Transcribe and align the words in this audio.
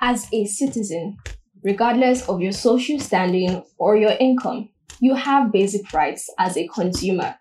as 0.00 0.26
a 0.32 0.46
citizen, 0.46 1.16
regardless 1.62 2.28
of 2.28 2.40
your 2.40 2.52
social 2.52 2.98
standing 2.98 3.62
or 3.78 3.96
your 3.96 4.16
income, 4.18 4.68
you 5.00 5.14
have 5.14 5.52
basic 5.52 5.92
rights 5.92 6.28
as 6.38 6.56
a 6.56 6.66
consumer. 6.68 7.34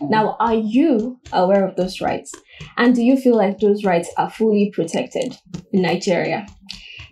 Now, 0.00 0.36
are 0.40 0.54
you 0.54 1.18
aware 1.32 1.66
of 1.66 1.76
those 1.76 2.00
rights? 2.00 2.32
And 2.76 2.94
do 2.94 3.02
you 3.02 3.16
feel 3.16 3.36
like 3.36 3.58
those 3.58 3.84
rights 3.84 4.10
are 4.16 4.30
fully 4.30 4.70
protected 4.74 5.36
in 5.72 5.82
Nigeria? 5.82 6.46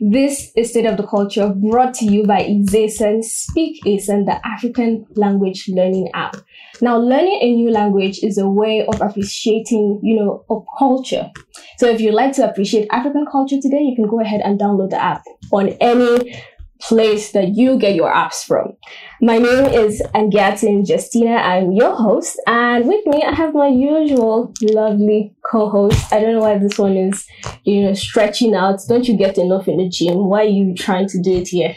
This 0.00 0.50
is 0.56 0.70
State 0.70 0.86
of 0.86 0.96
the 0.96 1.06
Culture 1.06 1.48
brought 1.48 1.94
to 1.94 2.04
you 2.04 2.26
by 2.26 2.40
Izesan 2.40 3.22
Speak 3.22 3.80
Asen, 3.84 4.26
the 4.26 4.44
African 4.44 5.06
language 5.14 5.68
learning 5.68 6.10
app. 6.14 6.36
Now, 6.80 6.98
learning 6.98 7.38
a 7.40 7.54
new 7.54 7.70
language 7.70 8.18
is 8.24 8.36
a 8.36 8.48
way 8.48 8.84
of 8.86 9.00
appreciating, 9.00 10.00
you 10.02 10.16
know, 10.16 10.44
a 10.50 10.58
culture. 10.78 11.30
So 11.78 11.88
if 11.88 12.00
you'd 12.00 12.14
like 12.14 12.32
to 12.34 12.50
appreciate 12.50 12.88
African 12.90 13.24
culture 13.30 13.60
today, 13.60 13.82
you 13.82 13.94
can 13.94 14.08
go 14.08 14.20
ahead 14.20 14.40
and 14.40 14.58
download 14.58 14.90
the 14.90 15.00
app 15.00 15.22
on 15.52 15.68
any 15.80 16.42
place 16.88 17.32
that 17.32 17.56
you 17.56 17.78
get 17.78 17.94
your 17.94 18.12
apps 18.12 18.44
from. 18.44 18.76
My 19.20 19.38
name 19.38 19.66
is 19.66 20.02
Angatin 20.14 20.86
Justina. 20.86 21.36
I'm 21.36 21.72
your 21.72 21.94
host, 21.94 22.40
and 22.46 22.86
with 22.86 23.06
me 23.06 23.22
I 23.22 23.34
have 23.34 23.54
my 23.54 23.68
usual 23.68 24.52
lovely 24.60 25.34
co-host. 25.50 26.12
I 26.12 26.20
don't 26.20 26.34
know 26.34 26.40
why 26.40 26.58
this 26.58 26.78
one 26.78 26.96
is, 26.96 27.26
you 27.64 27.82
know, 27.82 27.94
stretching 27.94 28.54
out. 28.54 28.80
Don't 28.88 29.08
you 29.08 29.16
get 29.16 29.38
enough 29.38 29.66
in 29.68 29.78
the 29.78 29.88
gym? 29.88 30.26
Why 30.26 30.40
are 30.40 30.44
you 30.44 30.74
trying 30.74 31.08
to 31.08 31.20
do 31.20 31.38
it 31.38 31.48
here? 31.48 31.74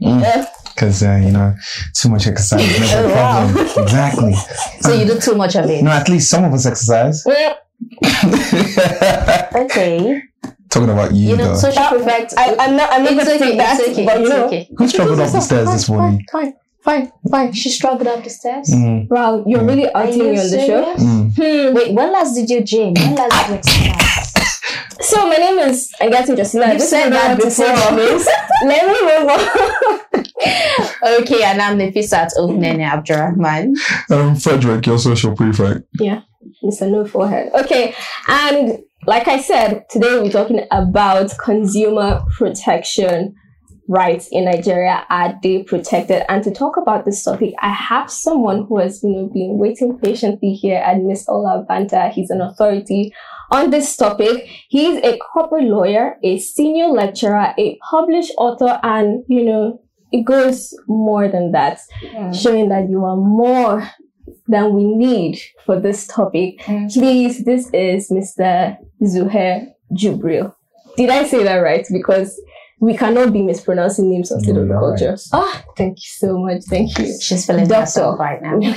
Because, 0.00 1.02
mm. 1.02 1.08
uh, 1.08 1.26
you 1.26 1.32
know, 1.32 1.54
too 1.94 2.08
much 2.08 2.26
exercise 2.26 2.62
is 2.62 2.92
a 2.92 3.02
problem. 3.12 3.54
Wow. 3.54 3.82
Exactly. 3.82 4.34
So 4.80 4.94
you 4.94 5.04
do 5.04 5.20
too 5.20 5.34
much 5.34 5.56
of 5.56 5.68
it? 5.68 5.84
No, 5.84 5.90
at 5.90 6.08
least 6.08 6.30
some 6.30 6.42
of 6.42 6.54
us 6.54 6.64
exercise. 6.64 7.22
okay. 9.54 10.22
Talking 10.70 10.90
about 10.90 11.12
you, 11.12 11.30
you 11.30 11.36
know, 11.36 11.48
though. 11.48 11.54
social 11.56 11.84
prefect. 11.88 12.34
I, 12.38 12.54
am 12.64 12.76
not. 12.76 12.92
I'm 12.92 13.02
not 13.02 13.14
going 13.14 13.26
to 13.26 13.38
take 13.38 13.58
that. 13.58 13.80
Okay, 13.80 14.04
but 14.06 14.20
you 14.20 14.28
know, 14.28 14.46
okay. 14.46 14.68
who 14.76 14.86
struggled 14.88 15.18
up 15.18 15.32
the 15.32 15.40
stairs 15.40 15.66
fine, 15.66 15.74
this 15.76 15.88
morning? 15.88 16.26
Fine, 16.30 16.52
fine, 16.84 17.12
fine. 17.28 17.52
She 17.52 17.70
struggled 17.70 18.06
up 18.06 18.22
the 18.22 18.30
stairs. 18.30 18.68
Mm. 18.70 19.08
wow, 19.08 19.42
you're 19.46 19.60
Mm. 19.62 19.68
really 19.68 19.88
Are 19.90 20.02
outing 20.04 20.18
you 20.18 20.24
me 20.32 20.38
on 20.38 20.50
the 20.50 20.66
show. 20.66 20.94
Mm. 20.94 21.34
Hmm. 21.34 21.74
Wait, 21.74 21.92
when 21.94 22.12
last 22.12 22.34
did 22.34 22.48
you 22.48 22.60
gym? 22.62 22.94
When 22.94 23.14
last 23.16 23.48
did 23.48 23.66
you 23.66 23.90
exercise? 23.90 24.36
So 25.02 25.26
my 25.26 25.36
name 25.36 25.58
is 25.60 25.90
Agatin 25.98 26.36
Justina. 26.36 26.66
You 26.72 26.78
This 26.78 26.90
said 26.90 27.06
is 27.06 27.12
that 27.14 27.38
what 27.38 27.44
to 27.44 27.50
say 27.50 27.72
before. 27.74 27.96
this. 27.96 28.28
Let 28.66 28.86
me 28.86 28.98
move 29.08 29.30
on. 29.30 31.20
okay, 31.22 31.42
and 31.42 31.60
I'm 31.62 31.78
the 31.78 31.90
Nefisat 31.90 32.28
Ognene 32.38 32.84
Abdurrahman. 32.86 33.74
I'm 34.10 34.18
um, 34.20 34.36
Frederick, 34.36 34.86
your 34.86 34.98
social 34.98 35.34
prefect. 35.34 35.86
Yeah, 35.98 36.20
Mr. 36.62 36.88
No 36.90 37.06
Forehead. 37.06 37.50
Okay, 37.54 37.94
and 38.28 38.78
like 39.06 39.28
I 39.28 39.40
said, 39.40 39.88
today 39.88 40.20
we're 40.20 40.30
talking 40.30 40.66
about 40.70 41.36
consumer 41.38 42.22
protection 42.36 43.34
rights 43.88 44.28
in 44.30 44.44
Nigeria. 44.44 45.04
Are 45.10 45.34
they 45.42 45.62
protected? 45.62 46.22
And 46.28 46.44
to 46.44 46.50
talk 46.50 46.76
about 46.76 47.04
this 47.04 47.24
topic, 47.24 47.54
I 47.60 47.72
have 47.72 48.10
someone 48.10 48.66
who 48.68 48.78
has, 48.78 49.02
you 49.02 49.10
know, 49.10 49.26
been 49.26 49.58
waiting 49.58 49.98
patiently 49.98 50.52
here 50.52 50.78
at 50.78 51.00
Miss 51.00 51.28
Ola 51.28 51.64
Banta. 51.68 52.10
He's 52.10 52.30
an 52.30 52.40
authority 52.40 53.12
on 53.50 53.70
this 53.70 53.96
topic. 53.96 54.48
He's 54.68 55.02
a 55.02 55.18
corporate 55.18 55.64
lawyer, 55.64 56.16
a 56.22 56.38
senior 56.38 56.88
lecturer, 56.88 57.54
a 57.58 57.78
published 57.90 58.32
author, 58.38 58.78
and 58.82 59.24
you 59.28 59.44
know, 59.44 59.80
it 60.12 60.24
goes 60.24 60.72
more 60.86 61.26
than 61.26 61.52
that, 61.52 61.80
showing 62.34 62.68
that 62.68 62.88
you 62.88 63.04
are 63.04 63.16
more 63.16 63.90
than 64.50 64.74
we 64.74 64.84
need 64.84 65.40
for 65.64 65.78
this 65.80 66.06
topic. 66.06 66.58
Mm. 66.62 66.92
Please, 66.92 67.44
this 67.44 67.70
is 67.72 68.10
Mr. 68.10 68.76
Zuhair 69.02 69.68
Jibril. 69.92 70.54
Did 70.96 71.10
I 71.10 71.24
say 71.24 71.44
that 71.44 71.56
right? 71.58 71.86
Because 71.92 72.38
we 72.80 72.96
cannot 72.96 73.32
be 73.32 73.42
mispronouncing 73.42 74.10
names 74.10 74.32
on 74.32 74.40
State 74.40 74.56
of 74.56 74.66
the 74.68 74.74
You're 74.74 74.80
Culture. 74.80 75.10
right. 75.10 75.20
Ah, 75.32 75.64
thank 75.76 75.98
you 75.98 76.10
so 76.22 76.38
much. 76.38 76.62
Thank 76.64 76.98
you. 76.98 77.18
She's 77.20 77.46
feeling 77.46 77.68
Doctor. 77.68 78.12
right 78.18 78.42
now. 78.42 78.58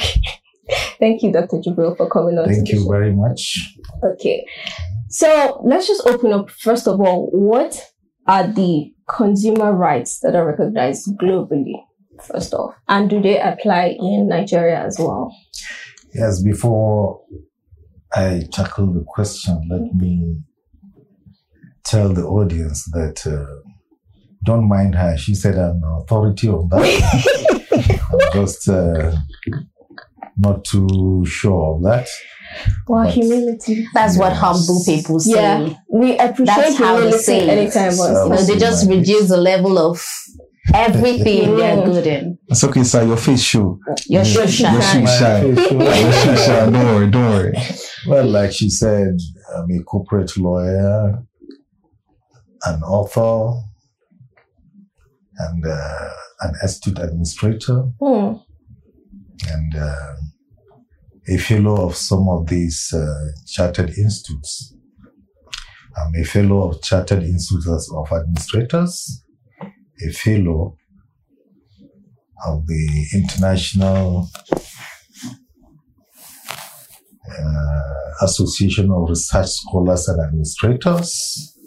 Okay. 0.65 0.87
Thank 0.97 1.23
you, 1.23 1.31
Dr. 1.33 1.57
Jibril, 1.57 1.97
for 1.97 2.09
coming 2.09 2.37
on. 2.37 2.47
Thank 2.47 2.69
you 2.69 2.83
show. 2.83 2.89
very 2.89 3.13
much. 3.13 3.75
Okay. 4.01 4.45
So 5.09 5.61
let's 5.65 5.87
just 5.87 6.07
open 6.07 6.31
up. 6.31 6.49
First 6.49 6.87
of 6.87 7.01
all, 7.01 7.27
what 7.33 7.91
are 8.27 8.47
the 8.47 8.93
consumer 9.09 9.73
rights 9.73 10.19
that 10.21 10.35
are 10.35 10.47
recognized 10.47 11.09
globally? 11.17 11.75
First 12.23 12.53
off, 12.53 12.75
and 12.87 13.09
do 13.09 13.21
they 13.21 13.39
apply 13.39 13.95
in 13.99 14.27
Nigeria 14.29 14.83
as 14.85 14.97
well? 14.99 15.35
Yes, 16.13 16.41
before 16.41 17.21
I 18.15 18.43
tackle 18.51 18.93
the 18.93 19.03
question, 19.07 19.67
let 19.69 19.93
me 19.95 20.41
tell 21.83 22.09
the 22.13 22.23
audience 22.23 22.85
that 22.91 23.25
uh, 23.27 23.69
don't 24.45 24.67
mind 24.67 24.95
her. 24.95 25.17
She 25.17 25.35
said 25.35 25.55
I'm 25.57 25.77
an 25.83 26.01
authority 26.03 26.47
on 26.49 26.69
that. 26.69 27.99
I'm 28.11 28.33
just 28.33 28.69
uh, 28.69 29.15
not 30.37 30.63
too 30.65 31.23
sure 31.25 31.75
of 31.75 31.83
that. 31.83 32.07
Wow, 32.87 33.03
But- 33.05 33.13
humility. 33.13 33.87
That's 33.93 34.17
what 34.17 34.33
humble 34.33 34.81
people 34.85 35.19
say. 35.19 35.33
Yeah, 35.33 35.73
we 35.91 36.17
appreciate 36.17 36.45
That's 36.45 36.77
how 36.77 36.93
they 36.97 37.01
humility 37.01 37.23
say 37.23 37.49
anytime. 37.49 37.91
So- 37.93 38.23
You 38.25 38.29
know, 38.29 38.43
they 38.43 38.57
just 38.57 38.87
reduce 38.87 39.29
the 39.29 39.37
level 39.37 39.77
of 39.79 40.05
everything 40.73 41.55
they're 41.57 41.83
good 41.85 42.07
in. 42.07 42.37
It's 42.47 42.63
okay, 42.63 42.83
sir. 42.83 43.05
Your 43.05 43.17
face 43.17 43.41
show. 43.41 43.79
Your 44.07 44.23
shoe 44.25 44.39
Your 44.39 44.47
shine. 44.47 44.81
shoe 44.81 45.07
shine. 45.07 45.47
Your 45.55 46.11
shoe 46.13 46.37
shine. 46.37 46.71
Don't 46.71 46.85
worry, 46.85 47.09
don't 47.09 47.29
worry. 47.29 47.53
Well, 48.07 48.25
like 48.27 48.51
she 48.53 48.69
said, 48.69 49.17
I'm 49.55 49.69
a 49.71 49.83
corporate 49.83 50.35
lawyer, 50.37 51.23
an 52.65 52.81
author, 52.83 53.61
and 55.37 55.65
uh, 55.65 56.09
an 56.41 56.53
astute 56.61 56.99
administrator. 56.99 57.83
Hmm. 57.99 58.33
and 59.51 59.75
uh, 59.75 60.13
a 61.27 61.37
fellow 61.37 61.87
of 61.87 61.95
some 61.95 62.27
of 62.29 62.47
these 62.47 62.93
uh, 62.93 63.31
chartered 63.47 63.89
institutes. 63.97 64.75
I'm 65.97 66.13
a 66.15 66.23
fellow 66.23 66.69
of 66.69 66.81
chartered 66.81 67.23
institutes 67.23 67.91
of 67.93 68.11
administrators, 68.11 69.22
a 70.07 70.11
fellow 70.11 70.77
of 72.45 72.67
the 72.67 73.05
International 73.13 74.29
uh, 77.29 78.25
Association 78.25 78.91
of 78.91 79.09
Research 79.09 79.47
Scholars 79.47 80.07
and 80.09 80.21
Administrators, 80.21 81.57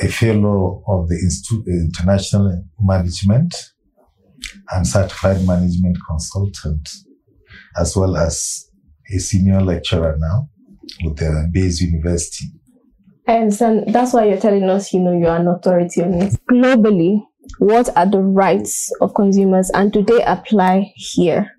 a 0.00 0.08
fellow 0.08 0.82
of 0.86 1.08
the 1.08 1.14
Institute 1.16 1.66
International 1.66 2.64
Management, 2.80 3.54
and 4.72 4.86
certified 4.86 5.46
management 5.46 5.96
consultant, 6.08 6.88
as 7.76 7.96
well 7.96 8.16
as 8.16 8.70
a 9.14 9.18
senior 9.18 9.60
lecturer 9.60 10.16
now 10.18 10.48
with 11.04 11.16
the 11.16 11.48
Baze 11.52 11.80
University. 11.80 12.46
And 13.28 13.52
so 13.52 13.84
that's 13.86 14.14
why 14.14 14.24
you're 14.24 14.40
telling 14.40 14.64
us, 14.70 14.92
you 14.94 15.00
know, 15.00 15.12
you're 15.12 15.36
an 15.36 15.46
authority 15.46 16.02
on 16.02 16.14
it. 16.14 16.34
Globally, 16.50 17.20
what 17.58 17.94
are 17.94 18.06
the 18.06 18.20
rights 18.20 18.90
of 19.02 19.14
consumers 19.14 19.70
and 19.74 19.92
do 19.92 20.02
they 20.02 20.22
apply 20.22 20.92
here 20.96 21.52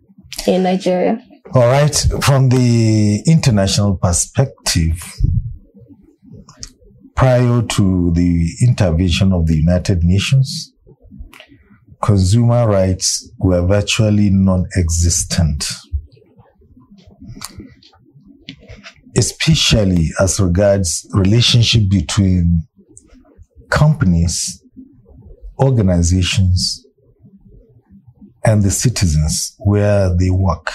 in 0.47 0.63
Nigeria? 0.63 1.23
All 1.53 1.67
right, 1.67 1.95
from 2.21 2.49
the 2.49 3.23
international 3.27 3.97
perspective, 3.97 5.01
prior 7.15 7.61
to 7.61 8.11
the 8.13 8.49
intervention 8.67 9.31
of 9.31 9.45
the 9.45 9.57
United 9.57 10.03
Nations, 10.03 10.73
consumer 12.01 12.67
rights 12.67 13.31
were 13.39 13.65
virtually 13.65 14.29
non 14.29 14.65
existent, 14.75 15.65
especially 19.17 20.09
as 20.19 20.39
regards 20.39 21.07
relationship 21.13 21.83
between 21.89 22.67
companies, 23.69 24.63
organizations, 25.61 26.85
and 28.45 28.63
the 28.63 28.71
citizens 28.71 29.55
where 29.59 30.15
they 30.17 30.29
work 30.29 30.71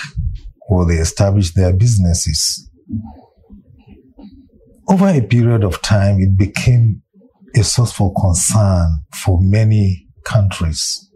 or 0.69 0.87
they 0.87 0.95
establish 0.95 1.53
their 1.55 1.73
businesses. 1.73 2.71
Over 4.89 5.09
a 5.09 5.23
period 5.23 5.65
of 5.65 5.81
time, 5.81 6.21
it 6.21 6.37
became 6.37 7.03
a 7.57 7.63
source 7.65 7.93
for 7.93 8.13
concern 8.15 8.99
for 9.15 9.41
many 9.41 10.07
countries, 10.25 11.09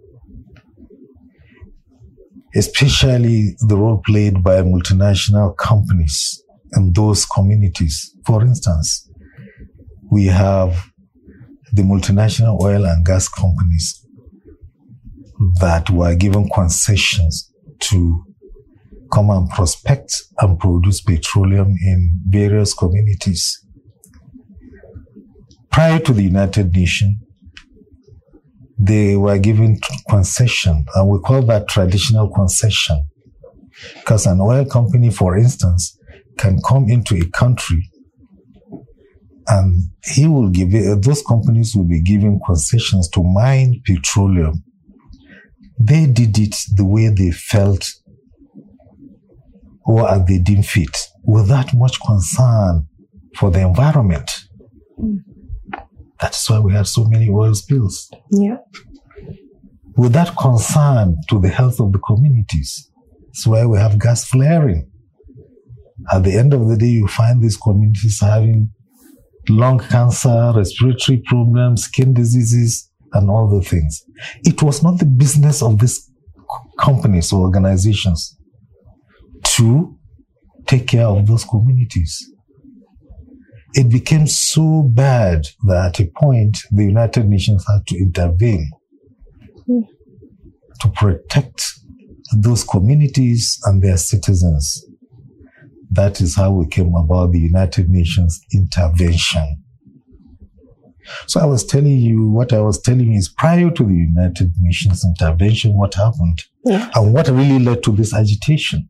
especially 2.55 3.57
the 3.67 3.77
role 3.77 4.01
played 4.07 4.43
by 4.43 4.63
multinational 4.63 5.55
companies 5.57 6.43
in 6.75 6.93
those 6.93 7.25
communities. 7.27 8.15
For 8.27 8.43
instance, 8.43 9.11
we 10.11 10.27
have 10.27 10.91
the 11.73 11.83
multinational 11.83 12.61
oil 12.63 12.87
and 12.87 13.05
gas 13.05 13.29
companies 13.29 14.05
that 15.61 15.91
were 15.91 16.15
given 16.15 16.49
concessions 16.49 17.53
to 17.81 18.25
come 19.13 19.31
and 19.31 19.49
prospect 19.51 20.13
and 20.41 20.59
produce 20.59 21.01
petroleum 21.01 21.75
in 21.81 22.11
various 22.27 22.75
communities. 22.75 23.65
Prior 25.71 25.99
to 26.01 26.13
the 26.13 26.23
United 26.23 26.75
Nations, 26.75 27.17
they 28.79 29.17
were 29.17 29.39
given 29.39 29.79
concession, 30.09 30.85
and 30.95 31.09
we 31.09 31.19
call 31.19 31.43
that 31.43 31.69
traditional 31.69 32.29
concession. 32.31 33.03
Because 33.95 34.27
an 34.27 34.41
oil 34.41 34.65
company, 34.65 35.11
for 35.11 35.37
instance, 35.37 35.98
can 36.39 36.61
come 36.67 36.89
into 36.89 37.17
a 37.17 37.29
country 37.31 37.91
and 39.49 39.83
he 40.05 40.27
will 40.27 40.51
give 40.51 40.75
it, 40.75 41.03
those 41.03 41.23
companies 41.23 41.75
will 41.75 41.85
be 41.85 42.03
giving 42.03 42.41
concessions 42.45 43.09
to 43.09 43.23
mine 43.23 43.81
petroleum. 43.85 44.63
They 45.81 46.07
did 46.07 46.39
it 46.39 46.57
the 46.75 46.85
way 46.85 47.09
they 47.09 47.31
felt 47.31 47.87
or 49.87 50.09
as 50.09 50.27
they 50.27 50.39
deemed 50.39 50.67
fit 50.67 50.95
without 51.25 51.73
much 51.73 51.99
concern 52.01 52.87
for 53.37 53.51
the 53.51 53.61
environment. 53.61 54.31
That's 56.21 56.51
why 56.51 56.59
we 56.59 56.73
had 56.73 56.87
so 56.87 57.05
many 57.05 57.29
oil 57.31 57.55
spills. 57.55 58.11
Yeah. 58.31 58.59
Without 59.97 60.37
concern 60.37 61.17
to 61.31 61.41
the 61.41 61.49
health 61.49 61.81
of 61.81 61.93
the 61.93 61.99
communities. 62.01 62.91
That's 63.27 63.47
why 63.47 63.65
we 63.65 63.79
have 63.79 63.99
gas 63.99 64.25
flaring. 64.25 64.91
At 66.13 66.25
the 66.25 66.37
end 66.37 66.55
of 66.55 66.69
the 66.69 66.77
day, 66.77 66.87
you 66.87 67.09
find 67.09 67.43
these 67.43 67.57
communities 67.57 68.21
having 68.21 68.71
lung 69.49 69.79
cancer, 69.79 70.53
respiratory 70.55 71.23
problems, 71.27 71.85
skin 71.85 72.15
diseases, 72.15 72.91
and 73.13 73.31
all 73.31 73.49
the 73.49 73.65
things. 73.65 74.05
It 74.45 74.63
was 74.63 74.83
not 74.83 74.99
the 74.99 75.07
business 75.07 75.63
of 75.63 75.79
these 75.79 76.11
companies 76.79 77.33
or 77.33 77.41
organizations 77.41 78.37
to 79.57 79.97
take 80.67 80.87
care 80.87 81.07
of 81.07 81.27
those 81.27 81.45
communities. 81.45 82.33
It 83.75 83.91
became 83.91 84.27
so 84.27 84.83
bad 84.83 85.47
that 85.67 86.01
at 86.01 86.01
a 86.01 86.11
point 86.17 86.59
the 86.71 86.85
United 86.85 87.29
Nations 87.29 87.65
had 87.69 87.87
to 87.89 87.99
intervene 87.99 88.71
to 89.67 90.89
protect 90.95 91.63
those 92.37 92.65
communities 92.65 93.59
and 93.65 93.83
their 93.83 93.97
citizens. 93.97 94.85
That 95.91 96.21
is 96.21 96.37
how 96.37 96.53
we 96.53 96.67
came 96.67 96.95
about 96.95 97.33
the 97.33 97.39
United 97.41 97.89
Nations 97.89 98.41
intervention. 98.53 99.63
So 101.27 101.41
I 101.41 101.47
was 101.47 101.65
telling 101.65 101.99
you 101.99 102.29
what 102.29 102.53
I 102.53 102.61
was 102.61 102.81
telling 102.83 103.11
you 103.13 103.19
is 103.19 103.29
prior 103.31 103.71
to 103.71 103.83
the 103.85 103.95
United 103.95 104.53
Nations 104.61 105.05
intervention, 105.05 105.73
what 105.79 105.95
happened 105.95 106.43
Yeah. 106.65 106.91
and 106.95 107.15
what 107.15 107.29
really 107.29 107.59
led 107.59 107.83
to 107.85 107.93
this 107.93 108.13
agitation. 108.13 108.89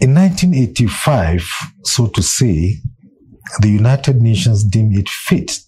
In 0.00 0.14
1985, 0.14 1.42
so 1.82 2.06
to 2.08 2.22
say, 2.22 2.74
the 3.60 3.68
United 3.68 4.20
Nations 4.20 4.62
deemed 4.64 4.96
it 4.96 5.08
fit 5.08 5.58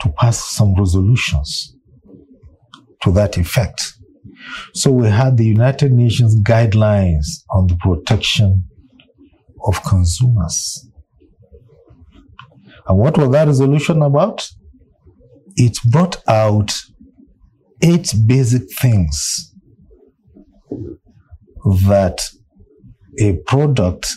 to 0.00 0.08
pass 0.10 0.44
some 0.44 0.74
resolutions 0.74 1.76
to 3.02 3.12
that 3.12 3.38
effect. 3.38 3.94
So 4.74 4.90
we 4.90 5.08
had 5.08 5.36
the 5.36 5.46
United 5.46 5.92
Nations 5.92 6.34
guidelines 6.42 7.26
on 7.50 7.66
the 7.66 7.76
protection 7.76 8.64
of 9.64 9.82
consumers. 9.84 10.88
And 12.88 12.98
what 12.98 13.16
was 13.16 13.30
that 13.30 13.46
resolution 13.46 14.02
about? 14.02 14.48
It 15.56 15.78
brought 15.90 16.16
out 16.28 16.72
eight 17.82 18.12
basic 18.26 18.62
things 18.80 19.52
that 21.86 22.28
a 23.20 23.34
product 23.46 24.08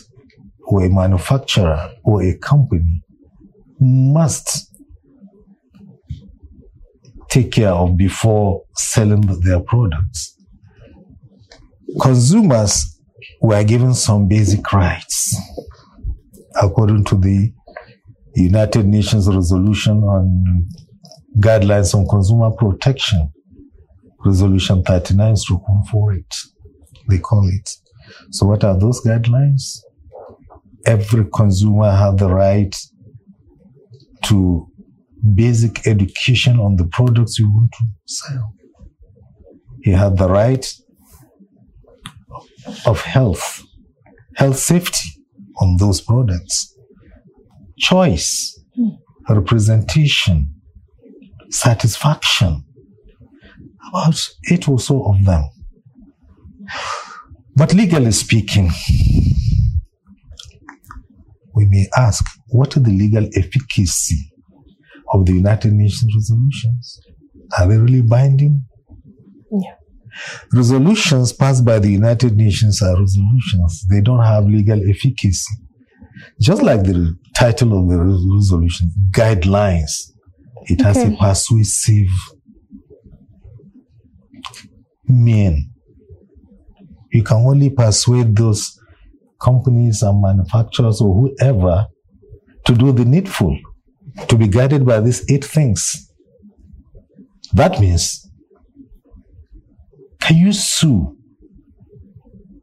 or 0.67 0.83
a 0.83 0.89
manufacturer 0.89 1.91
or 2.03 2.23
a 2.23 2.37
company 2.37 3.03
must 3.79 4.64
take 7.35 7.51
care 7.51 7.73
of 7.73 7.97
before 7.97 8.63
selling 8.75 9.19
their 9.41 9.59
products. 9.59 10.37
Consumers 12.01 12.97
were 13.41 13.61
given 13.65 13.93
some 13.93 14.29
basic 14.29 14.71
rights 14.71 15.35
according 16.61 17.03
to 17.03 17.15
the 17.15 17.51
United 18.35 18.85
Nations 18.85 19.27
resolution 19.27 19.97
on 20.03 20.65
guidelines 21.37 21.93
on 21.93 22.07
consumer 22.07 22.51
protection, 22.51 23.29
resolution 24.25 24.81
39 24.83 25.35
148, 25.35 26.25
they 27.09 27.17
call 27.17 27.45
it. 27.49 27.69
So, 28.31 28.45
what 28.45 28.63
are 28.63 28.79
those 28.79 29.01
guidelines? 29.01 29.79
Every 30.85 31.25
consumer 31.33 31.91
has 31.91 32.15
the 32.15 32.29
right 32.29 32.73
to 34.25 34.69
basic 35.33 35.87
education 35.87 36.59
on 36.59 36.75
the 36.75 36.85
products 36.85 37.39
you 37.39 37.51
want 37.51 37.71
to 37.71 37.85
sell. 38.05 38.53
He 39.81 39.91
had 39.91 40.17
the 40.17 40.29
right 40.29 40.65
of 42.85 43.01
health, 43.01 43.63
health 44.35 44.57
safety 44.57 45.23
on 45.61 45.77
those 45.77 46.01
products, 46.01 46.75
choice, 47.77 48.59
representation, 49.29 50.49
satisfaction. 51.49 52.63
About 53.89 54.19
eight 54.51 54.67
or 54.67 54.79
so 54.79 55.05
of 55.05 55.23
them. 55.25 55.43
But 57.55 57.73
legally 57.73 58.11
speaking, 58.11 58.71
we 61.53 61.65
may 61.65 61.87
ask 61.95 62.25
what 62.47 62.75
is 62.75 62.83
the 62.83 62.91
legal 62.91 63.29
efficacy 63.35 64.31
of 65.15 65.25
the 65.25 65.33
United 65.33 65.73
Nations 65.73 66.13
resolutions? 66.13 66.99
Are 67.57 67.67
they 67.67 67.77
really 67.77 68.01
binding? 68.01 68.65
Yeah. 69.51 69.75
Resolutions 70.53 71.33
passed 71.33 71.65
by 71.65 71.79
the 71.79 71.91
United 71.91 72.35
Nations 72.35 72.81
are 72.81 72.99
resolutions. 72.99 73.85
They 73.89 74.01
don't 74.01 74.23
have 74.23 74.45
legal 74.45 74.79
efficacy. 74.89 75.53
Just 76.39 76.61
like 76.61 76.83
the 76.83 77.15
title 77.35 77.77
of 77.79 77.89
the 77.89 77.97
resolution, 77.97 78.91
guidelines, 79.11 80.11
it 80.67 80.81
has 80.81 80.97
a 80.97 81.15
persuasive 81.17 82.07
mean. 85.07 85.71
You 87.11 87.23
can 87.23 87.37
only 87.37 87.69
persuade 87.69 88.35
those 88.35 88.77
companies 89.41 90.01
and 90.01 90.21
manufacturers 90.21 91.01
or 91.01 91.13
whoever 91.13 91.85
to 92.65 92.73
do 92.73 92.91
the 92.91 93.05
needful, 93.05 93.57
to 94.27 94.37
be 94.37 94.47
guided 94.47 94.85
by 94.85 94.99
these 94.99 95.29
eight 95.29 95.43
things. 95.45 96.11
That 97.53 97.79
means, 97.79 98.29
can 100.21 100.37
you 100.37 100.51
sue 100.51 101.15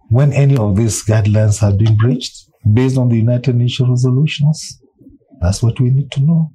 when 0.08 0.32
any 0.32 0.56
of 0.56 0.76
these 0.76 1.04
guidelines 1.04 1.60
have 1.60 1.78
been 1.78 1.96
breached 1.96 2.46
based 2.72 2.98
on 2.98 3.08
the 3.08 3.16
United 3.16 3.54
Nations 3.54 3.88
resolutions? 3.88 4.80
That's 5.40 5.62
what 5.62 5.80
we 5.80 5.90
need 5.90 6.10
to 6.12 6.20
know. 6.20 6.50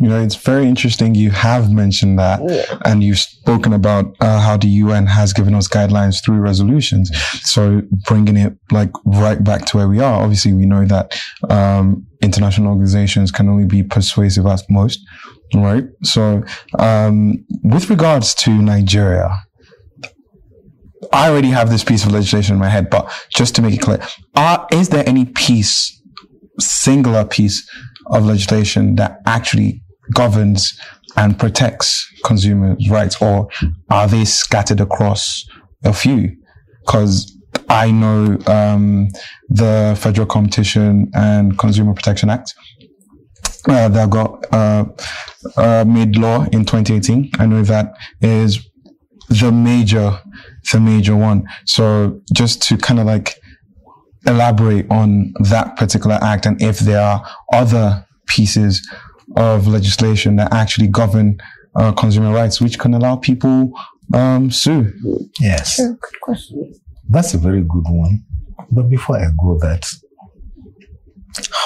You 0.00 0.08
know, 0.08 0.20
it's 0.20 0.36
very 0.36 0.66
interesting. 0.66 1.14
You 1.14 1.30
have 1.30 1.72
mentioned 1.72 2.18
that, 2.18 2.40
and 2.84 3.02
you've 3.02 3.18
spoken 3.18 3.72
about 3.72 4.14
uh, 4.20 4.40
how 4.40 4.56
the 4.56 4.68
UN 4.68 5.06
has 5.06 5.32
given 5.32 5.54
us 5.54 5.66
guidelines 5.66 6.22
through 6.24 6.38
resolutions. 6.38 7.10
So 7.42 7.82
bringing 8.06 8.36
it 8.36 8.56
like 8.70 8.90
right 9.04 9.42
back 9.42 9.66
to 9.66 9.76
where 9.76 9.88
we 9.88 10.00
are. 10.00 10.22
Obviously, 10.22 10.52
we 10.52 10.66
know 10.66 10.84
that 10.84 11.18
um, 11.48 12.06
international 12.20 12.68
organizations 12.68 13.30
can 13.30 13.48
only 13.48 13.64
be 13.64 13.82
persuasive 13.82 14.46
at 14.46 14.62
most, 14.68 15.00
right? 15.54 15.84
So, 16.02 16.42
um, 16.78 17.44
with 17.62 17.90
regards 17.90 18.34
to 18.36 18.50
Nigeria, 18.50 19.30
I 21.12 21.30
already 21.30 21.48
have 21.48 21.70
this 21.70 21.84
piece 21.84 22.04
of 22.04 22.12
legislation 22.12 22.54
in 22.54 22.60
my 22.60 22.68
head, 22.68 22.90
but 22.90 23.10
just 23.30 23.54
to 23.56 23.62
make 23.62 23.74
it 23.74 23.80
clear, 23.80 24.00
are, 24.34 24.66
is 24.72 24.88
there 24.88 25.08
any 25.08 25.26
piece, 25.26 26.00
singular 26.58 27.24
piece 27.24 27.68
of 28.06 28.26
legislation 28.26 28.96
that 28.96 29.20
actually 29.26 29.82
governs 30.14 30.78
and 31.16 31.38
protects 31.38 32.06
consumers' 32.24 32.88
rights, 32.90 33.20
or 33.22 33.48
are 33.90 34.08
they 34.08 34.24
scattered 34.24 34.80
across 34.80 35.44
a 35.84 35.92
few? 35.92 36.36
Because 36.84 37.37
I 37.68 37.90
know 37.90 38.38
um, 38.46 39.08
the 39.48 39.96
Federal 40.00 40.26
Competition 40.26 41.10
and 41.14 41.58
Consumer 41.58 41.94
Protection 41.94 42.30
Act 42.30 42.54
uh, 43.68 43.88
that 43.88 44.10
got 44.10 44.44
uh, 44.52 44.84
uh, 45.56 45.84
made 45.86 46.16
law 46.16 46.44
in 46.52 46.64
2018. 46.64 47.32
I 47.38 47.46
know 47.46 47.62
that 47.62 47.94
is 48.20 48.66
the 49.28 49.52
major, 49.52 50.18
the 50.72 50.80
major 50.80 51.16
one. 51.16 51.44
So 51.66 52.20
just 52.32 52.62
to 52.62 52.78
kind 52.78 53.00
of 53.00 53.06
like 53.06 53.38
elaborate 54.26 54.90
on 54.90 55.32
that 55.40 55.76
particular 55.76 56.18
act 56.20 56.46
and 56.46 56.60
if 56.60 56.80
there 56.80 57.00
are 57.00 57.24
other 57.52 58.06
pieces 58.26 58.86
of 59.36 59.66
legislation 59.66 60.36
that 60.36 60.52
actually 60.52 60.88
govern 60.88 61.38
uh, 61.76 61.92
consumer 61.92 62.32
rights, 62.32 62.60
which 62.60 62.78
can 62.78 62.94
allow 62.94 63.16
people 63.16 63.72
um, 64.14 64.50
sue. 64.50 64.92
Yes. 65.38 65.74
Sure, 65.74 65.92
good 65.92 66.20
question. 66.20 66.74
That's 67.08 67.34
a 67.34 67.38
very 67.38 67.62
good 67.62 67.84
one. 67.88 68.24
But 68.70 68.88
before 68.90 69.18
I 69.18 69.28
go 69.40 69.58
that, 69.60 69.86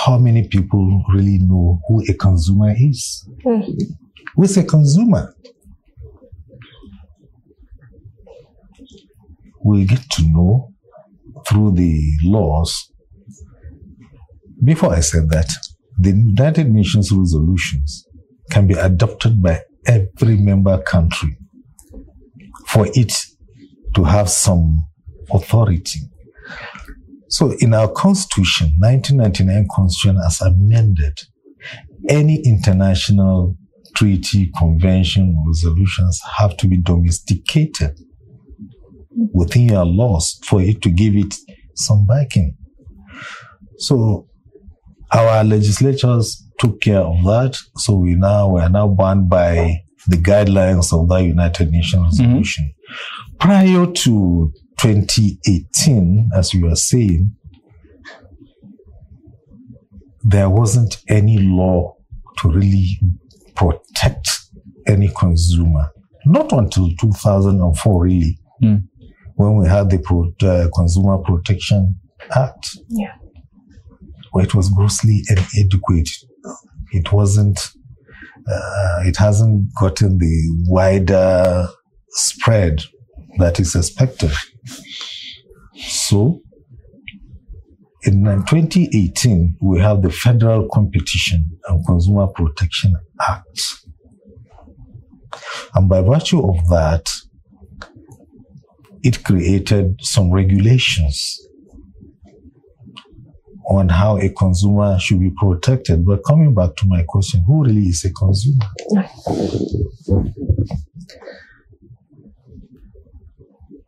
how 0.04 0.18
many 0.18 0.46
people 0.48 1.04
really 1.12 1.38
know 1.38 1.80
who 1.88 2.02
a 2.08 2.14
consumer 2.14 2.74
is? 2.76 3.28
Hmm. 3.44 3.60
who's 4.36 4.56
a 4.56 4.64
consumer. 4.64 5.34
We 9.64 9.84
get 9.84 10.08
to 10.12 10.22
know 10.24 10.72
through 11.48 11.72
the 11.72 12.12
laws. 12.24 12.90
Before 14.64 14.94
I 14.94 15.00
said 15.00 15.28
that, 15.30 15.50
the 15.98 16.10
United 16.10 16.70
Nations 16.70 17.12
resolutions 17.12 18.06
can 18.50 18.66
be 18.66 18.74
adopted 18.74 19.42
by 19.42 19.60
every 19.86 20.36
member 20.36 20.80
country 20.82 21.36
for 22.68 22.86
it 22.94 23.12
to 23.94 24.04
have 24.04 24.28
some 24.28 24.84
authority. 25.32 26.00
So 27.28 27.54
in 27.60 27.72
our 27.72 27.90
constitution, 27.90 28.72
1999 28.78 29.68
constitution 29.74 30.20
as 30.24 30.40
amended, 30.40 31.18
any 32.08 32.42
international 32.44 33.56
treaty, 33.96 34.50
convention, 34.58 35.36
resolutions 35.46 36.20
have 36.38 36.56
to 36.58 36.66
be 36.66 36.78
domesticated 36.78 37.98
within 39.32 39.68
your 39.68 39.84
laws 39.84 40.38
for 40.44 40.60
it 40.60 40.82
to 40.82 40.90
give 40.90 41.14
it 41.16 41.34
some 41.74 42.06
backing. 42.06 42.56
So 43.78 44.28
our 45.12 45.44
legislatures 45.44 46.46
took 46.58 46.80
care 46.80 47.00
of 47.00 47.22
that. 47.24 47.58
So 47.76 47.96
we 47.96 48.14
now 48.14 48.48
we 48.48 48.60
are 48.60 48.68
now 48.68 48.88
bound 48.88 49.28
by 49.28 49.82
the 50.06 50.16
guidelines 50.16 50.92
of 50.92 51.08
the 51.08 51.16
United 51.16 51.70
Nations 51.70 52.18
mm-hmm. 52.18 52.30
resolution. 52.30 52.74
Prior 53.38 53.86
to 53.86 54.52
2018, 54.82 56.30
as 56.34 56.52
you 56.52 56.66
were 56.66 56.74
saying, 56.74 57.32
there 60.24 60.50
wasn't 60.50 60.96
any 61.08 61.38
law 61.38 61.94
to 62.38 62.48
really 62.48 62.98
protect 63.54 64.28
any 64.88 65.08
consumer. 65.16 65.88
Not 66.26 66.52
until 66.52 66.90
2004, 67.00 68.02
really, 68.02 68.38
Mm. 68.62 68.82
when 69.36 69.56
we 69.56 69.68
had 69.68 69.90
the 69.90 69.98
Pro- 69.98 70.32
uh, 70.42 70.68
Consumer 70.74 71.18
Protection 71.18 71.96
Act. 72.34 72.76
Yeah. 72.88 73.14
Where 74.32 74.44
it 74.44 74.54
was 74.54 74.68
grossly 74.70 75.22
inadequate. 75.28 76.08
It 76.92 77.12
wasn't, 77.12 77.58
uh, 78.48 79.00
it 79.04 79.16
hasn't 79.16 79.72
gotten 79.74 80.18
the 80.18 80.64
wider 80.68 81.68
spread 82.10 82.82
that 83.38 83.60
is 83.60 83.74
expected. 83.74 84.32
So, 85.76 86.40
in 88.02 88.26
uh, 88.26 88.36
2018, 88.46 89.56
we 89.60 89.80
have 89.80 90.02
the 90.02 90.10
Federal 90.10 90.68
Competition 90.72 91.58
and 91.68 91.86
Consumer 91.86 92.26
Protection 92.28 92.94
Act. 93.20 93.60
And 95.74 95.88
by 95.88 96.02
virtue 96.02 96.40
of 96.46 96.68
that, 96.68 97.10
it 99.02 99.24
created 99.24 99.96
some 100.00 100.30
regulations 100.30 101.38
on 103.68 103.88
how 103.88 104.18
a 104.18 104.28
consumer 104.30 104.98
should 104.98 105.20
be 105.20 105.30
protected. 105.30 106.04
But 106.04 106.24
coming 106.24 106.54
back 106.54 106.76
to 106.76 106.86
my 106.86 107.04
question, 107.06 107.44
who 107.46 107.64
really 107.64 107.88
is 107.88 108.04
a 108.04 108.12
consumer? 108.12 108.66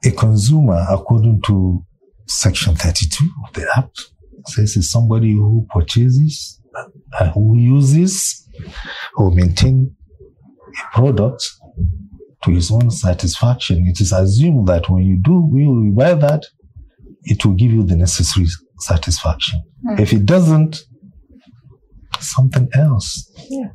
A 0.05 0.11
consumer, 0.11 0.85
according 0.91 1.41
to 1.47 1.85
Section 2.27 2.75
32 2.75 3.31
of 3.47 3.53
the 3.55 3.67
Act, 3.77 4.01
says 4.47 4.77
is 4.77 4.91
somebody 4.91 5.33
who 5.33 5.67
purchases, 5.71 6.61
uh, 7.19 7.31
who 7.31 7.59
uses, 7.59 8.49
or 9.17 9.31
maintains 9.31 9.91
a 10.69 10.95
product 10.95 11.43
to 12.43 12.51
his 12.51 12.71
own 12.71 12.91
satisfaction. 12.91 13.87
It 13.87 14.01
is 14.01 14.13
assumed 14.13 14.69
that 14.69 14.91
when 14.91 15.05
you 15.05 15.17
do, 15.17 15.51
you 15.55 15.93
buy 15.97 16.15
that, 16.15 16.45
it 17.25 17.45
will 17.45 17.55
give 17.55 17.73
you 17.73 17.83
the 17.85 17.97
necessary 17.97 18.47
satisfaction. 18.81 19.63
If 19.99 20.13
it 20.13 20.27
doesn't, 20.27 20.79
something 22.21 22.69
else. 22.75 23.31
Yeah. 23.49 23.69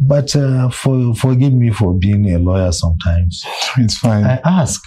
But 0.00 0.34
uh, 0.36 0.70
for 0.70 1.14
forgive 1.14 1.52
me 1.52 1.70
for 1.70 1.92
being 1.94 2.30
a 2.32 2.38
lawyer 2.38 2.72
sometimes. 2.72 3.42
It's 3.76 3.98
fine. 3.98 4.24
I 4.24 4.40
ask, 4.44 4.80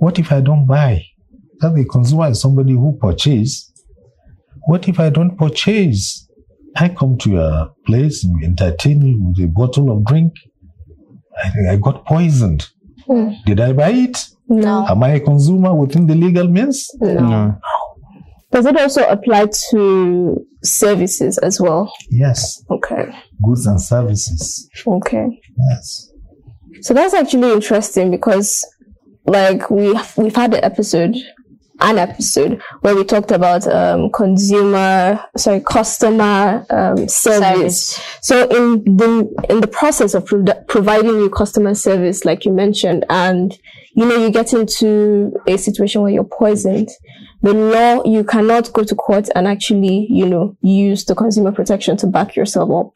what 0.00 0.18
if 0.18 0.32
I 0.32 0.40
don't 0.40 0.66
buy? 0.66 1.04
That 1.60 1.74
the 1.74 1.84
consumer 1.84 2.30
is 2.30 2.40
somebody 2.40 2.72
who 2.72 2.96
purchase. 3.00 3.70
What 4.66 4.88
if 4.88 4.98
I 4.98 5.10
don't 5.10 5.36
purchase? 5.36 6.26
I 6.74 6.88
come 6.88 7.18
to 7.18 7.30
your 7.30 7.74
place, 7.86 8.24
you 8.24 8.40
entertain 8.42 9.00
me 9.00 9.16
with 9.20 9.44
a 9.44 9.48
bottle 9.48 9.90
of 9.94 10.04
drink. 10.06 10.32
I, 11.36 11.72
I 11.72 11.76
got 11.76 12.06
poisoned. 12.06 12.66
Hmm. 13.06 13.30
Did 13.44 13.60
I 13.60 13.72
buy 13.74 13.90
it? 13.90 14.18
No. 14.48 14.86
Am 14.88 15.02
I 15.02 15.10
a 15.10 15.20
consumer 15.20 15.74
within 15.74 16.06
the 16.06 16.14
legal 16.14 16.48
means? 16.48 16.88
No. 16.98 17.14
no. 17.14 17.58
Does 18.52 18.66
it 18.66 18.76
also 18.76 19.06
apply 19.06 19.48
to 19.70 20.46
services 20.64 21.36
as 21.38 21.60
well? 21.60 21.92
Yes. 22.08 22.62
Okay. 22.70 23.04
Goods 23.42 23.66
and 23.66 23.80
services. 23.80 24.68
Okay. 24.86 25.40
Yes. 25.68 26.10
So 26.80 26.94
that's 26.94 27.14
actually 27.14 27.52
interesting 27.52 28.10
because, 28.10 28.64
like, 29.30 29.70
we 29.70 29.96
we've 30.16 30.34
had 30.34 30.54
an 30.54 30.64
episode, 30.64 31.14
an 31.80 31.98
episode 31.98 32.60
where 32.80 32.96
we 32.96 33.04
talked 33.04 33.30
about 33.30 33.64
um, 33.68 34.10
consumer, 34.10 35.24
sorry, 35.36 35.60
customer 35.60 36.66
um, 36.68 37.08
service. 37.08 38.00
So 38.22 38.42
in 38.48 38.96
the 38.96 39.46
in 39.48 39.60
the 39.60 39.68
process 39.68 40.14
of 40.14 40.26
pro- 40.26 40.44
providing 40.66 41.20
you 41.20 41.30
customer 41.30 41.74
service, 41.74 42.24
like 42.24 42.44
you 42.44 42.52
mentioned, 42.52 43.04
and 43.08 43.56
you 43.94 44.04
know 44.04 44.16
you 44.16 44.30
get 44.30 44.52
into 44.52 45.32
a 45.46 45.56
situation 45.56 46.02
where 46.02 46.10
you're 46.10 46.24
poisoned, 46.24 46.88
the 47.42 47.54
law 47.54 48.02
you 48.04 48.24
cannot 48.24 48.72
go 48.72 48.82
to 48.82 48.94
court 48.96 49.28
and 49.36 49.46
actually 49.46 50.08
you 50.10 50.26
know 50.26 50.56
use 50.60 51.04
the 51.04 51.14
consumer 51.14 51.52
protection 51.52 51.96
to 51.98 52.06
back 52.08 52.34
yourself 52.34 52.70
up. 52.70 52.92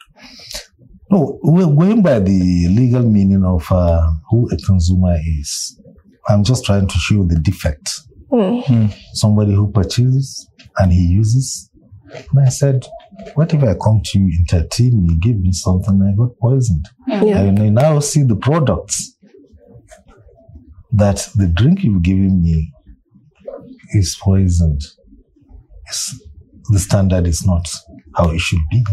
No, 1.10 1.38
we're 1.42 1.66
going 1.66 2.02
by 2.02 2.18
the 2.18 2.68
legal 2.70 3.02
meaning 3.02 3.44
of 3.44 3.70
uh, 3.70 4.04
who 4.30 4.48
a 4.50 4.56
consumer 4.56 5.16
is. 5.38 5.80
I'm 6.28 6.44
just 6.44 6.64
trying 6.64 6.88
to 6.88 6.98
show 6.98 7.24
the 7.24 7.38
defect. 7.38 7.88
Hmm. 8.30 8.86
Somebody 9.12 9.54
who 9.54 9.70
purchases 9.70 10.48
and 10.78 10.92
he 10.92 11.04
uses. 11.06 11.70
And 12.32 12.46
I 12.46 12.48
said, 12.48 12.86
what 13.34 13.52
if 13.54 13.62
I 13.62 13.74
come 13.74 14.00
to 14.04 14.18
you, 14.18 14.32
entertain 14.40 15.06
me, 15.06 15.16
give 15.20 15.38
me 15.38 15.52
something, 15.52 16.00
I 16.02 16.16
got 16.16 16.36
poisoned? 16.38 16.86
Yeah. 17.06 17.38
And 17.38 17.60
I 17.60 17.68
now 17.68 18.00
see 18.00 18.22
the 18.22 18.36
products 18.36 19.16
that 20.92 21.28
the 21.34 21.48
drink 21.48 21.82
you've 21.82 22.02
given 22.02 22.42
me 22.42 22.72
is 23.92 24.16
poisoned. 24.20 24.82
It's, 25.86 26.20
the 26.70 26.78
standard 26.78 27.26
is 27.26 27.44
not 27.44 27.68
how 28.16 28.30
it 28.30 28.40
should 28.40 28.62
be. 28.70 28.84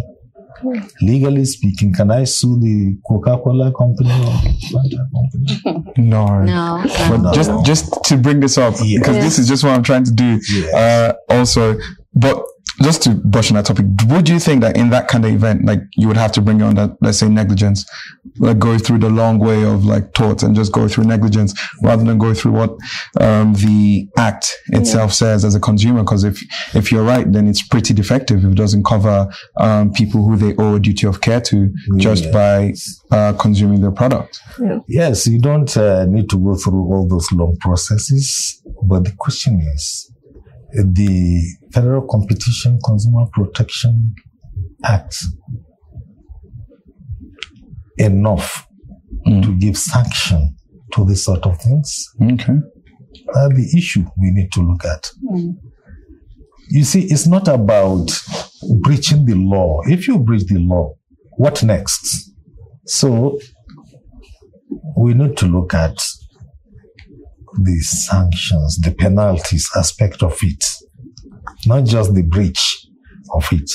Legally 1.01 1.45
speaking, 1.45 1.93
can 1.93 2.11
I 2.11 2.23
sue 2.25 2.59
the 2.59 2.97
Coca-Cola 3.07 3.71
company 3.73 4.09
or 4.09 4.33
Fanta 4.69 5.01
company? 5.13 5.93
No. 5.97 6.43
No. 6.43 6.83
But 7.09 7.17
No. 7.17 7.33
just 7.33 7.51
just 7.65 8.03
to 8.05 8.17
bring 8.17 8.39
this 8.39 8.57
up 8.57 8.75
Yeah. 8.83 8.99
because 8.99 9.17
this 9.17 9.39
is 9.39 9.47
just 9.47 9.63
what 9.63 9.73
I'm 9.73 9.83
trying 9.83 10.03
to 10.05 10.11
do. 10.11 10.39
Yes. 10.51 10.73
Uh, 10.73 11.13
also, 11.29 11.77
but 12.13 12.43
just 12.81 13.03
to 13.03 13.11
brush 13.11 13.51
on 13.51 13.55
that 13.55 13.65
topic, 13.65 13.85
would 14.07 14.27
you 14.27 14.39
think 14.39 14.61
that 14.61 14.75
in 14.75 14.89
that 14.89 15.07
kind 15.07 15.25
of 15.25 15.31
event, 15.31 15.65
like 15.65 15.81
you 15.95 16.07
would 16.07 16.17
have 16.17 16.31
to 16.31 16.41
bring 16.41 16.61
on 16.61 16.75
that, 16.75 16.97
let's 17.01 17.19
say 17.19 17.27
negligence, 17.29 17.85
like 18.39 18.59
go 18.59 18.77
through 18.77 18.99
the 18.99 19.09
long 19.09 19.39
way 19.39 19.63
of 19.63 19.85
like 19.85 20.13
torts 20.13 20.43
and 20.43 20.55
just 20.55 20.71
go 20.71 20.87
through 20.87 21.03
negligence 21.03 21.53
rather 21.83 22.03
than 22.03 22.17
go 22.17 22.33
through 22.33 22.53
what 22.53 22.71
um, 23.19 23.53
the 23.55 24.07
act 24.17 24.51
itself 24.67 25.13
says 25.13 25.45
as 25.45 25.53
a 25.53 25.59
consumer? 25.59 26.01
Because 26.01 26.23
if 26.23 26.41
if 26.75 26.91
you're 26.91 27.03
right, 27.03 27.31
then 27.31 27.47
it's 27.47 27.65
pretty 27.67 27.93
defective 27.93 28.43
if 28.43 28.51
it 28.51 28.57
doesn't 28.57 28.85
cover 28.85 29.27
um, 29.57 29.91
people 29.91 30.27
who 30.27 30.35
they 30.37 30.55
owe 30.55 30.75
a 30.75 30.79
duty 30.79 31.07
of 31.07 31.21
care 31.21 31.41
to 31.41 31.71
just 31.97 32.31
by 32.31 32.73
uh, 33.11 33.33
consuming 33.33 33.81
their 33.81 33.91
product. 33.91 34.39
Yes, 34.87 35.27
you 35.27 35.39
don't 35.39 35.75
uh, 35.77 36.05
need 36.05 36.29
to 36.29 36.37
go 36.37 36.55
through 36.55 36.91
all 36.91 37.07
those 37.07 37.31
long 37.31 37.57
processes. 37.59 38.61
But 38.83 39.05
the 39.05 39.13
question 39.17 39.61
is, 39.75 40.10
the 40.73 41.41
Federal 41.73 42.07
Competition 42.07 42.79
Consumer 42.85 43.25
Protection 43.33 44.15
Act 44.83 45.15
enough 47.97 48.67
hmm. 49.25 49.41
to 49.41 49.55
give 49.57 49.77
sanction 49.77 50.55
to 50.93 51.05
this 51.05 51.25
sort 51.25 51.45
of 51.45 51.59
things? 51.59 52.05
Okay. 52.21 52.55
That's 53.33 53.53
the 53.53 53.73
issue 53.77 54.05
we 54.19 54.31
need 54.31 54.51
to 54.53 54.61
look 54.61 54.85
at. 54.85 55.11
Hmm. 55.29 55.51
You 56.69 56.83
see, 56.83 57.03
it's 57.03 57.27
not 57.27 57.47
about 57.47 58.09
breaching 58.79 59.25
the 59.25 59.35
law. 59.35 59.81
If 59.85 60.07
you 60.07 60.19
breach 60.19 60.45
the 60.45 60.59
law, 60.59 60.93
what 61.37 61.61
next? 61.63 62.31
So, 62.85 63.39
we 64.97 65.13
need 65.13 65.37
to 65.37 65.47
look 65.47 65.73
at 65.73 65.97
the 67.59 67.79
sanctions, 67.81 68.77
the 68.77 68.91
penalties 68.91 69.69
aspect 69.75 70.23
of 70.23 70.37
it, 70.41 70.63
not 71.65 71.85
just 71.85 72.13
the 72.13 72.23
breach 72.23 72.87
of 73.33 73.47
it. 73.51 73.71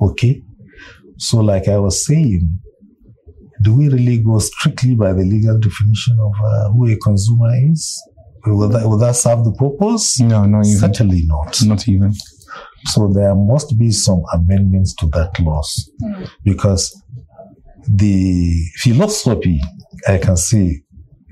Okay? 0.00 0.42
So, 1.18 1.38
like 1.38 1.68
I 1.68 1.78
was 1.78 2.04
saying, 2.04 2.58
do 3.62 3.76
we 3.76 3.88
really 3.88 4.18
go 4.18 4.38
strictly 4.38 4.96
by 4.96 5.12
the 5.12 5.22
legal 5.22 5.58
definition 5.58 6.18
of 6.20 6.32
uh, 6.44 6.70
who 6.70 6.90
a 6.90 6.96
consumer 6.96 7.50
is? 7.70 8.02
Will 8.44 8.68
that, 8.70 8.88
will 8.88 8.98
that 8.98 9.14
serve 9.14 9.44
the 9.44 9.52
purpose? 9.52 10.18
No, 10.18 10.44
not 10.46 10.66
even. 10.66 10.80
Certainly 10.80 11.22
not. 11.26 11.62
Not 11.64 11.86
even. 11.86 12.12
So 12.86 13.06
there 13.06 13.36
must 13.36 13.78
be 13.78 13.92
some 13.92 14.22
amendments 14.32 14.94
to 14.96 15.06
that 15.08 15.38
laws 15.38 15.90
because 16.42 17.00
the 17.88 18.60
philosophy 18.78 19.60
I 20.08 20.18
can 20.18 20.36
see 20.36 20.82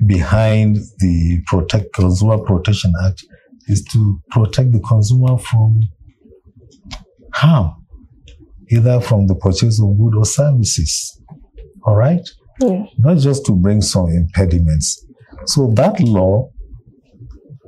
behind 0.07 0.77
the 0.99 1.43
Protect 1.47 1.93
Consumer 1.93 2.39
Protection 2.39 2.93
Act 3.05 3.25
is 3.69 3.85
to 3.85 4.21
protect 4.31 4.73
the 4.73 4.81
consumer 4.81 5.39
from 5.39 5.81
harm, 7.35 7.75
either 8.71 9.01
from 9.01 9.27
the 9.27 9.35
purchase 9.35 9.81
of 9.81 9.97
goods 9.99 10.17
or 10.17 10.25
services. 10.25 11.21
All 11.85 11.97
right? 11.97 12.27
Yeah. 12.61 12.85
Not 12.99 13.19
just 13.19 13.47
to 13.47 13.53
bring 13.53 13.81
some 13.83 14.09
impediments. 14.09 15.07
So 15.47 15.69
that 15.75 16.01
law 16.01 16.51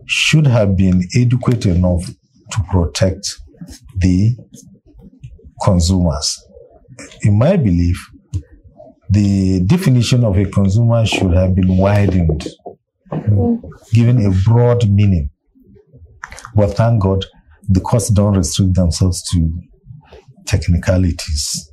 should 0.07 0.47
have 0.47 0.77
been 0.77 1.03
adequate 1.17 1.67
enough 1.67 2.05
to 2.07 2.63
protect 2.71 3.27
the 3.97 4.37
consumers. 5.63 6.43
In 7.23 7.39
my 7.39 7.57
belief, 7.57 7.97
the 9.13 9.61
definition 9.67 10.25
of 10.25 10.39
a 10.39 10.47
consumer 10.47 11.05
should 11.05 11.35
have 11.35 11.55
been 11.55 11.77
widened, 11.77 12.47
given 13.93 14.25
a 14.25 14.31
broad 14.45 14.89
meaning. 14.89 15.29
But 16.55 16.75
thank 16.77 17.03
God, 17.03 17.27
the 17.69 17.81
courts 17.81 18.09
don't 18.09 18.37
restrict 18.37 18.75
themselves 18.75 19.23
to 19.31 19.53
technicalities. 20.47 21.71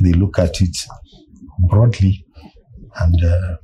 They 0.00 0.12
look 0.12 0.38
at 0.38 0.60
it 0.60 0.76
broadly 1.58 2.24
and 3.00 3.24
uh, 3.24 3.56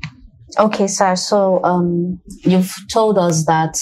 Okay, 0.58 0.86
sir. 0.86 1.14
So 1.16 1.62
um, 1.62 2.20
you've 2.40 2.74
told 2.90 3.18
us 3.18 3.44
that 3.46 3.78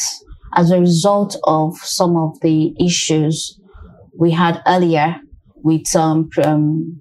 as 0.57 0.71
a 0.71 0.81
result 0.81 1.37
of 1.45 1.77
some 1.79 2.17
of 2.17 2.39
the 2.41 2.75
issues 2.85 3.59
we 4.19 4.33
had 4.33 4.61
earlier 4.67 5.17
with 5.63 5.95
um, 5.97 6.29
um, 6.45 7.01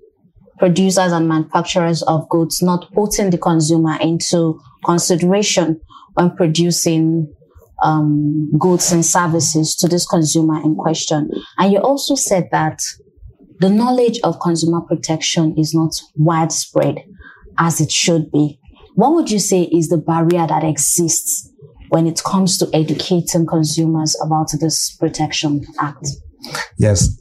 producers 0.63 1.11
and 1.11 1.27
manufacturers 1.27 2.01
of 2.03 2.29
goods 2.29 2.61
not 2.61 2.89
putting 2.93 3.29
the 3.31 3.37
consumer 3.37 3.97
into 3.99 4.61
consideration 4.85 5.77
when 6.13 6.33
producing 6.37 7.29
um, 7.83 8.49
goods 8.57 8.93
and 8.93 9.05
services 9.05 9.75
to 9.75 9.89
this 9.89 10.07
consumer 10.07 10.63
in 10.63 10.73
question. 10.73 11.29
And 11.57 11.73
you 11.73 11.79
also 11.79 12.15
said 12.15 12.47
that 12.53 12.79
the 13.59 13.69
knowledge 13.69 14.21
of 14.23 14.39
consumer 14.39 14.79
protection 14.79 15.53
is 15.57 15.73
not 15.73 15.91
widespread 16.15 17.03
as 17.57 17.81
it 17.81 17.91
should 17.91 18.31
be. 18.31 18.57
What 18.95 19.15
would 19.15 19.29
you 19.29 19.39
say 19.39 19.63
is 19.63 19.89
the 19.89 19.97
barrier 19.97 20.47
that 20.47 20.63
exists 20.63 21.51
when 21.89 22.07
it 22.07 22.23
comes 22.23 22.57
to 22.59 22.69
educating 22.73 23.45
consumers 23.45 24.17
about 24.23 24.47
this 24.61 24.95
Protection 24.95 25.65
Act? 25.81 26.07
Yes. 26.77 27.19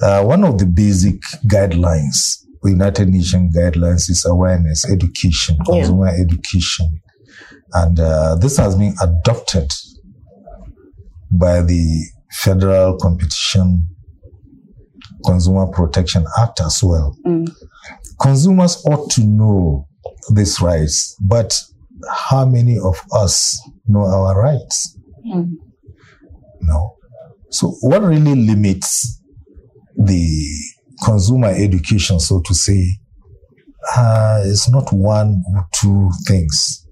Uh, 0.00 0.24
one 0.24 0.42
of 0.42 0.56
the 0.56 0.64
basic 0.64 1.20
guidelines, 1.46 2.38
United 2.70 3.08
Nations 3.08 3.54
guidelines, 3.56 4.08
is 4.10 4.24
awareness, 4.26 4.88
education, 4.90 5.56
consumer 5.64 6.08
education. 6.08 7.00
And 7.72 7.98
uh, 7.98 8.36
this 8.36 8.58
has 8.58 8.76
been 8.76 8.94
adopted 9.02 9.72
by 11.30 11.62
the 11.62 12.04
Federal 12.32 12.98
Competition 12.98 13.86
Consumer 15.24 15.66
Protection 15.68 16.26
Act 16.38 16.60
as 16.60 16.82
well. 16.82 17.16
Mm. 17.26 17.50
Consumers 18.20 18.82
ought 18.86 19.10
to 19.12 19.22
know 19.22 19.88
these 20.34 20.60
rights, 20.60 21.16
but 21.20 21.58
how 22.10 22.44
many 22.44 22.78
of 22.78 23.00
us 23.14 23.60
know 23.86 24.02
our 24.02 24.40
rights? 24.40 24.98
Mm. 25.26 25.54
No. 26.60 26.96
So, 27.50 27.68
what 27.82 28.02
really 28.02 28.34
limits 28.34 29.20
the 29.96 30.58
consumer 31.02 31.48
education, 31.48 32.20
so 32.20 32.40
to 32.40 32.54
say, 32.54 32.86
uh, 33.96 34.42
is 34.44 34.68
not 34.68 34.92
one 34.92 35.42
or 35.54 35.66
two 35.72 36.10
things. 36.26 36.86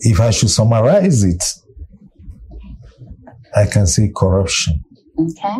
If 0.00 0.20
I 0.20 0.30
should 0.30 0.50
summarize 0.50 1.24
it, 1.24 1.42
I 3.54 3.66
can 3.66 3.86
say 3.86 4.10
corruption. 4.16 4.80
Okay. 5.18 5.56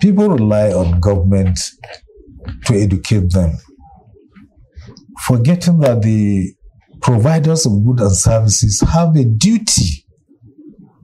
People 0.00 0.28
rely 0.28 0.72
on 0.72 1.00
government 1.00 1.58
to 2.66 2.74
educate 2.74 3.30
them, 3.30 3.56
forgetting 5.26 5.80
that 5.80 6.02
the 6.02 6.52
providers 7.00 7.66
of 7.66 7.84
goods 7.84 8.02
and 8.02 8.12
services 8.12 8.80
have 8.80 9.16
a 9.16 9.24
duty, 9.24 10.04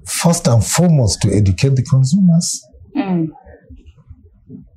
first 0.07 0.47
and 0.47 0.65
foremost, 0.65 1.23
to 1.23 1.33
educate 1.33 1.75
the 1.77 1.83
consumers. 1.83 2.63
Mm. 2.97 3.29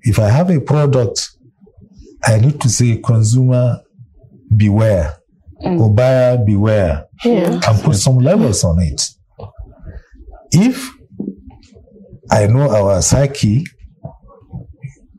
If 0.03 0.19
I 0.19 0.29
have 0.29 0.49
a 0.49 0.59
product, 0.59 1.31
I 2.23 2.39
need 2.39 2.59
to 2.61 2.69
say, 2.69 2.97
consumer, 2.97 3.81
beware, 4.55 5.15
mm. 5.63 5.79
or 5.79 5.93
buyer, 5.93 6.37
beware, 6.37 7.05
Yeah. 7.23 7.59
and 7.67 7.83
put 7.83 7.95
some 7.95 8.17
levels 8.17 8.63
on 8.63 8.81
it. 8.81 9.01
If 10.51 10.91
I 12.29 12.47
know 12.47 12.69
our 12.69 13.01
psyche, 13.01 13.63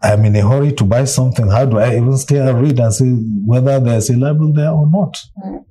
I'm 0.02 0.24
in 0.24 0.36
a 0.36 0.46
hurry 0.48 0.72
to 0.72 0.84
buy 0.84 1.04
something, 1.04 1.48
how 1.48 1.64
do 1.64 1.78
I 1.78 1.96
even 1.96 2.16
stay 2.18 2.38
and 2.38 2.60
read 2.60 2.78
and 2.80 2.92
see 2.92 3.12
whether 3.46 3.78
there's 3.78 4.10
a 4.10 4.16
label 4.16 4.52
there 4.52 4.70
or 4.70 4.88
not? 4.90 5.16
Mm. 5.44 5.64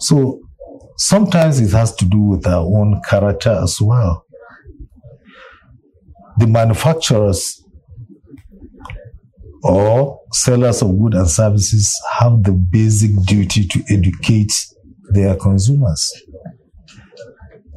So 0.00 0.40
sometimes 0.96 1.60
it 1.60 1.70
has 1.72 1.94
to 1.96 2.04
do 2.04 2.18
with 2.20 2.46
our 2.46 2.64
own 2.64 3.00
character 3.08 3.50
as 3.62 3.80
well. 3.80 4.24
The 6.38 6.46
manufacturers 6.46 7.62
or 9.62 10.20
sellers 10.32 10.82
of 10.82 10.98
goods 10.98 11.16
and 11.16 11.28
services 11.28 11.94
have 12.18 12.42
the 12.42 12.52
basic 12.52 13.10
duty 13.24 13.66
to 13.66 13.82
educate 13.90 14.52
their 15.12 15.36
consumers. 15.36 16.10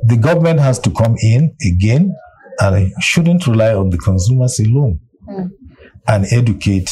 The 0.04 0.18
government 0.18 0.60
has 0.60 0.80
to 0.80 0.92
come 0.92 1.16
in 1.22 1.56
again 1.68 2.16
and 2.60 2.92
shouldn't 3.02 3.48
rely 3.48 3.74
on 3.74 3.90
the 3.90 3.98
consumers 3.98 4.60
alone 4.60 5.00
and 6.08 6.26
educate 6.32 6.90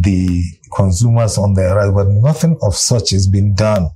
the 0.00 0.42
consumers 0.74 1.38
on 1.38 1.54
their 1.54 1.74
rights, 1.74 1.92
but 1.94 2.08
nothing 2.08 2.58
of 2.62 2.74
such 2.74 3.10
has 3.10 3.26
been 3.26 3.54
done. 3.54 3.88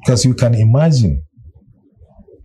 Because 0.00 0.24
you 0.24 0.34
can 0.34 0.54
imagine, 0.54 1.23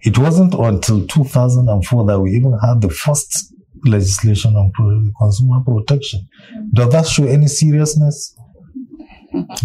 it 0.01 0.17
wasn't 0.17 0.53
until 0.53 1.05
2004 1.07 2.05
that 2.07 2.19
we 2.19 2.31
even 2.31 2.57
had 2.63 2.81
the 2.81 2.89
first 2.89 3.53
legislation 3.85 4.55
on 4.55 4.71
consumer 5.19 5.59
protection. 5.65 6.27
Does 6.73 6.89
that 6.91 7.07
show 7.07 7.25
any 7.25 7.47
seriousness? 7.47 8.35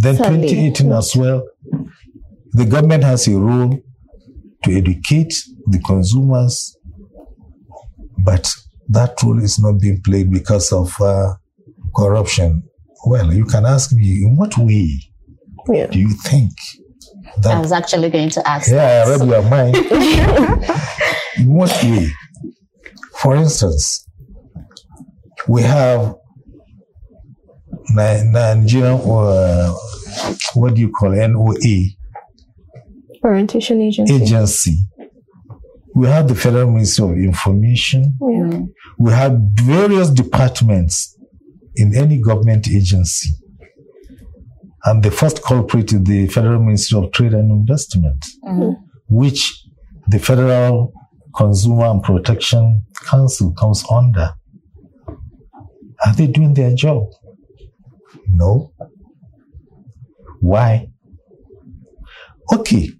Then 0.01 0.17
Certainly 0.17 0.49
2018 0.49 0.93
as 0.93 1.17
well, 1.17 1.47
the 2.53 2.65
government 2.67 3.03
has 3.05 3.27
a 3.29 3.39
role 3.39 3.79
to 4.65 4.73
educate 4.77 5.35
the 5.67 5.79
consumers, 5.81 6.77
but 8.25 8.53
that 8.89 9.15
role 9.23 9.43
is 9.43 9.59
not 9.59 9.81
being 9.81 10.01
played 10.03 10.31
because 10.31 10.73
of 10.73 10.95
uh, 11.01 11.35
corruption. 11.97 12.63
Well, 13.07 13.33
you 13.33 13.45
can 13.47 13.65
ask 13.67 13.93
me, 13.93 14.23
in 14.25 14.37
what 14.37 14.57
way 14.59 14.89
Yeah. 15.73 15.87
do 15.87 15.99
you 15.99 16.11
think 16.11 16.53
I 17.47 17.59
was 17.59 17.73
actually 17.73 18.11
going 18.11 18.31
to 18.31 18.49
ask. 18.49 18.71
yeah, 18.71 19.05
I 19.07 19.11
read 19.11 19.27
your 19.29 19.43
mind. 19.43 19.77
In 21.39 21.53
what 21.55 21.71
way? 21.83 22.09
For 23.21 23.35
instance, 23.37 24.07
we 25.49 25.63
have 25.63 26.15
Ni- 27.91 28.25
Nigerian, 28.31 29.01
uh, 29.05 29.75
what 30.55 30.75
do 30.75 30.81
you 30.81 30.91
call 30.91 31.13
it? 31.13 31.29
NOA 31.29 31.55
Orientation 33.25 33.81
agency. 33.81 34.15
agency. 34.15 34.77
We 35.95 36.07
have 36.09 36.29
the 36.29 36.35
Federal 36.35 36.71
Ministry 36.71 37.05
of 37.09 37.17
Information. 37.17 38.17
Yeah. 38.21 38.61
We 38.99 39.13
have 39.13 39.39
various 39.55 40.11
departments 40.11 41.17
in 41.77 41.95
any 41.97 42.19
government 42.21 42.69
agency. 42.69 43.31
And 44.87 45.03
the 45.03 45.11
first 45.11 45.43
culprit 45.43 45.93
is 45.93 46.05
the 46.05 46.27
Federal 46.29 46.61
Ministry 46.63 46.99
of 46.99 47.11
Trade 47.13 47.33
and 47.33 47.51
Investment, 47.51 48.25
which 49.09 49.65
the 50.09 50.19
Federal 50.19 50.93
Consumer 51.35 51.87
and 51.87 52.03
Protection 52.03 52.85
Council 53.07 53.53
comes 53.53 53.85
under. 53.91 54.31
Are 56.05 56.13
they 56.15 56.27
doing 56.27 56.53
their 56.55 56.75
job? 56.75 57.09
No. 58.29 58.73
Why? 60.41 60.89
Okay. 62.53 62.91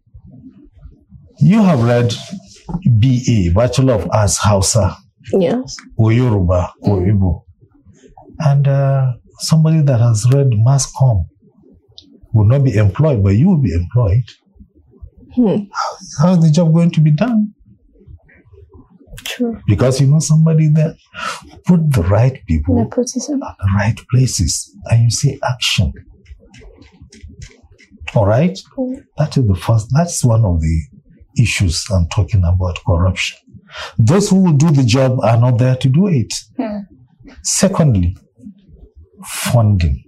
You 1.39 1.63
have 1.63 1.83
read 1.83 2.15
BA, 2.99 3.51
Bachelor 3.55 3.95
of 3.95 4.09
Arts 4.11 4.39
Hausa 4.39 4.97
Yes. 5.33 5.77
or 5.97 6.13
Yoruba 6.13 6.73
or 6.81 6.99
Mm. 6.99 7.13
Igbo. 7.13 7.43
And 8.39 8.67
uh, 8.69 9.13
somebody 9.41 9.83
that 9.83 10.01
has 10.01 10.27
read 10.33 10.49
mass 10.57 10.91
com 10.97 11.27
will 12.35 12.45
not 12.45 12.65
be 12.65 12.77
employed, 12.77 13.23
but 13.23 13.31
you 13.31 13.49
will 13.49 13.63
be 13.63 13.73
employed. 13.73 14.25
Hmm. 15.35 15.65
How 16.21 16.35
is 16.35 16.43
the 16.43 16.51
job 16.53 16.75
going 16.75 16.91
to 16.91 17.01
be 17.01 17.13
done? 17.13 17.55
True. 19.25 19.59
Because 19.67 20.01
you 20.01 20.07
know 20.07 20.19
somebody 20.19 20.69
there. 20.69 20.95
Put 21.67 21.91
the 21.93 22.03
right 22.03 22.45
people 22.47 22.83
at 22.83 22.91
the 22.91 23.73
right 23.77 23.99
places 24.11 24.77
and 24.91 25.05
you 25.05 25.11
see 25.11 25.39
action. 25.43 25.93
All 28.15 28.27
right? 28.27 28.59
Mm. 28.77 29.03
That 29.17 29.37
is 29.37 29.47
the 29.47 29.55
first, 29.55 29.89
that's 29.93 30.25
one 30.25 30.45
of 30.45 30.61
the 30.61 30.81
issues 31.41 31.85
I'm 31.91 32.09
talking 32.09 32.43
about 32.45 32.79
corruption. 32.87 33.39
Those 33.99 34.29
who 34.31 34.45
will 34.45 34.53
do 34.53 34.71
the 34.71 34.85
job 34.85 35.19
are 35.23 35.39
not 35.39 35.59
there 35.59 35.77
to 35.77 35.89
do 35.89 36.07
it. 36.09 36.33
Hmm. 36.57 36.81
Secondly, 37.43 38.17
funding. 39.25 40.04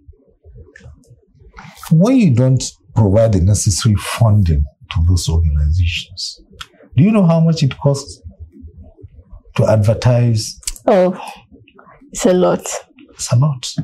When 1.90 2.16
you 2.16 2.35
don't 2.35 2.62
provide 2.94 3.33
the 3.33 3.40
necessary 3.40 3.94
funding 3.96 4.64
to 4.90 5.05
those 5.09 5.29
organizations, 5.29 6.40
do 6.96 7.03
you 7.03 7.12
know 7.12 7.25
how 7.27 7.40
much 7.40 7.62
it 7.62 7.77
costs 7.79 8.22
to 9.57 9.66
advertise 9.66 10.59
Oh, 10.88 11.20
it's 12.12 12.27
a 12.27 12.33
lot. 12.33 12.64
It's 13.11 13.33
a 13.33 13.37
lot. 13.37 13.75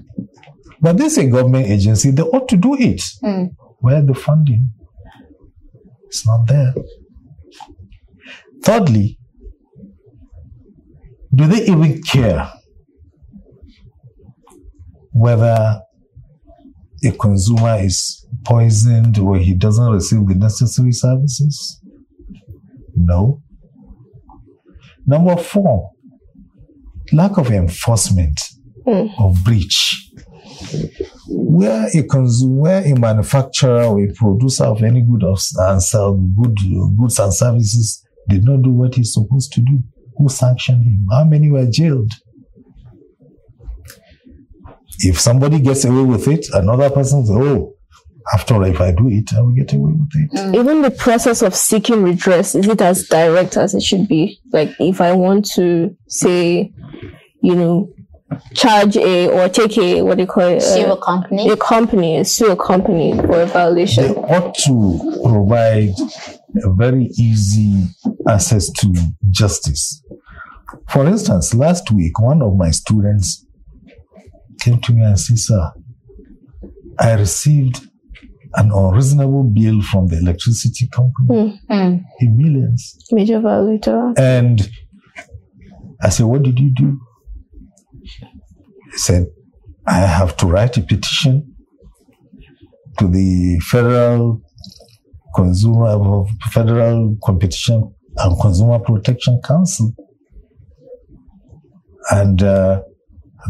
But 0.80 0.96
this 0.98 1.12
is 1.12 1.18
a 1.18 1.26
government 1.28 1.66
agency, 1.68 2.10
they 2.10 2.22
ought 2.22 2.48
to 2.48 2.56
do 2.56 2.74
it. 2.78 3.02
Hmm. 3.20 3.44
Where 3.80 4.02
the 4.02 4.14
funding? 4.14 4.70
It's 6.06 6.26
not 6.26 6.46
there. 6.46 6.74
Thirdly, 8.62 9.18
do 11.34 11.46
they 11.48 11.62
even 11.66 12.02
care 12.02 12.52
whether 15.12 15.80
a 17.04 17.10
consumer 17.12 17.78
is 17.80 18.26
poisoned 18.44 19.18
or 19.18 19.36
he 19.38 19.54
doesn't 19.54 19.92
receive 19.92 20.26
the 20.26 20.34
necessary 20.34 20.92
services? 20.92 21.80
No. 22.94 23.42
Number 25.06 25.36
four, 25.36 25.90
lack 27.12 27.36
of 27.38 27.50
enforcement 27.50 28.40
Hmm. 28.86 29.06
of 29.18 29.42
breach. 29.44 30.10
Where 31.28 31.86
a 31.94 32.02
consumer, 32.04 32.60
where 32.60 32.84
a 32.92 32.98
manufacturer 32.98 33.84
or 33.84 34.02
a 34.02 34.12
producer 34.12 34.64
of 34.64 34.82
any 34.82 35.02
good 35.02 35.22
of, 35.24 35.40
and 35.58 35.82
sell 35.82 36.14
good 36.14 36.56
goods 36.98 37.18
and 37.18 37.32
services 37.32 38.02
did 38.28 38.44
not 38.44 38.62
do 38.62 38.70
what 38.70 38.94
he's 38.94 39.12
supposed 39.12 39.52
to 39.52 39.60
do, 39.60 39.80
who 40.16 40.28
sanctioned 40.28 40.84
him? 40.84 41.06
How 41.10 41.24
many 41.24 41.50
were 41.50 41.66
jailed? 41.70 42.12
If 45.00 45.20
somebody 45.20 45.58
gets 45.60 45.84
away 45.84 46.02
with 46.04 46.28
it, 46.28 46.46
another 46.52 46.90
person 46.90 47.26
says, 47.26 47.36
"Oh, 47.36 47.74
after 48.34 48.54
all, 48.54 48.64
if 48.64 48.80
I 48.80 48.92
do 48.92 49.08
it, 49.08 49.32
I 49.34 49.40
will 49.40 49.52
get 49.52 49.72
away 49.72 49.92
with 49.92 50.10
it." 50.14 50.54
Even 50.56 50.82
the 50.82 50.90
process 50.90 51.42
of 51.42 51.54
seeking 51.54 52.02
redress, 52.02 52.54
is 52.54 52.68
it 52.68 52.80
as 52.80 53.06
direct 53.08 53.56
as 53.56 53.74
it 53.74 53.82
should 53.82 54.06
be? 54.08 54.38
Like 54.52 54.70
if 54.78 55.00
I 55.00 55.12
want 55.12 55.46
to 55.54 55.96
say, 56.08 56.72
you 57.42 57.54
know, 57.56 57.88
charge 58.54 58.96
a 58.96 59.28
or 59.28 59.48
take 59.48 59.76
a 59.78 60.02
what 60.02 60.16
do 60.16 60.22
you 60.22 60.26
call 60.26 60.44
it? 60.48 60.62
Sue 60.62 60.82
Uh, 60.86 60.92
a 60.94 60.96
company. 61.00 61.48
a 61.50 61.56
company, 61.56 62.22
sue 62.24 62.50
a 62.52 62.56
company 62.56 63.12
for 63.16 63.40
a 63.42 63.46
violation. 63.46 64.04
They 64.04 64.12
violation. 64.14 64.34
ought 64.36 64.54
to 64.66 65.20
provide 65.24 65.94
a 66.64 66.70
very 66.72 67.10
easy 67.18 67.84
access 68.28 68.70
to 68.70 68.92
justice. 69.30 70.02
For 70.88 71.06
instance, 71.06 71.54
last 71.54 71.90
week, 71.90 72.18
one 72.20 72.40
of 72.42 72.56
my 72.56 72.70
students 72.70 73.44
came 74.60 74.80
to 74.80 74.92
me 74.92 75.02
and 75.02 75.18
said, 75.18 75.38
Sir, 75.38 75.72
I 76.98 77.12
received 77.14 77.80
an 78.54 78.70
unreasonable 78.70 79.44
bill 79.44 79.80
from 79.82 80.08
the 80.08 80.18
electricity 80.18 80.88
company 80.88 81.60
Hmm. 81.70 81.96
in 82.20 82.36
millions. 82.36 82.98
Major 83.10 83.40
violator. 83.40 84.12
And 84.16 84.68
I 86.02 86.10
said, 86.10 86.26
What 86.26 86.42
did 86.42 86.58
you 86.58 86.70
do? 86.74 87.00
He 88.02 88.98
said, 88.98 89.26
I 89.86 89.98
have 90.00 90.36
to 90.38 90.46
write 90.46 90.76
a 90.76 90.82
petition 90.82 91.54
to 92.98 93.08
the 93.08 93.58
Federal 93.60 94.42
Consumer 95.34 96.24
Federal 96.50 97.16
Competition 97.24 97.90
and 98.18 98.40
Consumer 98.40 98.78
Protection 98.80 99.40
Council. 99.42 99.94
And 102.10 102.42
uh, 102.42 102.82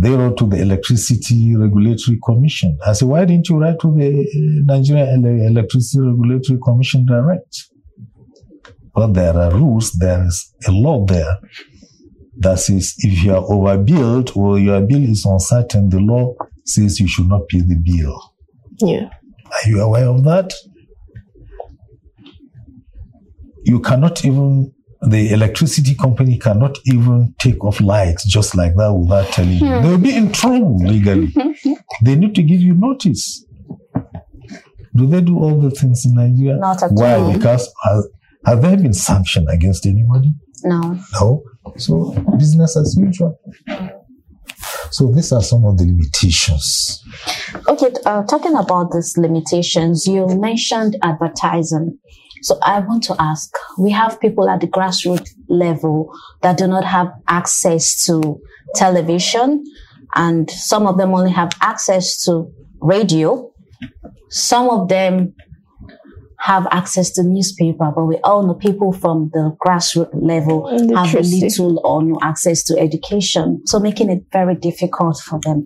they 0.01 0.11
wrote 0.11 0.39
to 0.39 0.47
the 0.47 0.61
Electricity 0.61 1.55
Regulatory 1.55 2.19
Commission. 2.25 2.79
I 2.87 2.93
said, 2.95 3.09
why 3.09 3.25
didn't 3.25 3.49
you 3.49 3.59
write 3.59 3.79
to 3.81 3.95
the 3.95 4.21
uh, 4.21 4.75
Nigerian 4.75 5.25
Electricity 5.25 6.01
Regulatory 6.01 6.59
Commission 6.65 7.05
direct? 7.07 7.69
Well, 8.95 9.09
there 9.09 9.37
are 9.37 9.53
rules, 9.53 9.93
there 9.93 10.25
is 10.25 10.55
a 10.67 10.71
law 10.71 11.05
there 11.07 11.39
that 12.39 12.59
says 12.59 12.95
if 12.99 13.23
you 13.23 13.35
are 13.35 13.43
overbilled 13.43 14.37
or 14.37 14.59
your 14.59 14.81
bill 14.81 15.03
is 15.03 15.25
uncertain, 15.25 15.89
the 15.89 16.01
law 16.01 16.35
says 16.65 16.99
you 17.01 17.09
should 17.09 17.29
not 17.29 17.49
pay 17.49 17.61
the 17.61 17.77
bill. 17.77 18.35
Yeah. 18.79 19.09
Are 19.47 19.69
you 19.69 19.81
aware 19.81 20.09
of 20.09 20.25
that? 20.25 20.53
You 23.65 23.81
cannot 23.81 24.25
even, 24.25 24.75
the 25.09 25.33
electricity 25.33 25.95
company 25.95 26.39
cannot 26.39 26.79
even 26.85 27.35
take 27.39 27.65
off 27.65 27.81
lights 27.81 28.25
just 28.25 28.55
like 28.55 28.75
that 28.77 28.93
without 28.93 29.27
telling 29.33 29.53
you. 29.59 29.83
They'll 29.83 29.99
be 29.99 30.15
in 30.15 30.33
trouble 30.33 30.77
legally. 30.79 31.35
they 32.03 32.15
need 32.15 32.35
to 32.37 32.43
give 32.43 32.61
you 32.61 32.75
notice. 32.75 33.45
Do 34.95 35.07
they 35.07 35.21
do 35.21 35.39
all 35.39 35.59
the 35.61 35.71
things 35.71 36.05
in 36.05 36.15
Nigeria? 36.15 36.57
Not 36.57 36.83
at 36.83 36.93
Why? 36.93 37.15
all. 37.15 37.33
Because 37.33 37.73
has, 37.83 38.09
have 38.47 38.63
there 38.63 38.77
been 38.77 38.93
sanction 38.93 39.49
against 39.49 39.87
anybody? 39.87 40.35
No. 40.65 40.99
No. 41.15 41.43
So 41.79 42.13
business 42.39 42.77
as 42.77 42.97
usual. 42.97 43.41
So 44.91 45.11
these 45.11 45.33
are 45.33 45.43
some 45.43 45.65
of 45.65 45.79
the 45.79 45.85
limitations. 45.87 47.03
Okay, 47.67 47.91
uh, 48.05 48.25
talking 48.25 48.55
about 48.55 48.93
these 48.93 49.17
limitations, 49.17 50.07
you 50.07 50.27
mentioned 50.27 50.97
advertising. 51.03 51.99
So 52.43 52.59
I 52.63 52.81
want 52.81 53.05
to 53.05 53.17
ask, 53.19 53.55
we 53.79 53.91
have 53.93 54.21
people 54.21 54.49
at 54.49 54.61
the 54.61 54.67
grassroots 54.67 55.31
level 55.49 56.13
that 56.43 56.59
do 56.59 56.67
not 56.67 56.85
have 56.85 57.09
access 57.29 58.05
to 58.07 58.41
television 58.75 59.65
and 60.15 60.51
some 60.51 60.87
of 60.87 60.99
them 60.99 61.15
only 61.15 61.31
have 61.31 61.51
access 61.61 62.23
to 62.25 62.51
radio. 62.81 63.51
Some 64.29 64.69
of 64.69 64.89
them 64.89 65.35
have 66.41 66.67
access 66.73 67.13
to 67.13 67.23
newspaper, 67.23 67.93
but 67.95 68.05
we 68.05 68.17
all 68.25 68.45
know 68.45 68.55
people 68.55 68.93
from 68.93 69.31
the 69.33 69.57
grassroots 69.65 70.11
level 70.13 70.69
have 70.97 71.15
little 71.15 71.81
or 71.85 72.03
no 72.03 72.19
access 72.21 72.65
to 72.65 72.79
education, 72.79 73.65
so 73.65 73.79
making 73.79 74.11
it 74.11 74.25
very 74.33 74.57
difficult 74.57 75.21
for 75.21 75.39
them. 75.45 75.65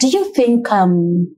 Do 0.00 0.08
you 0.08 0.32
think 0.34 0.70
um, 0.72 1.36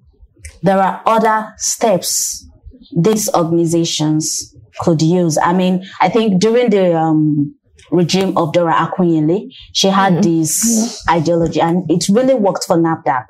there 0.62 0.78
are 0.78 1.02
other 1.04 1.52
steps 1.58 2.48
these 2.94 3.32
organizations 3.34 4.54
could 4.80 5.02
use? 5.02 5.38
I 5.38 5.52
mean, 5.52 5.84
I 6.00 6.08
think 6.08 6.40
during 6.40 6.70
the 6.70 6.96
um, 6.96 7.54
regime 7.90 8.36
of 8.36 8.52
Dora 8.52 8.74
Akunyili, 8.74 9.52
she 9.72 9.88
had 9.88 10.22
this 10.22 11.02
ideology, 11.08 11.60
and 11.60 11.90
it 11.90 12.08
really 12.08 12.34
worked 12.34 12.64
for 12.64 12.76
NAFDAC. 12.76 13.26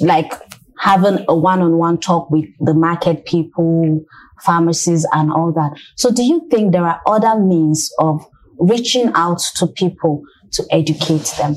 Like 0.00 0.32
having 0.78 1.24
a 1.28 1.36
one-on-one 1.36 1.98
talk 1.98 2.30
with 2.30 2.46
the 2.60 2.74
market 2.74 3.26
people, 3.26 4.04
pharmacies, 4.42 5.06
and 5.12 5.32
all 5.32 5.52
that. 5.52 5.72
So, 5.96 6.10
do 6.12 6.22
you 6.22 6.46
think 6.50 6.72
there 6.72 6.84
are 6.84 7.00
other 7.06 7.38
means 7.38 7.92
of 7.98 8.24
reaching 8.58 9.10
out 9.14 9.40
to 9.56 9.66
people 9.66 10.22
to 10.52 10.64
educate 10.70 11.32
them? 11.38 11.56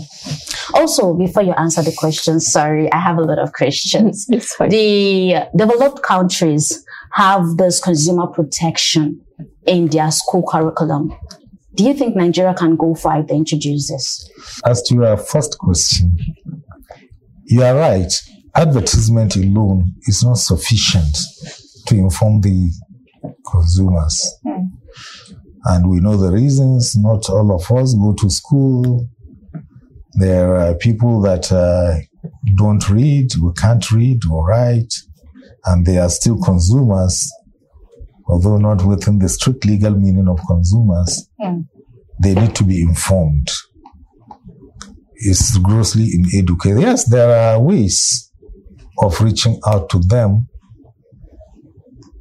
Also, 0.74 1.14
before 1.14 1.44
you 1.44 1.54
answer 1.54 1.82
the 1.82 1.94
question, 1.98 2.40
sorry, 2.40 2.92
I 2.92 3.00
have 3.00 3.18
a 3.18 3.24
lot 3.24 3.40
of 3.40 3.54
questions. 3.54 4.28
The 4.60 5.48
developed 5.56 6.02
countries 6.04 6.84
have 7.14 7.58
this 7.58 7.80
consumer 7.80 8.28
protection 8.28 9.22
in 9.66 9.88
their 9.88 10.12
school 10.12 10.44
curriculum. 10.48 11.14
Do 11.76 11.84
you 11.86 11.94
think 11.94 12.16
Nigeria 12.16 12.54
can 12.54 12.76
go 12.76 12.96
far 12.96 13.24
they 13.24 13.36
introduce 13.36 13.90
this? 13.90 14.30
As 14.66 14.82
to 14.84 14.96
your 14.96 15.18
first 15.18 15.58
question, 15.58 16.18
you 17.46 17.64
are 17.64 17.76
right. 17.76 18.12
Advertisement 18.56 19.36
alone 19.38 19.94
is 20.04 20.24
not 20.24 20.38
sufficient 20.38 21.18
to 21.88 21.96
inform 21.96 22.42
the 22.42 22.70
consumers. 23.50 24.40
And 25.64 25.90
we 25.90 26.00
know 26.00 26.18
the 26.18 26.32
reasons. 26.32 26.96
Not 26.98 27.30
all 27.30 27.54
of 27.54 27.72
us 27.72 27.94
go 27.94 28.14
to 28.20 28.30
school. 28.30 29.08
There 30.14 30.56
are 30.56 30.76
people 30.76 31.22
that 31.22 31.52
uh, 31.52 32.00
don't 32.56 32.90
read, 32.90 33.32
who 33.34 33.54
can't 33.54 33.90
read 33.92 34.26
or 34.30 34.46
write, 34.48 34.94
and 35.66 35.86
they 35.86 35.98
are 35.98 36.10
still 36.10 36.42
consumers, 36.42 37.32
although 38.28 38.58
not 38.58 38.84
within 38.86 39.20
the 39.20 39.30
strict 39.30 39.66
legal 39.66 39.96
meaning 39.96 40.28
of 40.28 40.40
consumers. 40.48 41.30
Hmm. 41.42 41.62
They 42.22 42.36
need 42.36 42.56
to 42.56 42.64
be 42.64 42.82
informed 42.82 43.50
It's 45.16 45.58
grossly 45.58 46.10
uneducated. 46.14 46.82
Yes, 46.82 47.06
there 47.10 47.30
are 47.32 47.60
ways 47.60 48.32
of 49.00 49.20
reaching 49.22 49.60
out 49.68 49.90
to 49.90 50.00
them 50.00 50.48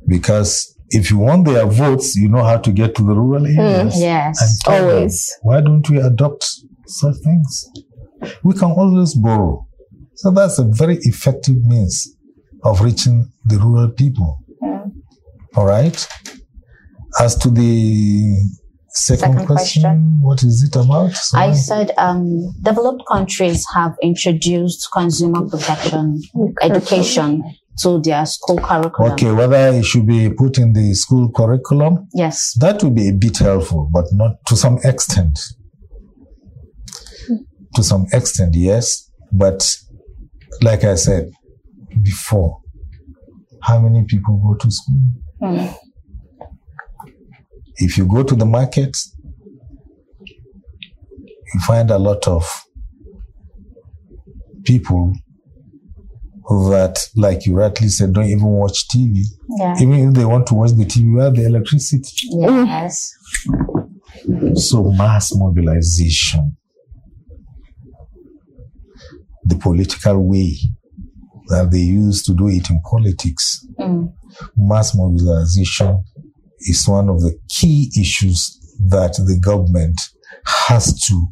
because 0.07 0.75
if 0.91 1.11
you 1.11 1.19
want 1.19 1.47
their 1.47 1.67
votes, 1.67 2.17
you 2.17 2.29
know 2.29 2.43
how 2.43 2.59
to 2.59 2.73
get 2.73 2.95
to 2.97 3.03
the 3.03 3.15
rural 3.15 3.47
areas. 3.47 3.99
Yes. 4.01 4.41
and 4.43 4.51
tell 4.65 4.87
them, 4.87 4.97
Always. 4.97 5.37
why 5.43 5.61
don't 5.61 5.89
we 5.89 5.99
adopt 6.01 6.45
such 6.87 7.17
things? 7.25 7.69
We 8.43 8.55
can 8.55 8.71
always 8.73 9.15
borrow. 9.15 9.67
So 10.17 10.31
that's 10.31 10.59
a 10.59 10.65
very 10.65 10.99
effective 11.03 11.57
means 11.65 12.17
of 12.65 12.81
reaching 12.81 13.31
the 13.45 13.59
rural 13.59 13.89
people. 13.91 14.39
All 15.57 15.67
right. 15.67 16.07
As 17.19 17.35
to 17.37 17.51
the 17.51 18.37
second, 18.89 19.33
Second 19.33 19.47
question, 19.47 19.83
question. 19.83 20.19
what 20.23 20.43
is 20.43 20.63
it 20.63 20.77
about? 20.77 21.13
So- 21.13 21.39
I 21.39 21.53
said 21.55 21.91
um, 21.99 22.53
developed 22.63 23.03
countries 23.11 23.65
have 23.75 23.95
introduced 24.03 24.89
consumer 24.93 25.47
protection 25.49 26.21
education 26.63 27.43
to 27.83 28.01
their 28.01 28.27
school 28.27 28.59
curriculum. 28.59 29.13
okay, 29.13 29.33
whether 29.33 29.69
it 29.79 29.85
should 29.85 30.07
be 30.07 30.29
put 30.31 30.59
in 30.59 30.73
the 30.73 30.93
school 30.95 31.31
curriculum, 31.33 32.07
Yes. 32.15 32.55
that 32.61 32.83
would 32.83 32.95
be 32.95 33.09
a 33.09 33.13
bit 33.13 33.39
helpful, 33.39 33.89
but 33.93 34.05
not 34.13 34.33
to 34.47 34.57
some 34.57 34.79
extent. 34.85 35.39
To 37.75 37.83
some 37.83 38.07
extent, 38.13 38.55
yes. 38.55 39.09
But 39.33 39.77
like 40.63 40.83
I 40.85 40.97
said 40.97 41.31
before, 42.03 42.61
how 43.63 43.79
many 43.79 44.05
people 44.05 44.37
go 44.39 44.55
to 44.55 44.71
school? 44.71 45.01
Mm. 45.43 45.75
If 47.77 47.97
you 47.97 48.07
go 48.07 48.23
to 48.23 48.35
the 48.35 48.47
market, 48.47 48.97
you 50.27 51.61
find 51.67 51.91
a 51.91 51.99
lot 51.99 52.27
of 52.29 52.47
people 54.65 55.13
that, 56.49 56.99
like 57.17 57.47
you 57.47 57.55
rightly 57.55 57.89
said, 57.89 58.13
don't 58.13 58.25
even 58.25 58.47
watch 58.47 58.89
TV. 58.89 59.23
Yeah. 59.59 59.77
Even 59.81 60.09
if 60.09 60.15
they 60.15 60.25
want 60.25 60.47
to 60.49 60.55
watch 60.55 60.73
the 60.73 60.85
TV, 60.85 61.15
where 61.15 61.31
the 61.31 61.47
electricity. 61.47 62.29
Yes. 62.31 63.13
So 64.55 64.91
mass 64.91 65.33
mobilization, 65.35 66.57
the 69.45 69.57
political 69.57 70.29
way 70.29 70.57
that 71.51 71.71
they 71.71 71.79
use 71.79 72.23
to 72.25 72.33
do 72.35 72.49
it 72.49 72.71
in 72.71 72.81
politics, 72.91 73.67
Mm. 73.79 74.13
mass 74.57 74.95
mobilization 74.95 76.03
is 76.61 76.87
one 76.89 77.09
of 77.09 77.21
the 77.21 77.39
key 77.49 77.91
issues 77.99 78.59
that 78.89 79.13
the 79.27 79.39
government 79.41 79.99
has 80.69 80.85
to 81.07 81.27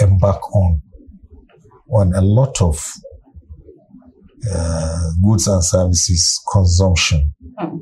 embark 0.00 0.40
on, 0.54 0.80
on 1.92 2.14
a 2.14 2.20
lot 2.20 2.60
of 2.62 2.78
uh, 4.54 5.10
goods 5.22 5.48
and 5.48 5.64
services 5.64 6.40
consumption. 6.52 7.32
Mm. 7.60 7.80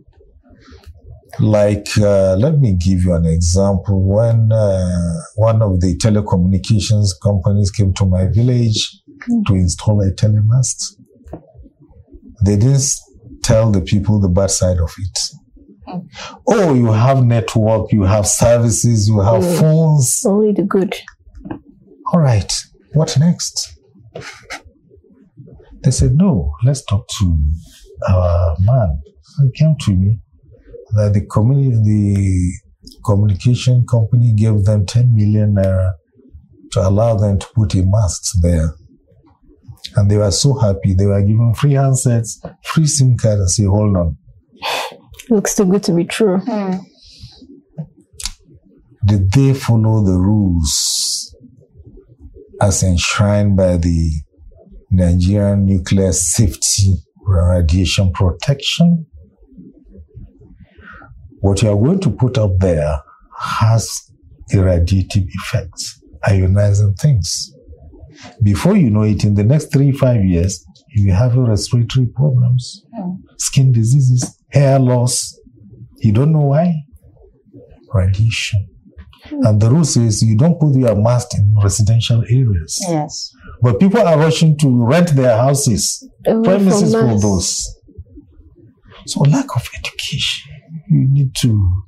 Like, 1.39 1.89
uh, 1.99 2.35
let 2.37 2.59
me 2.59 2.77
give 2.77 3.03
you 3.03 3.13
an 3.15 3.27
example. 3.27 4.03
When 4.09 4.51
uh, 4.53 5.21
one 5.35 5.61
of 5.61 5.81
the 5.81 5.95
telecommunications 5.99 7.11
companies 7.23 7.71
came 7.71 7.93
to 7.95 8.07
my 8.07 8.27
village 8.27 9.03
to 9.47 9.55
install 9.55 10.01
a 10.03 10.13
telemast, 10.13 10.97
they 12.45 12.57
didn't 12.57 12.87
tell 13.43 13.71
the 13.71 13.81
people 13.81 14.21
the 14.21 14.29
bad 14.29 14.51
side 14.51 14.79
of 14.79 14.93
it. 14.99 15.19
Oh, 16.49 16.75
you 16.75 16.87
have 16.87 17.25
network, 17.25 17.93
you 17.93 18.03
have 18.03 18.27
services, 18.27 19.09
you 19.09 19.21
have 19.21 19.43
Mm. 19.43 19.59
phones. 19.61 20.23
Only 20.25 20.53
the 20.53 20.63
good. 20.65 20.95
All 22.13 22.21
right, 22.21 22.53
what 22.93 23.17
next? 23.19 23.73
They 25.83 25.91
said, 25.93 26.15
no, 26.17 26.53
let's 26.65 26.85
talk 26.85 27.07
to 27.19 27.39
our 28.09 28.57
man. 28.61 29.01
He 29.43 29.51
came 29.53 29.77
to 29.83 29.93
me 29.95 30.19
that 30.97 31.15
the 31.15 31.25
community, 31.27 32.51
the 32.83 32.99
communication 33.05 33.85
company 33.87 34.33
gave 34.33 34.65
them 34.65 34.87
10 34.87 35.15
million 35.15 35.55
naira 35.55 35.93
to 36.73 36.81
allow 36.89 37.15
them 37.17 37.39
to 37.39 37.47
put 37.55 37.75
a 37.75 37.85
mast 37.85 38.39
there. 38.43 38.75
And 39.95 40.11
they 40.11 40.17
were 40.17 40.31
so 40.31 40.55
happy. 40.59 40.95
They 40.95 41.07
were 41.07 41.21
given 41.21 41.55
free 41.55 41.73
handsets, 41.73 42.39
free 42.65 42.87
SIM 42.87 43.17
card, 43.17 43.39
and 43.39 43.51
say, 43.51 43.65
hold 43.65 43.97
on. 43.97 44.17
Looks 45.31 45.55
too 45.55 45.65
good 45.65 45.83
to 45.85 45.93
be 45.93 46.05
true. 46.05 46.39
Mm. 46.39 46.85
did 49.07 49.31
they 49.33 49.55
follow 49.55 50.05
the 50.05 50.13
rules 50.19 51.35
as 52.61 52.83
enshrined 52.83 53.57
by 53.57 53.77
the 53.77 54.11
Nigerian 54.91 55.65
Nuclear 55.65 56.13
Safety 56.13 56.95
Radiation 57.25 58.13
Protection? 58.13 59.07
What 61.41 61.63
you 61.63 61.71
are 61.71 61.77
going 61.77 62.01
to 62.01 62.11
put 62.11 62.39
up 62.39 62.53
there 62.59 63.01
has 63.39 64.11
irradiative 64.53 65.27
effects, 65.29 66.01
ionizing 66.25 66.99
things. 66.99 67.53
Before 68.43 68.77
you 68.77 68.91
know 68.91 69.03
it, 69.03 69.25
in 69.25 69.35
the 69.35 69.45
next 69.45 69.73
three, 69.73 69.93
five 69.93 70.25
years, 70.25 70.65
you 70.95 71.09
will 71.09 71.15
have 71.15 71.37
respiratory 71.37 72.07
problems, 72.07 72.85
Mm. 72.99 73.17
skin 73.39 73.73
diseases, 73.73 74.39
hair 74.51 74.79
loss. 74.79 75.39
You 75.99 76.13
don't 76.13 76.33
know 76.33 76.47
why? 76.47 76.73
Radiation. 77.93 78.69
And 79.31 79.61
the 79.61 79.69
rule 79.71 79.85
says 79.85 80.23
you 80.23 80.37
don't 80.37 80.59
put 80.61 80.75
your 80.77 80.95
mask 80.95 81.29
in 81.37 81.55
residential 81.63 82.23
areas. 82.29 82.79
Yes. 82.89 83.33
But 83.61 83.81
people 83.81 84.01
are 84.01 84.19
rushing 84.19 84.57
to 84.59 84.69
rent 84.85 85.11
their 85.17 85.37
houses, 85.37 86.09
Away 86.27 86.43
premises 86.45 86.95
for 86.95 87.19
those. 87.19 87.67
So 89.07 89.21
lack 89.23 89.55
of 89.57 89.69
education. 89.79 90.53
You 90.91 91.07
need 91.09 91.35
to. 91.43 91.83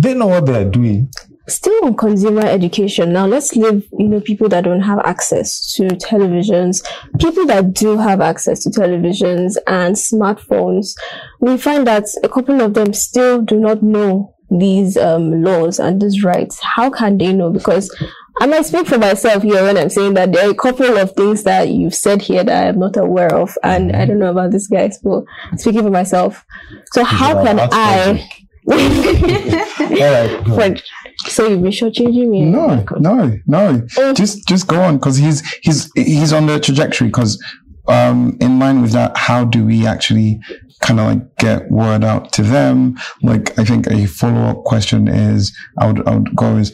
They 0.00 0.14
know 0.14 0.26
what 0.28 0.46
they 0.46 0.62
are 0.62 0.70
doing. 0.70 1.10
Still 1.48 1.84
on 1.84 1.96
consumer 1.96 2.44
education. 2.44 3.12
Now 3.12 3.26
let's 3.26 3.56
leave, 3.56 3.88
you 3.98 4.08
know, 4.08 4.20
people 4.20 4.48
that 4.50 4.64
don't 4.64 4.82
have 4.82 5.00
access 5.00 5.72
to 5.76 5.84
televisions, 5.88 6.86
people 7.18 7.46
that 7.46 7.72
do 7.72 7.96
have 7.96 8.20
access 8.20 8.62
to 8.64 8.70
televisions 8.70 9.56
and 9.66 9.94
smartphones. 9.96 10.94
We 11.40 11.56
find 11.56 11.86
that 11.86 12.04
a 12.22 12.28
couple 12.28 12.60
of 12.60 12.74
them 12.74 12.92
still 12.92 13.40
do 13.40 13.58
not 13.58 13.82
know 13.82 14.34
these 14.50 14.96
um, 14.96 15.42
laws 15.42 15.78
and 15.78 16.00
these 16.00 16.22
rights. 16.22 16.60
How 16.62 16.90
can 16.90 17.18
they 17.18 17.32
know? 17.32 17.50
Because 17.50 17.94
I 18.40 18.46
might 18.46 18.66
speak 18.66 18.86
for 18.86 18.98
myself 18.98 19.42
here 19.42 19.62
when 19.62 19.76
I'm 19.76 19.90
saying 19.90 20.14
that 20.14 20.32
there 20.32 20.46
are 20.46 20.52
a 20.52 20.54
couple 20.54 20.96
of 20.96 21.12
things 21.12 21.42
that 21.42 21.68
you've 21.68 21.94
said 21.94 22.22
here 22.22 22.44
that 22.44 22.62
I 22.64 22.68
am 22.68 22.78
not 22.78 22.96
aware 22.96 23.34
of, 23.34 23.58
and 23.62 23.94
I 23.96 24.04
don't 24.06 24.18
know 24.18 24.30
about 24.30 24.52
this 24.52 24.68
guys, 24.68 24.98
but 25.02 25.24
speaking 25.56 25.82
for 25.82 25.90
myself. 25.90 26.44
So 26.92 27.04
how 27.04 27.42
can 27.42 27.58
I? 27.72 28.30
All 28.70 28.76
right, 28.76 30.44
go. 30.46 30.82
So 31.26 31.46
you've 31.48 31.62
been 31.62 31.72
shortchanging 31.72 32.28
me. 32.28 32.54
Oh 32.54 32.84
No, 32.98 32.98
no, 32.98 33.38
no. 33.46 33.80
Mm. 33.80 34.16
Just 34.16 34.46
just 34.46 34.66
go 34.66 34.80
on 34.80 34.98
because 34.98 35.16
he's 35.16 35.42
he's 35.62 35.90
he's 35.94 36.32
on 36.32 36.46
the 36.46 36.60
trajectory. 36.60 37.08
Because 37.08 37.42
um, 37.88 38.36
in 38.40 38.58
line 38.58 38.82
with 38.82 38.92
that, 38.92 39.16
how 39.16 39.44
do 39.44 39.64
we 39.64 39.86
actually 39.86 40.40
kind 40.80 41.00
of 41.00 41.06
like 41.06 41.36
get 41.36 41.70
word 41.70 42.04
out 42.04 42.32
to 42.34 42.42
them? 42.42 42.96
Like 43.22 43.58
I 43.58 43.64
think 43.64 43.86
a 43.88 44.06
follow 44.06 44.42
up 44.42 44.64
question 44.64 45.08
is 45.08 45.56
I 45.78 45.86
would 45.86 46.06
I 46.06 46.16
would 46.16 46.36
go 46.36 46.56
is 46.56 46.72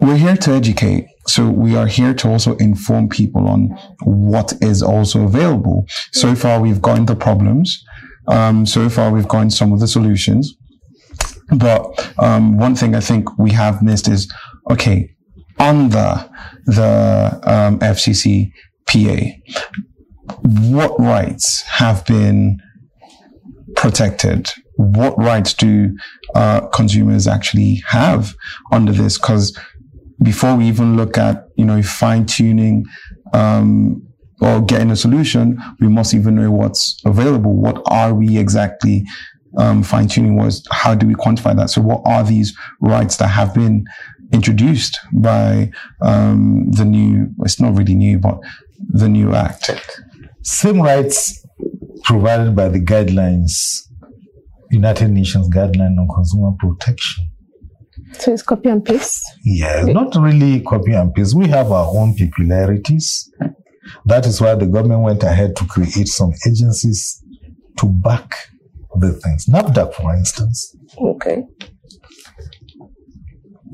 we're 0.00 0.16
here 0.16 0.36
to 0.36 0.52
educate. 0.52 1.06
So 1.28 1.48
we 1.48 1.76
are 1.76 1.86
here 1.86 2.14
to 2.14 2.28
also 2.28 2.56
inform 2.56 3.08
people 3.08 3.46
on 3.46 3.68
what 4.02 4.52
is 4.60 4.82
also 4.82 5.24
available. 5.24 5.86
So 6.12 6.34
far 6.34 6.60
we've 6.60 6.82
gotten 6.82 7.06
the 7.06 7.14
problems. 7.14 7.84
Um, 8.28 8.66
so 8.66 8.88
far 8.88 9.12
we've 9.12 9.28
gotten 9.28 9.50
some 9.50 9.72
of 9.72 9.80
the 9.80 9.86
solutions. 9.86 10.56
But 11.56 12.12
um, 12.18 12.56
one 12.58 12.74
thing 12.74 12.94
I 12.94 13.00
think 13.00 13.38
we 13.38 13.50
have 13.52 13.82
missed 13.82 14.08
is 14.08 14.32
okay 14.70 15.12
under 15.58 16.28
the 16.66 17.40
um, 17.44 17.78
FCC 17.78 18.52
PA, 18.86 19.16
what 20.42 20.98
rights 20.98 21.62
have 21.62 22.04
been 22.04 22.58
protected? 23.76 24.50
What 24.76 25.16
rights 25.18 25.54
do 25.54 25.96
uh, 26.34 26.66
consumers 26.68 27.26
actually 27.26 27.82
have 27.86 28.34
under 28.72 28.92
this? 28.92 29.18
Because 29.18 29.56
before 30.22 30.56
we 30.56 30.66
even 30.66 30.96
look 30.96 31.16
at 31.18 31.44
you 31.56 31.64
know 31.64 31.82
fine 31.82 32.26
tuning 32.26 32.84
um, 33.32 34.02
or 34.40 34.60
getting 34.62 34.90
a 34.90 34.96
solution, 34.96 35.62
we 35.80 35.88
must 35.88 36.14
even 36.14 36.34
know 36.34 36.50
what's 36.50 37.00
available. 37.04 37.54
What 37.54 37.82
are 37.86 38.14
we 38.14 38.38
exactly 38.38 39.04
um, 39.56 39.82
fine 39.82 40.08
tuning? 40.08 40.36
Was 40.36 40.66
how 40.70 40.94
do 40.94 41.06
we 41.06 41.14
quantify 41.14 41.56
that? 41.56 41.70
So, 41.70 41.80
what 41.80 42.02
are 42.04 42.24
these 42.24 42.56
rights 42.80 43.16
that 43.18 43.28
have 43.28 43.54
been 43.54 43.84
introduced 44.32 44.98
by 45.12 45.70
um, 46.00 46.70
the 46.72 46.84
new? 46.84 47.28
It's 47.40 47.60
not 47.60 47.76
really 47.76 47.94
new, 47.94 48.18
but 48.18 48.38
the 48.88 49.08
new 49.08 49.34
act. 49.34 49.70
Same 50.42 50.80
rights 50.80 51.44
provided 52.04 52.56
by 52.56 52.68
the 52.68 52.80
guidelines, 52.80 53.82
United 54.70 55.10
Nations 55.10 55.48
guideline 55.48 55.98
on 55.98 56.08
consumer 56.14 56.52
protection. 56.58 57.28
So 58.14 58.32
it's 58.32 58.42
copy 58.42 58.68
and 58.68 58.84
paste. 58.84 59.22
Yeah, 59.44 59.84
not 59.84 60.14
really 60.16 60.60
copy 60.60 60.92
and 60.92 61.14
paste. 61.14 61.34
We 61.34 61.48
have 61.48 61.70
our 61.72 61.86
own 61.96 62.14
peculiarities. 62.14 63.30
That 64.04 64.26
is 64.26 64.40
why 64.40 64.54
the 64.54 64.66
government 64.66 65.02
went 65.02 65.22
ahead 65.22 65.56
to 65.56 65.66
create 65.66 66.08
some 66.08 66.32
agencies 66.46 67.22
to 67.78 67.86
back 67.86 68.34
the 68.98 69.12
things. 69.12 69.46
NAFDAC, 69.46 69.94
for 69.94 70.14
instance. 70.14 70.76
Okay. 70.98 71.44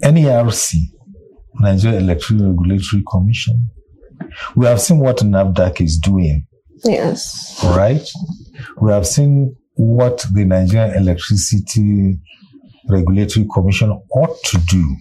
NERC, 0.02 0.74
Nigeria 1.60 1.98
Electricity 1.98 2.44
Regulatory 2.44 3.02
Commission. 3.10 3.68
We 4.54 4.66
have 4.66 4.80
seen 4.80 4.98
what 4.98 5.18
NAFDAC 5.18 5.80
is 5.80 5.98
doing, 5.98 6.46
Yes. 6.84 7.58
right? 7.64 8.06
We 8.80 8.92
have 8.92 9.06
seen 9.06 9.56
what 9.74 10.24
the 10.32 10.44
Nigerian 10.44 10.94
Electricity 10.96 12.18
Regulatory 12.88 13.46
Commission 13.52 13.90
ought 14.14 14.36
to 14.44 14.58
do. 14.68 14.96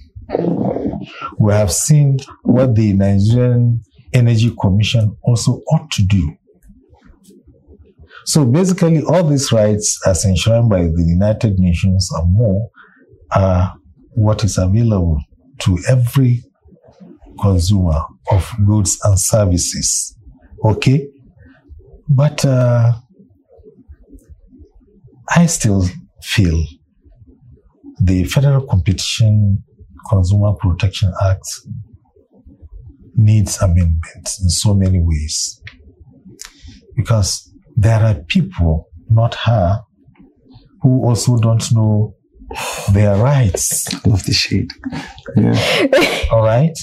We 1.40 1.54
have 1.54 1.72
seen 1.72 2.18
what 2.44 2.76
the 2.76 2.94
Nigerian 2.94 3.82
Energy 4.14 4.54
Commission 4.60 5.16
also 5.24 5.62
ought 5.72 5.90
to 5.92 6.04
do. 6.06 6.34
So 8.28 8.44
basically, 8.44 9.02
all 9.04 9.24
these 9.24 9.54
rights, 9.54 10.06
as 10.06 10.26
enshrined 10.26 10.70
by 10.70 10.82
the 10.82 11.06
United 11.08 11.58
Nations 11.60 12.10
and 12.12 12.34
more, 12.36 12.70
are 13.34 13.74
what 14.16 14.44
is 14.44 14.58
available 14.58 15.18
to 15.60 15.80
every 15.88 16.44
consumer 17.40 18.02
of 18.30 18.52
goods 18.66 19.00
and 19.06 19.18
services. 19.18 20.14
Okay? 20.62 21.08
But 22.10 22.44
uh, 22.44 22.96
I 25.34 25.46
still 25.46 25.86
feel 26.22 26.66
the 28.02 28.26
Federal 28.26 28.68
Competition 28.68 29.64
Consumer 30.10 30.52
Protection 30.60 31.14
Act 31.24 31.48
needs 33.16 33.58
amendment 33.62 34.30
in 34.42 34.50
so 34.50 34.74
many 34.74 35.00
ways. 35.00 35.62
Because 36.94 37.47
there 37.78 38.04
are 38.04 38.16
people, 38.16 38.90
not 39.08 39.36
her, 39.36 39.82
who 40.82 41.06
also 41.06 41.38
don't 41.38 41.72
know 41.72 42.16
their 42.92 43.16
rights. 43.18 43.88
Love 44.06 44.26
the 44.26 44.34
shade. 44.34 44.70
Yeah. 45.36 46.28
All 46.32 46.44
right? 46.44 46.78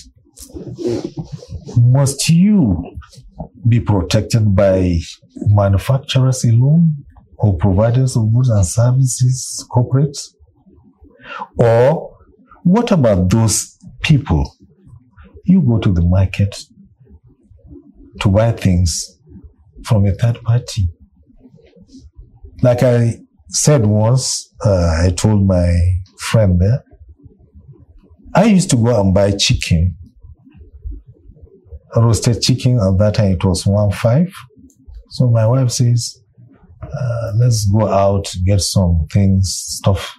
Must 1.77 2.29
you 2.29 2.97
be 3.69 3.81
protected 3.81 4.55
by 4.55 5.01
manufacturers 5.49 6.45
alone 6.45 6.95
or 7.39 7.57
providers 7.57 8.17
of 8.17 8.33
goods 8.33 8.51
and 8.51 8.65
services, 8.65 9.67
corporates? 9.71 10.29
Or 11.59 12.17
what 12.63 12.93
about 12.93 13.31
those 13.31 13.77
people? 14.03 14.55
You 15.45 15.61
go 15.61 15.79
to 15.79 15.93
the 15.93 16.03
market 16.03 16.57
to 18.21 18.29
buy 18.29 18.53
things 18.53 19.19
from 19.85 20.07
a 20.07 20.12
third 20.12 20.42
party. 20.42 20.88
Like 22.62 22.83
I 22.83 23.18
said 23.49 23.87
once, 23.87 24.53
uh, 24.64 25.05
I 25.05 25.11
told 25.11 25.47
my 25.47 25.77
friend 26.18 26.61
there, 26.61 26.83
I 28.35 28.44
used 28.44 28.70
to 28.70 28.77
go 28.77 29.01
and 29.01 29.14
buy 29.14 29.33
chicken, 29.33 29.97
roasted 31.94 32.42
chicken. 32.42 32.79
At 32.81 32.99
that 32.99 33.14
time, 33.14 33.33
it 33.33 33.44
was 33.44 33.66
one 33.66 33.92
five. 33.92 34.33
So 35.11 35.29
my 35.29 35.47
wife 35.47 35.70
says, 35.70 36.18
uh, 36.83 37.33
"Let's 37.37 37.66
go 37.66 37.87
out 37.87 38.33
get 38.44 38.61
some 38.61 39.07
things, 39.12 39.53
stuff. 39.66 40.16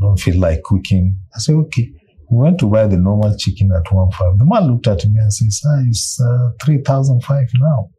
Don't 0.00 0.18
feel 0.18 0.40
like 0.40 0.62
cooking." 0.64 1.20
I 1.34 1.38
say, 1.38 1.52
"Okay." 1.52 1.97
We 2.30 2.42
went 2.42 2.58
to 2.60 2.66
buy 2.66 2.86
the 2.86 2.98
normal 2.98 3.36
chicken 3.36 3.70
at 3.72 3.92
one 3.92 4.10
five. 4.10 4.38
The 4.38 4.44
man 4.44 4.70
looked 4.70 4.86
at 4.86 5.04
me 5.06 5.18
and 5.18 5.32
says, 5.32 5.62
"Ah, 5.66 5.82
it's 5.86 6.20
uh, 6.20 6.50
three 6.62 6.78
thousand 6.82 7.22
five 7.22 7.46
now." 7.54 7.90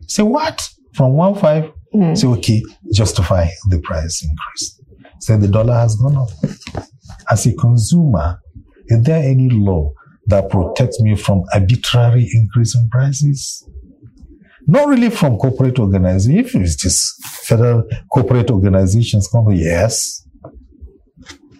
I 0.00 0.04
said, 0.06 0.22
"What? 0.22 0.68
From 0.94 1.14
one 1.14 1.34
five?" 1.34 1.70
Mm. 1.94 2.16
Say, 2.16 2.26
okay, 2.26 2.62
justify 2.94 3.48
the 3.68 3.78
price 3.80 4.24
increase. 4.24 4.80
Say 5.20 5.36
the 5.36 5.48
dollar 5.48 5.74
has 5.74 5.94
gone 5.96 6.16
up. 6.16 6.30
As 7.30 7.44
a 7.46 7.54
consumer, 7.54 8.40
is 8.86 9.02
there 9.02 9.22
any 9.22 9.50
law 9.50 9.92
that 10.26 10.48
protects 10.48 11.00
me 11.00 11.16
from 11.16 11.42
arbitrary 11.52 12.30
increase 12.32 12.74
in 12.74 12.88
prices? 12.88 13.68
Not 14.66 14.88
really 14.88 15.10
from 15.10 15.36
corporate 15.36 15.78
organizations. 15.78 16.46
If 16.46 16.54
it's 16.54 16.76
just 16.76 17.24
federal 17.46 17.84
corporate 18.12 18.50
organizations, 18.50 19.28
come 19.28 19.50
yes. 19.50 20.26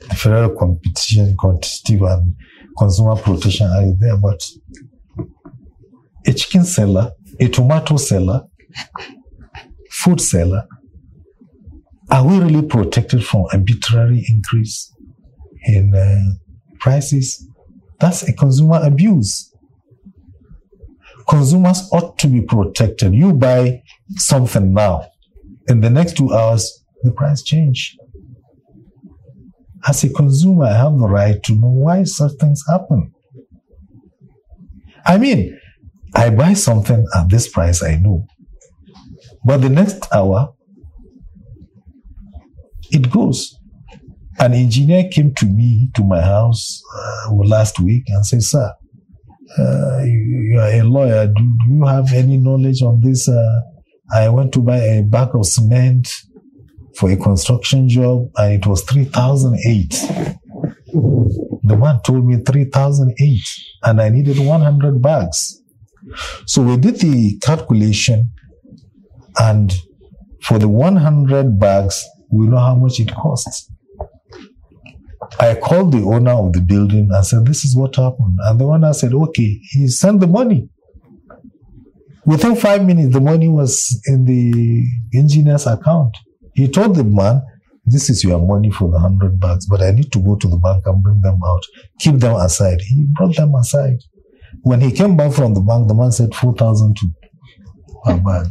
The 0.08 0.14
Federal 0.16 0.56
Competition, 0.56 1.36
Competitive 1.38 2.02
and 2.02 2.34
Consumer 2.76 3.16
Protection 3.16 3.66
are 3.66 3.92
there, 3.98 4.16
but 4.16 4.40
a 6.26 6.32
chicken 6.32 6.64
seller, 6.64 7.12
a 7.40 7.48
tomato 7.48 7.96
seller, 7.96 8.42
food 9.90 10.20
seller, 10.20 10.66
are 12.10 12.26
we 12.26 12.38
really 12.38 12.66
protected 12.66 13.24
from 13.24 13.46
arbitrary 13.52 14.24
increase 14.28 14.92
in 15.64 15.94
uh, 15.94 16.34
prices? 16.78 17.48
That's 18.00 18.22
a 18.28 18.32
consumer 18.32 18.80
abuse. 18.82 19.50
Consumers 21.28 21.88
ought 21.92 22.18
to 22.18 22.26
be 22.26 22.42
protected. 22.42 23.14
You 23.14 23.32
buy 23.32 23.82
something 24.16 24.74
now, 24.74 25.06
in 25.68 25.80
the 25.80 25.88
next 25.88 26.16
two 26.16 26.32
hours, 26.34 26.84
the 27.02 27.12
price 27.12 27.42
change. 27.42 27.96
As 29.86 30.04
a 30.04 30.12
consumer, 30.12 30.66
I 30.66 30.74
have 30.74 30.98
the 30.98 31.08
right 31.08 31.42
to 31.42 31.54
know 31.54 31.68
why 31.68 32.04
such 32.04 32.32
things 32.40 32.62
happen. 32.68 33.12
I 35.04 35.18
mean, 35.18 35.58
I 36.14 36.30
buy 36.30 36.54
something 36.54 37.04
at 37.16 37.28
this 37.28 37.48
price, 37.48 37.82
I 37.82 37.96
know. 37.96 38.26
But 39.44 39.58
the 39.58 39.68
next 39.68 40.06
hour, 40.14 40.54
it 42.90 43.10
goes. 43.10 43.58
An 44.38 44.54
engineer 44.54 45.08
came 45.08 45.34
to 45.34 45.46
me, 45.46 45.90
to 45.94 46.04
my 46.04 46.20
house 46.20 46.80
uh, 46.96 47.34
last 47.34 47.80
week 47.80 48.04
and 48.08 48.24
said, 48.24 48.42
Sir, 48.42 48.72
uh, 49.58 50.00
you, 50.04 50.50
you 50.52 50.58
are 50.60 50.70
a 50.70 50.82
lawyer. 50.82 51.26
Do, 51.26 51.34
do 51.34 51.74
you 51.74 51.84
have 51.86 52.12
any 52.12 52.36
knowledge 52.36 52.82
on 52.82 53.00
this? 53.00 53.28
Uh, 53.28 53.60
I 54.14 54.28
went 54.28 54.52
to 54.54 54.60
buy 54.60 54.78
a 54.78 55.02
bag 55.02 55.30
of 55.34 55.46
cement 55.46 56.08
for 56.96 57.10
a 57.10 57.16
construction 57.16 57.88
job 57.88 58.28
and 58.36 58.52
it 58.54 58.66
was 58.66 58.82
3008 58.82 60.42
The 61.64 61.76
man 61.76 62.00
told 62.04 62.26
me 62.26 62.36
3008 62.36 63.40
and 63.84 64.00
I 64.00 64.08
needed 64.08 64.38
100 64.38 65.00
bags. 65.00 65.62
So 66.44 66.62
we 66.62 66.76
did 66.76 66.96
the 66.96 67.38
calculation 67.38 68.30
and 69.38 69.72
for 70.42 70.58
the 70.58 70.68
100 70.68 71.58
bags, 71.58 72.04
we 72.30 72.46
know 72.48 72.58
how 72.58 72.74
much 72.74 72.98
it 72.98 73.14
costs. 73.14 73.70
I 75.38 75.54
called 75.54 75.92
the 75.92 76.02
owner 76.02 76.32
of 76.32 76.52
the 76.52 76.60
building 76.60 77.08
and 77.10 77.24
said, 77.24 77.46
This 77.46 77.64
is 77.64 77.76
what 77.76 77.96
happened. 77.96 78.36
And 78.42 78.60
the 78.60 78.64
owner 78.64 78.92
said, 78.92 79.14
Okay, 79.14 79.60
he 79.70 79.88
sent 79.88 80.20
the 80.20 80.26
money. 80.26 80.68
Within 82.26 82.56
five 82.56 82.84
minutes, 82.84 83.14
the 83.14 83.20
money 83.20 83.48
was 83.48 84.02
in 84.06 84.24
the 84.24 84.84
engineer's 85.18 85.66
account. 85.66 86.16
He 86.54 86.68
told 86.68 86.96
the 86.96 87.04
man, 87.04 87.42
This 87.84 88.10
is 88.10 88.22
your 88.24 88.38
money 88.40 88.70
for 88.70 88.88
the 88.90 88.98
100 88.98 89.40
bags, 89.40 89.66
but 89.66 89.82
I 89.82 89.90
need 89.90 90.12
to 90.12 90.20
go 90.20 90.36
to 90.36 90.48
the 90.48 90.56
bank 90.56 90.84
and 90.86 91.02
bring 91.02 91.20
them 91.20 91.40
out. 91.44 91.64
Keep 91.98 92.16
them 92.16 92.36
aside. 92.36 92.80
He 92.80 93.04
brought 93.16 93.36
them 93.36 93.54
aside. 93.54 93.98
When 94.62 94.80
he 94.80 94.92
came 94.92 95.16
back 95.16 95.32
from 95.32 95.54
the 95.54 95.60
bank, 95.60 95.88
the 95.88 95.94
man 95.94 96.12
said 96.12 96.34
4,000 96.34 96.96
to 96.96 97.06
a 98.06 98.16
bag. 98.18 98.46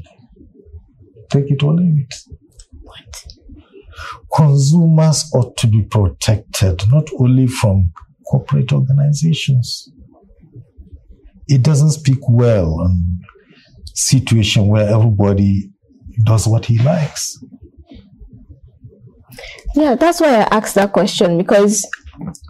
Take 1.30 1.52
it 1.52 1.64
or 1.64 1.74
leave 1.74 2.00
it. 2.00 2.14
Consumers 4.34 5.30
ought 5.34 5.56
to 5.58 5.68
be 5.68 5.84
protected 5.84 6.82
not 6.90 7.08
only 7.20 7.48
from 7.48 7.92
corporate 8.30 8.72
organizations. 8.72 9.92
It 11.48 11.64
doesn't 11.64 11.92
speak 11.92 12.20
well 12.30 12.80
on 12.80 13.20
situation 13.94 14.68
where 14.68 14.88
everybody 14.90 15.70
does 16.24 16.48
what 16.48 16.66
he 16.66 16.78
likes. 16.80 17.38
Yeah, 19.76 19.96
that's 19.96 20.20
why 20.20 20.28
I 20.28 20.48
asked 20.52 20.76
that 20.76 20.92
question 20.92 21.38
because 21.38 21.88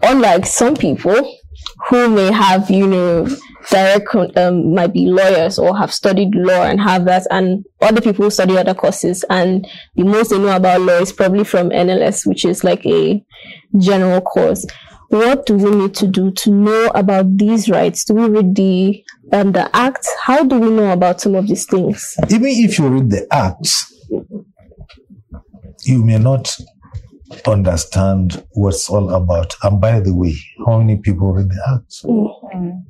unlike 0.02 0.46
some 0.46 0.74
people 0.74 1.38
who 1.88 2.08
may 2.08 2.32
have, 2.32 2.70
you 2.70 2.86
know, 2.86 3.28
direct 3.70 4.14
um, 4.36 4.74
might 4.74 4.92
be 4.92 5.06
lawyers 5.06 5.58
or 5.58 5.76
have 5.76 5.92
studied 5.92 6.34
law 6.34 6.64
and 6.64 6.80
have 6.80 7.04
that, 7.04 7.26
and 7.30 7.64
other 7.80 8.00
people 8.00 8.24
who 8.24 8.30
study 8.30 8.56
other 8.56 8.74
courses, 8.74 9.24
and 9.30 9.66
the 9.94 10.04
most 10.04 10.30
they 10.30 10.38
know 10.38 10.54
about 10.54 10.80
law 10.80 10.98
is 10.98 11.12
probably 11.12 11.44
from 11.44 11.70
NLS, 11.70 12.26
which 12.26 12.44
is 12.44 12.64
like 12.64 12.84
a 12.86 13.24
general 13.78 14.20
course. 14.20 14.66
What 15.08 15.44
do 15.46 15.56
we 15.56 15.70
need 15.70 15.94
to 15.96 16.06
do 16.06 16.30
to 16.30 16.50
know 16.50 16.90
about 16.94 17.36
these 17.36 17.68
rights? 17.68 18.04
Do 18.04 18.14
we 18.14 18.28
read 18.28 18.54
the 18.54 19.04
um, 19.32 19.52
the 19.52 19.74
act? 19.76 20.08
How 20.22 20.42
do 20.42 20.58
we 20.58 20.70
know 20.70 20.90
about 20.90 21.20
some 21.20 21.34
of 21.34 21.46
these 21.46 21.66
things? 21.66 22.16
Even 22.30 22.48
if 22.48 22.78
you 22.78 22.88
read 22.88 23.10
the 23.10 23.26
act, 23.30 23.68
you 25.84 26.02
may 26.04 26.18
not 26.18 26.56
understand 27.46 28.44
what's 28.52 28.88
all 28.88 29.14
about. 29.14 29.54
And 29.62 29.80
by 29.80 30.00
the 30.00 30.14
way, 30.14 30.36
how 30.66 30.78
many 30.78 30.98
people 30.98 31.32
read 31.32 31.48
the 31.48 31.62
act? 31.74 32.02
Mm. 32.04 32.84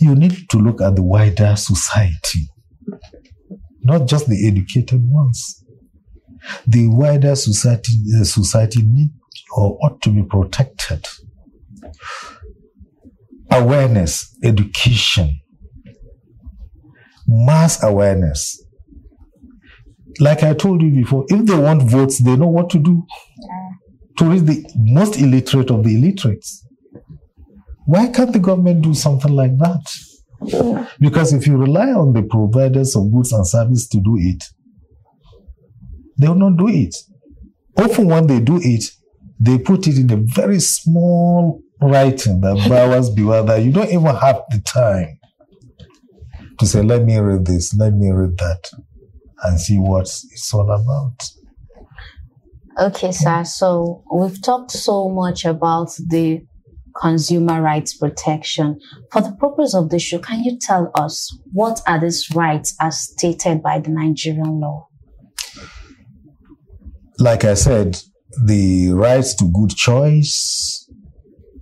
You 0.00 0.14
need 0.14 0.48
to 0.50 0.58
look 0.58 0.80
at 0.80 0.96
the 0.96 1.02
wider 1.02 1.54
society, 1.56 2.48
not 3.82 4.06
just 4.06 4.28
the 4.28 4.46
educated 4.46 5.00
ones. 5.04 5.64
The 6.66 6.88
wider 6.88 7.34
society, 7.36 7.92
the 8.18 8.24
society 8.24 8.82
need 8.82 9.10
or 9.56 9.78
ought 9.82 10.00
to 10.02 10.10
be 10.10 10.22
protected. 10.22 11.06
Awareness, 13.50 14.36
education, 14.42 15.40
mass 17.26 17.82
awareness. 17.82 18.61
Like 20.20 20.42
I 20.42 20.54
told 20.54 20.82
you 20.82 20.90
before, 20.90 21.24
if 21.28 21.46
they 21.46 21.56
want 21.56 21.82
votes, 21.82 22.22
they 22.22 22.36
know 22.36 22.48
what 22.48 22.70
to 22.70 22.78
do 22.78 23.04
to 24.18 24.24
reach 24.24 24.42
the 24.42 24.64
most 24.76 25.18
illiterate 25.18 25.70
of 25.70 25.84
the 25.84 25.96
illiterates. 25.96 26.66
Why 27.86 28.08
can't 28.08 28.32
the 28.32 28.38
government 28.38 28.82
do 28.82 28.94
something 28.94 29.32
like 29.32 29.56
that? 29.58 30.86
Because 30.98 31.32
if 31.32 31.46
you 31.46 31.56
rely 31.56 31.88
on 31.92 32.12
the 32.12 32.22
providers 32.22 32.96
of 32.96 33.12
goods 33.12 33.32
and 33.32 33.46
services 33.46 33.88
to 33.88 33.98
do 33.98 34.16
it, 34.18 34.44
they 36.18 36.28
will 36.28 36.34
not 36.34 36.56
do 36.56 36.68
it. 36.68 36.94
Often 37.76 38.06
when 38.06 38.26
they 38.26 38.40
do 38.40 38.60
it, 38.62 38.84
they 39.40 39.58
put 39.58 39.86
it 39.88 39.98
in 39.98 40.10
a 40.12 40.16
very 40.16 40.60
small 40.60 41.60
writing 41.80 42.40
that 42.40 42.56
bowers 42.68 43.10
beware 43.10 43.42
that 43.42 43.62
you 43.62 43.72
don't 43.72 43.88
even 43.88 44.14
have 44.14 44.42
the 44.50 44.60
time 44.64 45.18
to 46.58 46.66
say, 46.66 46.82
let 46.82 47.02
me 47.04 47.18
read 47.18 47.44
this, 47.44 47.74
let 47.74 47.92
me 47.94 48.10
read 48.10 48.36
that, 48.38 48.70
and 49.42 49.60
see 49.60 49.78
what 49.78 50.02
it's 50.02 50.52
all 50.54 50.70
about. 50.70 51.30
Okay, 52.78 53.12
sir. 53.12 53.44
So 53.44 54.02
we've 54.12 54.40
talked 54.42 54.70
so 54.70 55.08
much 55.08 55.44
about 55.44 55.92
the 56.08 56.42
consumer 57.00 57.60
rights 57.60 57.96
protection. 57.96 58.78
For 59.10 59.20
the 59.20 59.32
purpose 59.32 59.74
of 59.74 59.90
the 59.90 59.98
show, 59.98 60.18
can 60.18 60.42
you 60.42 60.58
tell 60.58 60.90
us 60.94 61.36
what 61.52 61.80
are 61.86 62.00
these 62.00 62.34
rights 62.34 62.74
as 62.80 63.00
stated 63.00 63.62
by 63.62 63.78
the 63.78 63.90
Nigerian 63.90 64.60
law? 64.60 64.88
Like 67.18 67.44
I 67.44 67.54
said, 67.54 68.00
the 68.44 68.90
rights 68.92 69.34
to 69.36 69.50
good 69.52 69.70
choice 69.70 70.88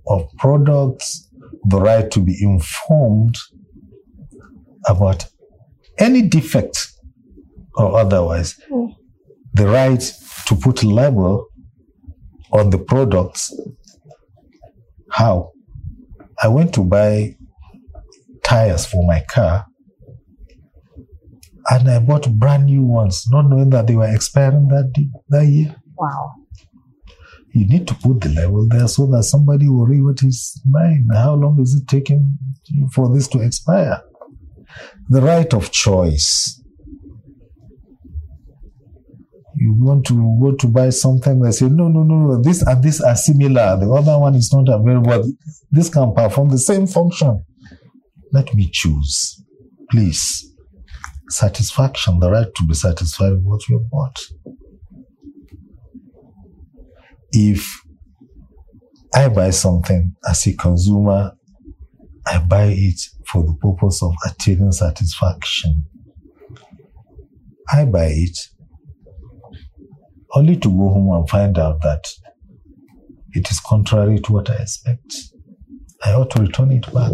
of 0.07 0.29
products, 0.37 1.29
the 1.65 1.79
right 1.79 2.09
to 2.11 2.19
be 2.19 2.37
informed 2.41 3.35
about 4.87 5.25
any 5.99 6.21
defect 6.21 6.90
or 7.75 7.97
otherwise, 7.99 8.59
the 9.53 9.67
right 9.67 10.01
to 10.47 10.55
put 10.55 10.83
label 10.83 11.47
on 12.51 12.69
the 12.69 12.77
products. 12.77 13.53
How? 15.09 15.51
I 16.41 16.47
went 16.47 16.73
to 16.75 16.83
buy 16.83 17.35
tires 18.43 18.85
for 18.85 19.05
my 19.05 19.23
car 19.29 19.65
and 21.69 21.89
I 21.89 21.99
bought 21.99 22.29
brand 22.31 22.65
new 22.65 22.83
ones, 22.83 23.25
not 23.29 23.47
knowing 23.49 23.69
that 23.69 23.87
they 23.87 23.95
were 23.95 24.13
expiring 24.13 24.67
that, 24.69 24.91
day, 24.93 25.07
that 25.29 25.45
year. 25.45 25.75
Wow. 25.95 26.31
You 27.53 27.67
need 27.67 27.87
to 27.87 27.95
put 27.95 28.21
the 28.21 28.29
label 28.29 28.67
there 28.67 28.87
so 28.87 29.05
that 29.07 29.23
somebody 29.23 29.67
will 29.67 29.85
read 29.85 30.01
what 30.01 30.23
is 30.23 30.61
mine. 30.65 31.07
How 31.13 31.35
long 31.35 31.59
is 31.61 31.75
it 31.75 31.87
taking 31.87 32.37
for 32.93 33.13
this 33.13 33.27
to 33.29 33.41
expire? 33.41 34.01
The 35.09 35.21
right 35.21 35.53
of 35.53 35.71
choice. 35.71 36.60
Want 39.79 40.05
to 40.07 40.37
go 40.41 40.55
to 40.55 40.67
buy 40.67 40.89
something, 40.89 41.39
they 41.39 41.51
say, 41.51 41.67
no, 41.67 41.87
no, 41.87 42.03
no, 42.03 42.15
no, 42.15 42.41
this 42.41 42.61
and 42.61 42.83
this 42.83 43.01
are 43.01 43.15
similar. 43.15 43.77
The 43.77 43.91
other 43.91 44.19
one 44.19 44.35
is 44.35 44.53
not 44.53 44.67
available. 44.67 45.31
This 45.71 45.89
can 45.89 46.13
perform 46.13 46.49
the 46.49 46.57
same 46.57 46.87
function. 46.87 47.43
Let 48.31 48.53
me 48.53 48.69
choose. 48.71 49.43
Please. 49.89 50.47
Satisfaction, 51.29 52.19
the 52.19 52.29
right 52.29 52.47
to 52.55 52.63
be 52.65 52.73
satisfied 52.73 53.31
with 53.31 53.43
what 53.43 53.61
you 53.69 53.79
bought. 53.89 54.19
If 57.31 57.65
I 59.13 59.29
buy 59.29 59.51
something 59.51 60.13
as 60.29 60.45
a 60.47 60.55
consumer, 60.55 61.31
I 62.27 62.39
buy 62.39 62.73
it 62.77 63.01
for 63.27 63.43
the 63.43 63.53
purpose 63.53 64.03
of 64.03 64.13
attaining 64.25 64.73
satisfaction. 64.73 65.85
I 67.71 67.85
buy 67.85 68.07
it 68.07 68.37
only 70.35 70.57
to 70.57 70.69
go 70.69 70.89
home 70.89 71.15
and 71.15 71.29
find 71.29 71.57
out 71.57 71.81
that 71.81 72.05
it 73.33 73.49
is 73.49 73.59
contrary 73.59 74.19
to 74.19 74.33
what 74.33 74.49
I 74.49 74.55
expect. 74.55 75.15
I 76.03 76.13
ought 76.13 76.31
to 76.31 76.41
return 76.41 76.71
it 76.71 76.91
back. 76.93 77.13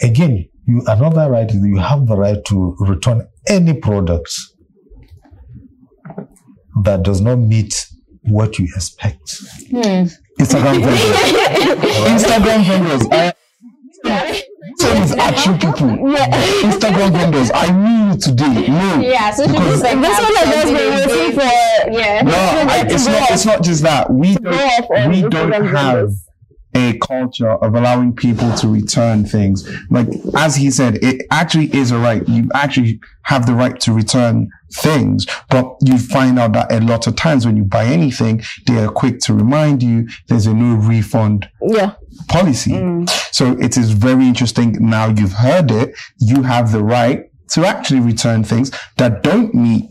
Again, 0.00 0.48
you 0.66 0.82
another 0.86 1.30
right 1.30 1.48
is 1.48 1.56
you 1.56 1.78
have 1.78 2.06
the 2.06 2.16
right 2.16 2.44
to 2.46 2.76
return 2.80 3.26
any 3.48 3.74
product 3.74 4.32
that 6.84 7.02
does 7.02 7.20
not 7.20 7.36
meet 7.36 7.74
what 8.22 8.58
you 8.58 8.66
expect. 8.76 9.20
Hmm. 9.70 10.06
Instagram 10.38 10.84
vendors. 10.84 11.16
Instagram 12.22 12.64
vendors. 12.64 13.34
I, 14.80 14.84
same 14.84 15.00
with 15.02 15.18
actual 15.18 15.54
people. 15.54 15.88
Instagram 15.88 17.12
vendors. 17.12 17.50
I 17.54 17.70
knew 17.70 18.12
you 18.12 18.18
today. 18.18 18.68
No. 18.68 19.00
Yeah, 19.00 19.30
so 19.30 19.44
she 19.46 19.52
Because- 19.52 19.82
like 19.82 20.00
This 20.00 20.20
one 20.20 20.34
has 20.34 20.54
just 20.54 20.74
been 20.74 21.08
waiting 21.08 21.32
for 21.38 21.90
yeah. 21.92 22.22
No, 22.22 22.32
I, 22.32 22.84
it's 22.88 23.06
not. 23.06 23.30
It's 23.30 23.46
not 23.46 23.62
just 23.62 23.82
that. 23.82 24.10
We 24.12 24.34
don't, 24.36 25.08
we 25.10 25.22
don't 25.28 25.52
have 25.66 26.10
a 26.74 26.98
culture 26.98 27.50
of 27.50 27.74
allowing 27.74 28.14
people 28.14 28.52
to 28.56 28.68
return 28.68 29.24
things. 29.24 29.68
Like 29.90 30.08
as 30.36 30.54
he 30.56 30.70
said, 30.70 30.96
it 31.02 31.26
actually 31.30 31.74
is 31.74 31.90
a 31.90 31.98
right. 31.98 32.26
You 32.28 32.48
actually 32.54 33.00
have 33.22 33.46
the 33.46 33.54
right 33.54 33.78
to 33.80 33.92
return 33.92 34.50
things, 34.74 35.26
but 35.48 35.76
you 35.82 35.96
find 35.98 36.38
out 36.38 36.52
that 36.52 36.70
a 36.70 36.80
lot 36.80 37.06
of 37.06 37.16
times 37.16 37.46
when 37.46 37.56
you 37.56 37.64
buy 37.64 37.84
anything, 37.86 38.42
they 38.66 38.76
are 38.78 38.88
quick 38.90 39.18
to 39.20 39.32
remind 39.34 39.82
you 39.82 40.06
there's 40.28 40.46
a 40.46 40.52
no 40.54 40.76
refund 40.76 41.48
yeah. 41.62 41.94
Policy. 42.26 42.72
So 43.32 43.52
it 43.58 43.76
is 43.76 43.92
very 43.92 44.26
interesting. 44.26 44.76
Now 44.80 45.08
you've 45.08 45.32
heard 45.32 45.70
it. 45.70 45.94
You 46.18 46.42
have 46.42 46.72
the 46.72 46.82
right 46.82 47.30
to 47.50 47.64
actually 47.64 48.00
return 48.00 48.44
things 48.44 48.70
that 48.96 49.22
don't 49.22 49.54
meet 49.54 49.90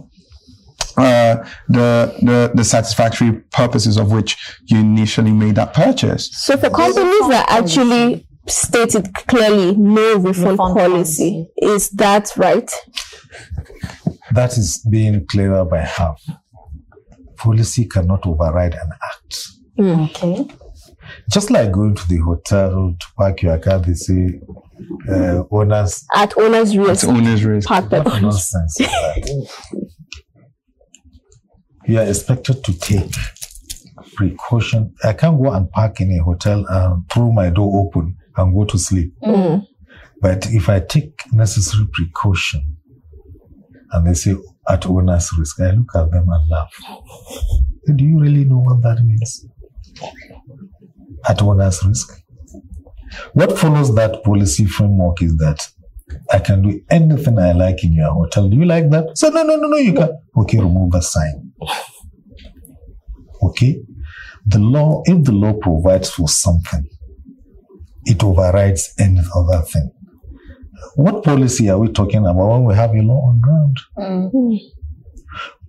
uh, 0.97 1.47
the, 1.69 2.15
the 2.21 2.51
the 2.55 2.63
satisfactory 2.63 3.31
purposes 3.51 3.97
of 3.97 4.11
which 4.11 4.35
you 4.65 4.79
initially 4.79 5.31
made 5.31 5.55
that 5.55 5.73
purchase. 5.73 6.29
So 6.33 6.57
for 6.57 6.69
companies 6.71 7.27
that 7.29 7.45
actually 7.49 8.27
stated 8.47 9.13
clearly 9.13 9.75
no 9.75 10.15
refund, 10.17 10.51
Refund 10.51 10.75
policy, 10.75 11.49
is 11.57 11.89
that 11.91 12.31
right? 12.35 12.71
That 14.33 14.57
is 14.57 14.83
being 14.89 15.25
clearer 15.27 15.65
by 15.65 15.79
half. 15.81 16.21
Policy 17.35 17.85
cannot 17.85 18.25
override 18.25 18.73
an 18.73 18.89
act. 19.03 19.47
Okay. 19.79 20.47
Just 21.31 21.51
like 21.51 21.71
going 21.71 21.95
to 21.95 22.07
the 22.07 22.17
hotel 22.17 22.95
to 22.99 23.07
park 23.17 23.41
your 23.41 23.59
car, 23.59 23.79
they 23.79 23.93
say 23.93 24.39
uh, 25.09 25.43
owners. 25.51 26.05
At 26.13 26.37
owner's 26.37 26.77
risk. 26.77 27.03
At 27.03 27.09
owner's 27.09 27.43
risk. 27.43 27.67
Park 27.67 27.89
the 27.89 28.01
What 28.01 28.21
nonsense 28.21 28.79
is 28.79 28.87
that? 28.87 29.49
You 31.85 31.99
are 31.99 32.05
expected 32.05 32.63
to 32.65 32.73
take 32.77 33.11
precaution. 34.15 34.93
I 35.03 35.13
can't 35.13 35.41
go 35.41 35.51
and 35.53 35.71
park 35.71 36.01
in 36.01 36.11
a 36.11 36.23
hotel 36.23 36.65
and 36.67 37.09
throw 37.09 37.31
my 37.31 37.49
door 37.49 37.85
open 37.85 38.17
and 38.35 38.53
go 38.53 38.65
to 38.65 38.77
sleep. 38.77 39.13
Mm. 39.23 39.65
But 40.21 40.47
if 40.47 40.67
I 40.67 40.79
take 40.79 41.21
necessary 41.31 41.87
precaution 41.93 42.77
and 43.91 44.07
they 44.07 44.15
say 44.15 44.35
at 44.67 44.85
owner's 44.85 45.31
risk, 45.37 45.61
I 45.61 45.71
look 45.71 45.91
at 45.95 46.11
them 46.11 46.27
and 46.29 46.49
laugh. 46.49 46.73
Do 47.95 48.03
you 48.03 48.19
really 48.19 48.43
know 48.43 48.57
what 48.57 48.81
that 48.81 49.01
means? 49.03 49.45
At 51.27 51.41
owner's 51.41 51.83
risk. 51.85 52.21
What 53.33 53.57
follows 53.57 53.93
that 53.95 54.23
policy 54.23 54.65
framework 54.65 55.21
is 55.21 55.37
that 55.37 55.67
I 56.31 56.39
can 56.39 56.61
do 56.61 56.81
anything 56.89 57.39
I 57.39 57.51
like 57.51 57.83
in 57.83 57.93
your 57.93 58.11
hotel. 58.11 58.49
Do 58.49 58.57
you 58.57 58.65
like 58.65 58.89
that? 58.91 59.17
So 59.17 59.29
no, 59.29 59.43
no, 59.43 59.55
no, 59.55 59.67
no, 59.67 59.77
you 59.77 59.93
can. 59.93 60.09
Okay, 60.37 60.59
remove 60.59 60.91
the 60.91 61.01
sign. 61.01 61.51
Okay? 63.41 63.81
The 64.45 64.59
law, 64.59 65.03
if 65.05 65.23
the 65.25 65.33
law 65.33 65.53
provides 65.53 66.09
for 66.09 66.27
something, 66.27 66.87
it 68.05 68.23
overrides 68.23 68.93
any 68.99 69.21
other 69.35 69.61
thing. 69.61 69.91
What 70.95 71.23
policy 71.23 71.69
are 71.69 71.77
we 71.77 71.89
talking 71.89 72.25
about 72.25 72.47
when 72.47 72.63
we 72.65 72.75
have 72.75 72.91
a 72.91 73.01
law 73.01 73.29
on 73.29 73.41
ground? 73.41 73.77
Mm-hmm. 73.97 74.55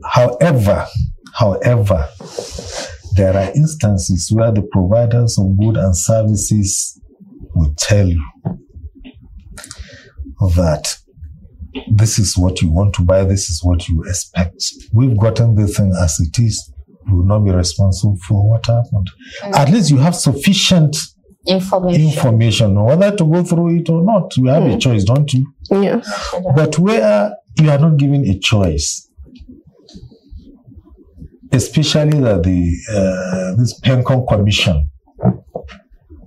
However, 0.04 0.86
however, 1.34 2.08
there 3.18 3.36
are 3.36 3.52
instances 3.56 4.30
where 4.32 4.52
the 4.52 4.62
providers 4.62 5.38
of 5.38 5.58
goods 5.58 5.76
and 5.78 5.96
services 5.96 7.00
will 7.52 7.74
tell 7.76 8.06
you 8.06 8.24
that 10.54 10.96
this 11.90 12.20
is 12.20 12.38
what 12.38 12.62
you 12.62 12.70
want 12.70 12.94
to 12.94 13.02
buy, 13.02 13.24
this 13.24 13.50
is 13.50 13.60
what 13.64 13.88
you 13.88 14.04
expect. 14.04 14.62
We've 14.92 15.18
gotten 15.18 15.56
the 15.56 15.66
thing 15.66 15.92
as 16.00 16.20
it 16.20 16.38
is. 16.40 16.72
We 17.08 17.18
will 17.18 17.24
not 17.24 17.40
be 17.40 17.50
responsible 17.50 18.18
for 18.28 18.48
what 18.48 18.66
happened. 18.66 19.10
At 19.42 19.66
mm. 19.66 19.72
least 19.72 19.90
you 19.90 19.96
have 19.98 20.14
sufficient 20.14 20.96
Information. 21.46 22.02
information 22.02 22.84
whether 22.84 23.16
to 23.16 23.24
go 23.24 23.42
through 23.42 23.78
it 23.78 23.88
or 23.88 24.04
not. 24.04 24.36
You 24.36 24.46
have 24.46 24.62
a 24.62 24.66
mm. 24.66 24.80
choice, 24.80 25.02
don't 25.02 25.32
you? 25.32 25.52
Yeah. 25.70 26.02
But 26.54 26.78
where 26.78 27.34
you 27.58 27.70
are 27.70 27.78
not 27.78 27.96
given 27.96 28.24
a 28.26 28.38
choice, 28.38 29.07
especially 31.52 32.20
that 32.20 32.42
the 32.42 32.76
uh, 32.90 33.56
this 33.56 33.80
Pencom 33.80 34.26
Commission, 34.28 34.88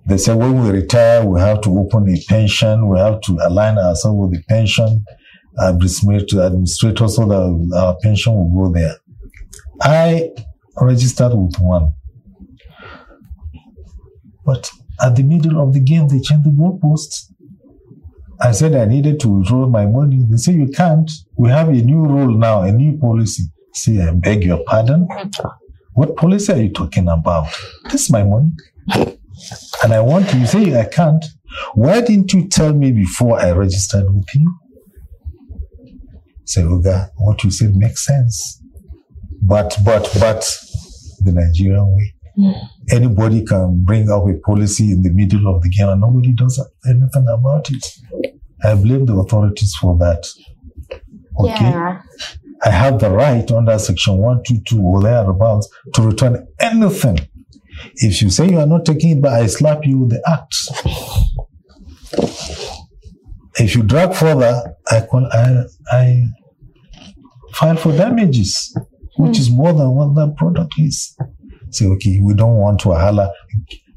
they 0.06 0.18
say 0.18 0.34
when 0.34 0.64
we 0.64 0.70
retire, 0.72 1.26
we 1.26 1.40
have 1.40 1.62
to 1.62 1.70
open 1.78 2.10
a 2.10 2.20
pension, 2.28 2.88
we 2.88 3.00
have 3.00 3.22
to 3.22 3.38
align 3.44 3.78
ourselves 3.78 4.20
with 4.20 4.32
the 4.32 4.44
pension 4.48 5.06
administrator, 5.60 6.42
administrator 6.42 7.08
so 7.08 7.26
that 7.28 7.78
our 7.78 7.98
pension 8.02 8.34
will 8.34 8.68
go 8.68 8.74
there. 8.74 8.96
I 9.82 10.32
registered 10.80 11.34
with 11.34 11.60
one, 11.60 11.94
but 14.46 14.72
at 15.02 15.16
the 15.16 15.24
middle 15.24 15.62
of 15.62 15.74
the 15.74 15.80
game, 15.80 16.08
they 16.08 16.20
changed 16.20 16.46
the 16.46 16.52
goalposts. 16.52 17.32
I 18.40 18.52
said 18.54 18.76
I 18.76 18.86
needed 18.86 19.20
to 19.22 19.30
withdraw 19.30 19.68
my 19.68 19.86
money. 19.86 20.24
They 20.28 20.38
say 20.38 20.54
you 20.54 20.68
can't. 20.68 21.10
We 21.36 21.50
have 21.50 21.70
a 21.70 21.74
new 21.74 22.06
rule 22.06 22.36
now, 22.38 22.64
a 22.64 22.72
new 22.72 22.98
policy. 22.98 23.44
Say, 23.74 24.02
I 24.02 24.12
beg 24.12 24.44
your 24.44 24.64
pardon. 24.66 25.08
What 25.94 26.16
policy 26.16 26.54
are 26.54 26.58
you 26.62 26.72
talking 26.72 27.08
about? 27.08 27.48
This 27.90 28.04
is 28.04 28.12
my 28.12 28.24
money. 28.24 28.52
And 29.84 29.94
I 29.94 30.02
want 30.02 30.34
you 30.34 30.42
to 30.42 30.48
say 30.48 30.80
I 30.80 30.86
can't. 30.86 31.24
Why 31.74 32.02
didn't 32.02 32.34
you 32.34 32.48
tell 32.48 32.74
me 32.74 32.92
before 32.92 33.40
I 33.40 33.52
registered 33.52 34.06
with 34.14 34.28
you? 34.34 34.56
Say, 36.46 36.62
Oga, 36.62 37.10
what 37.18 37.44
you 37.44 37.52
said 37.52 37.76
makes 37.76 38.06
sense. 38.06 38.62
But, 39.42 39.78
but, 39.84 40.10
but, 40.20 40.44
the 41.24 41.32
Nigerian 41.32 41.96
way. 41.96 42.14
Hmm. 42.36 42.52
Anybody 42.90 43.44
can 43.46 43.84
bring 43.84 44.10
up 44.10 44.28
a 44.28 44.38
policy 44.40 44.92
in 44.92 45.02
the 45.02 45.12
middle 45.12 45.54
of 45.54 45.62
the 45.62 45.70
game 45.70 45.90
and 45.90 46.02
nobody 46.02 46.34
does 46.34 46.66
anything 46.88 47.26
about 47.28 47.70
it. 47.70 47.86
I 48.64 48.76
blame 48.76 49.06
the 49.06 49.16
authorities 49.16 49.76
for 49.76 49.98
that. 49.98 50.26
Okay? 51.40 51.70
Yeah. 51.70 52.02
I 52.64 52.70
have 52.70 53.00
the 53.00 53.10
right 53.10 53.50
under 53.52 53.78
section 53.80 54.18
122 54.18 54.82
or 54.82 55.02
thereabouts 55.02 55.68
to 55.96 56.02
return 56.04 56.48
anything. 56.60 57.20
If 57.96 58.22
you 58.22 58.30
say 58.30 58.50
you 58.50 58.60
are 58.60 58.68
not 58.68 58.86
taking 58.86 59.18
it 59.18 59.22
back, 59.22 59.42
I 59.42 59.48
slap 59.48 59.80
you 59.86 60.00
with 60.00 60.10
the 60.12 60.22
axe. 60.28 60.70
If 63.60 63.76
you 63.76 63.84
drag 63.84 64.14
further, 64.14 64.76
I, 64.90 65.02
call, 65.02 65.28
I, 65.32 65.64
I 65.92 66.26
file 67.54 67.76
for 67.78 67.96
damages, 67.96 68.76
which 69.18 69.40
is 69.40 69.50
more 69.50 69.74
than 69.74 69.90
what 69.96 70.16
that 70.16 70.36
product 70.38 70.74
is. 70.78 71.18
Say, 71.70 71.88
okay, 71.88 72.20
we 72.22 72.34
don't 72.34 72.56
want 72.58 72.80
to 72.82 72.94
holla, 72.94 73.32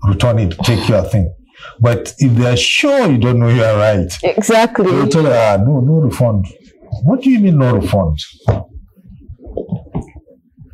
return 0.07 0.39
it, 0.39 0.57
take 0.61 0.89
your 0.89 1.03
thing. 1.03 1.33
But 1.81 2.15
if 2.19 2.35
they 2.37 2.47
are 2.53 2.57
sure 2.57 3.11
you 3.11 3.19
don't 3.19 3.39
know 3.39 3.49
you 3.49 3.63
are 3.63 3.77
right, 3.77 4.13
Exactly. 4.23 4.87
they 4.91 4.93
will 4.97 5.09
tell 5.09 5.23
you, 5.23 5.31
ah, 5.31 5.57
no, 5.57 5.81
no 5.81 5.95
refund. 5.95 6.47
What 7.03 7.23
do 7.23 7.31
you 7.31 7.41
mean 7.41 7.59
no 7.59 7.75
refund? 7.75 8.19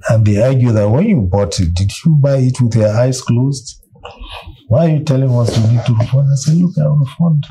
And 0.08 0.26
they 0.26 0.42
argue 0.42 0.72
that 0.72 0.88
when 0.88 1.06
you 1.06 1.20
bought 1.20 1.58
it, 1.60 1.74
did 1.74 1.90
you 2.04 2.16
buy 2.16 2.36
it 2.36 2.60
with 2.60 2.74
your 2.74 2.88
eyes 2.88 3.20
closed? 3.20 3.82
Why 4.68 4.86
are 4.86 4.96
you 4.96 5.04
telling 5.04 5.30
us 5.30 5.56
you 5.56 5.72
need 5.72 5.84
to 5.86 5.94
refund? 5.94 6.28
I 6.30 6.34
said, 6.36 6.56
look, 6.56 6.72
I'll 6.78 6.96
refund. 6.96 7.46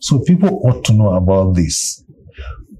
So 0.00 0.20
people 0.20 0.60
ought 0.64 0.84
to 0.86 0.92
know 0.92 1.14
about 1.14 1.54
this. 1.54 2.04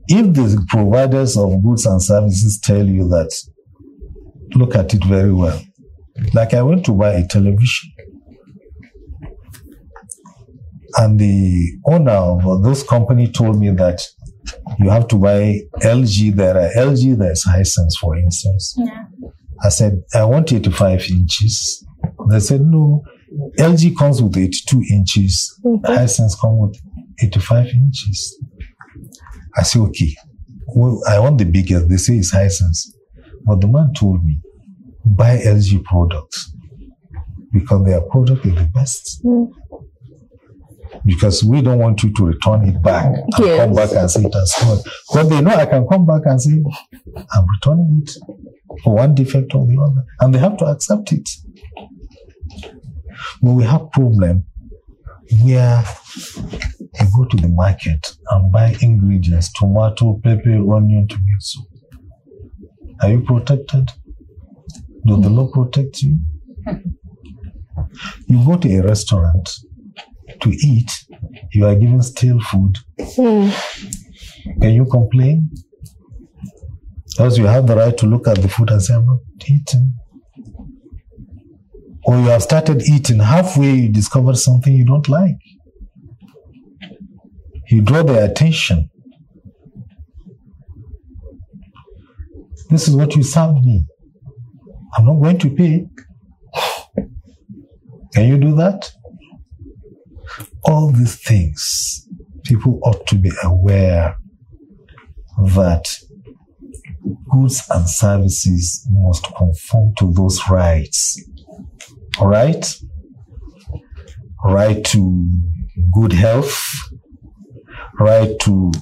If 0.09 0.35
the 0.35 0.65
providers 0.69 1.37
of 1.37 1.63
goods 1.63 1.87
and 1.87 2.03
services 2.03 2.59
tell 2.59 2.87
you 2.87 3.09
that, 3.09 3.33
look 4.55 4.75
at 4.75 4.93
it 4.95 5.05
very 5.05 5.33
well. 5.33 5.63
Like 6.35 6.55
I 6.55 6.63
went 6.63 6.85
to 6.87 6.93
buy 6.93 7.13
a 7.13 7.27
television 7.27 7.92
and 10.99 11.19
the 11.19 11.79
owner 11.87 12.13
of 12.13 12.63
this 12.63 12.83
company 12.83 13.31
told 13.31 13.59
me 13.59 13.71
that 13.71 14.03
you 14.79 14.91
have 14.91 15.09
to 15.09 15.17
buy 15.17 15.61
LG. 15.81 16.35
There 16.35 16.57
are 16.57 16.71
LG, 16.87 17.19
there's 17.19 17.45
Hisense, 17.45 17.95
for 18.01 18.17
instance. 18.17 18.75
Yeah. 18.77 19.05
I 19.63 19.69
said, 19.69 20.03
I 20.15 20.25
want 20.25 20.53
85 20.53 21.09
inches. 21.11 21.87
They 22.29 22.41
said, 22.41 22.63
no, 22.63 23.05
LG 23.59 23.97
comes 23.97 24.23
with 24.23 24.37
82 24.37 24.83
inches. 24.91 25.59
Mm-hmm. 25.65 25.85
Hisense 25.87 26.41
comes 26.41 26.61
with 26.61 26.81
85 27.23 27.67
inches. 27.69 28.39
I 29.57 29.63
said, 29.63 29.83
okay, 29.83 30.15
well, 30.75 31.01
I 31.09 31.19
want 31.21 31.39
the 31.39 31.45
biggest. 31.45 31.89
They 31.89 31.97
say 31.97 32.17
it's 32.17 32.35
Hisense. 32.35 32.89
But 33.45 33.61
the 33.61 33.69
man 33.69 33.93
told 33.95 34.25
me, 34.25 34.39
buy 35.05 35.39
LG 35.39 35.85
products 35.85 36.53
because 37.53 37.85
their 37.85 38.01
product 38.01 38.47
is 38.47 38.55
the 38.55 38.71
best 38.73 39.23
mm. 39.25 39.49
Because 41.05 41.43
we 41.45 41.63
don't 41.63 41.79
want 41.79 42.03
you 42.03 42.13
to 42.15 42.25
return 42.27 42.69
it 42.69 42.83
back 42.83 43.07
and 43.07 43.33
Yes. 43.39 43.59
come 43.67 43.75
back 43.75 43.93
and 43.93 44.11
say 44.11 44.23
it 44.25 44.35
has 44.35 44.55
gone. 44.61 44.79
Because 45.09 45.29
they 45.29 45.41
know 45.41 45.51
I 45.51 45.67
can 45.67 45.87
come 45.89 46.05
back 46.07 46.23
and 46.27 46.41
say, 46.41 46.63
I'm 47.33 47.47
returning 47.57 48.03
it 48.03 48.11
for 48.83 48.95
one 48.95 49.15
defect 49.15 49.55
or 49.55 49.67
the 49.67 49.79
other. 49.83 50.05
And 50.21 50.35
they 50.35 50.39
have 50.39 50.57
to 50.59 50.67
accept 50.67 51.13
it. 51.13 51.29
When 53.41 53.55
we 53.57 53.65
have 53.65 53.91
problem 53.93 54.45
where 55.43 55.83
you 57.01 57.07
go 57.17 57.25
to 57.25 57.37
the 57.39 57.49
market 57.49 58.15
and 58.31 58.53
buy 58.53 58.77
ingredients, 58.83 59.51
tomato, 59.53 60.21
pepper, 60.23 60.51
onion 60.75 61.09
tomato. 61.09 61.39
soup. 61.41 61.65
Are 63.01 63.11
you 63.11 63.23
protected? 63.23 63.91
Does 65.07 65.21
the 65.23 65.31
law 65.31 65.49
protect 65.51 66.03
you? 66.03 66.19
You 68.27 68.45
go 68.45 68.57
to 68.57 68.69
a 68.77 68.83
restaurant 68.83 69.51
to 70.41 70.51
eat, 70.51 70.91
you 71.53 71.67
are 71.67 71.75
given 71.75 72.03
stale 72.03 72.41
food. 72.41 72.77
Hmm. 73.01 73.51
Can 74.61 74.75
you 74.75 74.87
complain? 74.87 75.51
Because 77.09 77.39
you 77.39 77.45
have 77.45 77.67
the 77.67 77.77
right 77.77 77.97
to 77.99 78.07
look 78.07 78.27
at 78.27 78.39
the 78.39 78.49
food 78.49 78.71
and 78.71 78.83
say, 78.83 78.95
I'm 78.95 79.07
not 79.07 79.19
eating. 79.47 79.95
Or 82.05 82.17
you 82.17 82.27
have 82.27 82.43
started 82.43 82.83
eating, 82.83 83.21
halfway 83.21 83.73
you 83.73 83.89
discover 83.89 84.35
something 84.35 84.75
you 84.75 84.85
don't 84.85 85.09
like. 85.09 85.37
You 87.69 87.83
draw 87.83 88.03
their 88.03 88.25
attention. 88.29 88.91
This 92.71 92.89
is 92.89 92.97
what 92.97 93.15
you 93.15 93.23
served 93.23 93.65
me. 93.65 93.85
I'm 94.97 95.07
not 95.07 95.23
going 95.23 95.39
to 95.39 95.51
pay. 95.51 95.87
Can 98.15 98.29
you 98.29 98.39
do 98.39 98.55
that? 98.57 98.91
All 100.65 100.93
these 100.93 101.17
things, 101.17 102.07
people 102.45 102.79
ought 102.85 103.07
to 103.09 103.17
be 103.17 103.33
aware 103.43 104.17
that 105.39 105.85
goods 107.31 107.63
and 107.71 107.89
services 107.89 108.87
must 108.91 109.25
conform 109.35 109.93
to 109.99 110.13
those 110.13 110.41
rights. 110.49 111.21
All 112.19 112.29
right? 112.29 112.65
Right 114.45 114.85
to 114.87 115.25
good 115.93 116.13
health, 116.13 116.65
right 117.99 118.39
to 118.41 118.73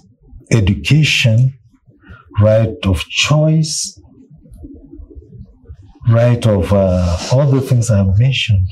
education, 0.50 1.58
right 2.40 2.74
of 2.84 3.00
choice, 3.04 4.00
right 6.08 6.44
of 6.46 6.72
uh, 6.72 7.16
all 7.32 7.50
the 7.50 7.60
things 7.60 7.90
I've 7.90 8.18
mentioned. 8.18 8.66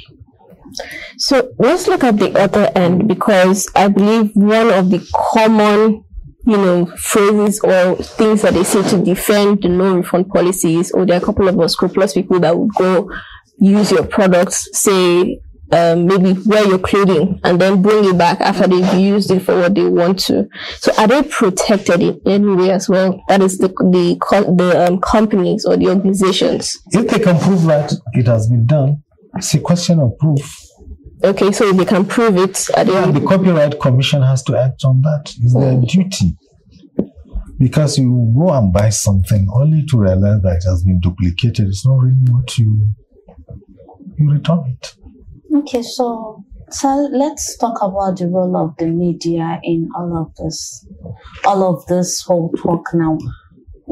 So 1.16 1.50
let's 1.58 1.88
look 1.88 2.04
at 2.04 2.18
the 2.18 2.38
other 2.38 2.70
end 2.74 3.08
because 3.08 3.68
I 3.74 3.88
believe 3.88 4.30
one 4.34 4.70
of 4.70 4.90
the 4.90 5.06
common, 5.32 6.04
you 6.46 6.56
know, 6.56 6.86
phrases 6.86 7.60
or 7.60 7.96
things 7.96 8.42
that 8.42 8.54
they 8.54 8.64
say 8.64 8.82
to 8.90 9.04
defend 9.04 9.62
the 9.62 9.68
no 9.68 9.96
refund 9.96 10.28
policies, 10.28 10.90
or 10.92 11.04
there 11.04 11.16
are 11.16 11.22
a 11.22 11.24
couple 11.24 11.48
of 11.48 11.58
unscrupulous 11.58 12.14
people 12.14 12.40
that 12.40 12.56
would 12.56 12.72
go 12.74 13.10
use 13.60 13.90
your 13.90 14.06
products, 14.06 14.68
say 14.72 15.40
um, 15.72 16.06
maybe 16.06 16.32
wear 16.46 16.66
your 16.66 16.78
clothing 16.78 17.40
and 17.44 17.60
then 17.60 17.82
bring 17.82 18.04
it 18.04 18.16
back 18.16 18.40
after 18.40 18.66
they've 18.66 18.94
used 18.94 19.30
it 19.30 19.40
for 19.40 19.60
what 19.60 19.74
they 19.74 19.84
want 19.84 20.18
to. 20.20 20.48
So 20.78 20.92
are 20.96 21.06
they 21.06 21.22
protected 21.22 22.00
in 22.00 22.20
any 22.26 22.54
way 22.54 22.70
as 22.70 22.88
well? 22.88 23.22
That 23.28 23.42
is 23.42 23.58
the 23.58 23.68
the 23.68 24.16
the 24.56 24.86
um, 24.86 25.00
companies 25.00 25.64
or 25.64 25.76
the 25.76 25.88
organizations. 25.88 26.78
If 26.92 27.08
they 27.08 27.18
can 27.18 27.38
prove 27.38 27.64
that 27.64 27.92
it 28.12 28.26
has 28.26 28.48
been 28.48 28.66
done, 28.66 29.02
it's 29.36 29.54
a 29.54 29.60
question 29.60 30.00
of 30.00 30.18
proof. 30.18 30.56
Okay, 31.22 31.50
so 31.52 31.68
if 31.68 31.76
they 31.76 31.84
can 31.84 32.04
prove 32.04 32.36
it, 32.36 32.68
are 32.76 32.84
they 32.84 32.96
And 32.96 33.14
the 33.14 33.20
Copyright 33.26 33.80
Commission 33.80 34.22
has 34.22 34.42
to 34.44 34.56
act 34.56 34.84
on 34.84 35.02
that. 35.02 35.32
It's 35.40 35.54
their 35.54 35.72
oh. 35.72 35.84
duty. 35.84 36.36
Because 37.58 37.98
you 37.98 38.32
go 38.36 38.50
and 38.50 38.72
buy 38.72 38.90
something 38.90 39.48
only 39.52 39.84
to 39.86 39.98
realize 39.98 40.42
that 40.42 40.60
it 40.62 40.68
has 40.68 40.84
been 40.84 41.00
duplicated. 41.00 41.66
It's 41.66 41.84
not 41.84 41.96
really 41.98 42.22
what 42.30 42.56
you 42.56 42.88
you 44.16 44.30
return 44.30 44.76
it. 44.78 44.94
Okay, 45.56 45.82
so 45.82 46.44
So 46.70 47.08
let's 47.12 47.56
talk 47.56 47.80
about 47.80 48.18
the 48.18 48.28
role 48.28 48.56
of 48.56 48.76
the 48.76 48.86
media 48.86 49.58
in 49.62 49.88
all 49.96 50.18
of 50.18 50.34
this, 50.36 50.86
all 51.44 51.74
of 51.74 51.86
this 51.86 52.22
whole 52.22 52.50
talk 52.52 52.82
now. 52.92 53.16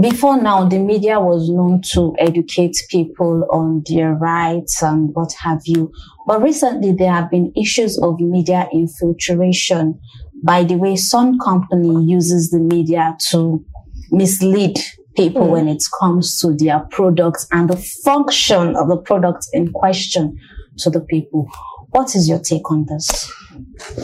Before 0.01 0.41
now, 0.41 0.69
the 0.69 0.79
media 0.79 1.19
was 1.19 1.49
known 1.49 1.81
to 1.95 2.15
educate 2.19 2.77
people 2.91 3.47
on 3.51 3.83
their 3.87 4.13
rights 4.13 4.83
and 4.83 5.11
what 5.15 5.33
have 5.43 5.63
you. 5.65 5.91
But 6.27 6.43
recently, 6.43 6.93
there 6.93 7.13
have 7.13 7.31
been 7.31 7.53
issues 7.57 7.99
of 7.99 8.21
media 8.21 8.69
infiltration 8.73 9.99
by 10.43 10.65
the 10.65 10.77
way 10.77 10.97
some 10.97 11.39
company 11.39 12.05
uses 12.05 12.51
the 12.51 12.59
media 12.59 13.17
to 13.31 13.65
mislead 14.11 14.77
people 15.17 15.47
hmm. 15.47 15.51
when 15.53 15.69
it 15.69 15.83
comes 15.99 16.39
to 16.41 16.55
their 16.55 16.81
products 16.91 17.47
and 17.53 17.71
the 17.71 17.77
function 18.05 18.77
of 18.77 18.89
the 18.89 18.99
product 18.99 19.47
in 19.53 19.73
question 19.73 20.39
to 20.79 20.91
the 20.91 21.01
people. 21.01 21.49
What 21.91 22.15
is 22.15 22.29
your 22.29 22.39
take 22.39 22.71
on 22.71 22.85
this? 22.87 23.33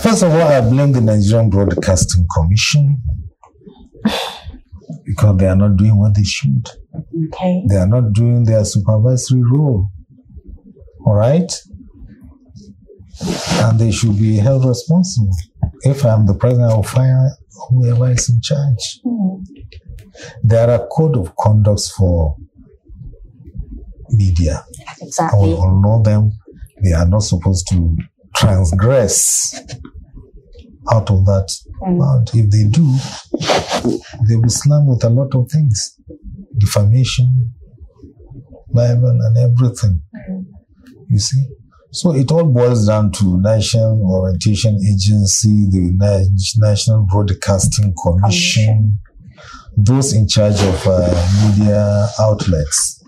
First 0.02 0.22
of 0.22 0.32
all, 0.32 0.40
I 0.48 0.60
blame 0.62 0.92
the 0.92 1.02
Nigerian 1.02 1.50
Broadcasting 1.50 2.26
Commission 2.34 3.02
because 5.04 5.36
they 5.38 5.46
are 5.46 5.56
not 5.56 5.76
doing 5.76 5.96
what 5.98 6.14
they 6.14 6.24
should. 6.24 6.68
Okay. 7.28 7.62
They 7.68 7.76
are 7.76 7.86
not 7.86 8.12
doing 8.12 8.44
their 8.44 8.64
supervisory 8.64 9.42
role. 9.42 9.88
All 11.06 11.14
right? 11.14 11.52
And 13.60 13.78
they 13.78 13.90
should 13.90 14.18
be 14.18 14.36
held 14.36 14.64
responsible. 14.64 15.34
If 15.82 16.04
I'm 16.04 16.26
the 16.26 16.34
president, 16.34 16.72
I 16.72 16.74
will 16.74 16.82
fire 16.82 17.30
whoever 17.68 18.10
is 18.10 18.28
in 18.28 18.40
charge. 18.40 19.00
Hmm. 19.04 19.42
There 20.42 20.68
are 20.70 20.86
code 20.88 21.16
of 21.16 21.34
conducts 21.36 21.90
for 21.90 22.36
media. 24.10 24.64
Exactly. 25.00 25.48
we 25.48 25.54
all 25.54 25.80
know 25.80 26.02
them. 26.02 26.32
They 26.82 26.92
are 26.92 27.06
not 27.06 27.22
supposed 27.22 27.68
to 27.70 27.96
transgress 28.36 29.54
out 30.90 31.10
of 31.10 31.24
that 31.26 31.48
Mm. 31.82 31.98
bound. 31.98 32.30
If 32.34 32.50
they 32.50 32.64
do, 32.68 32.86
they 34.28 34.36
will 34.36 34.48
slam 34.48 34.86
with 34.86 35.04
a 35.04 35.10
lot 35.10 35.34
of 35.34 35.50
things 35.50 35.96
defamation, 36.58 37.52
libel, 38.70 39.18
and 39.20 39.36
everything. 39.36 40.02
You 41.08 41.18
see? 41.18 41.44
So 41.90 42.14
it 42.14 42.30
all 42.30 42.46
boils 42.46 42.86
down 42.86 43.12
to 43.12 43.40
National 43.40 44.00
Orientation 44.10 44.76
Agency, 44.76 45.66
the 45.70 46.38
National 46.58 47.06
Broadcasting 47.10 47.92
Commission, 48.02 48.98
those 49.76 50.12
in 50.14 50.28
charge 50.28 50.60
of 50.62 50.86
uh, 50.86 51.48
media 51.48 52.08
outlets 52.20 53.02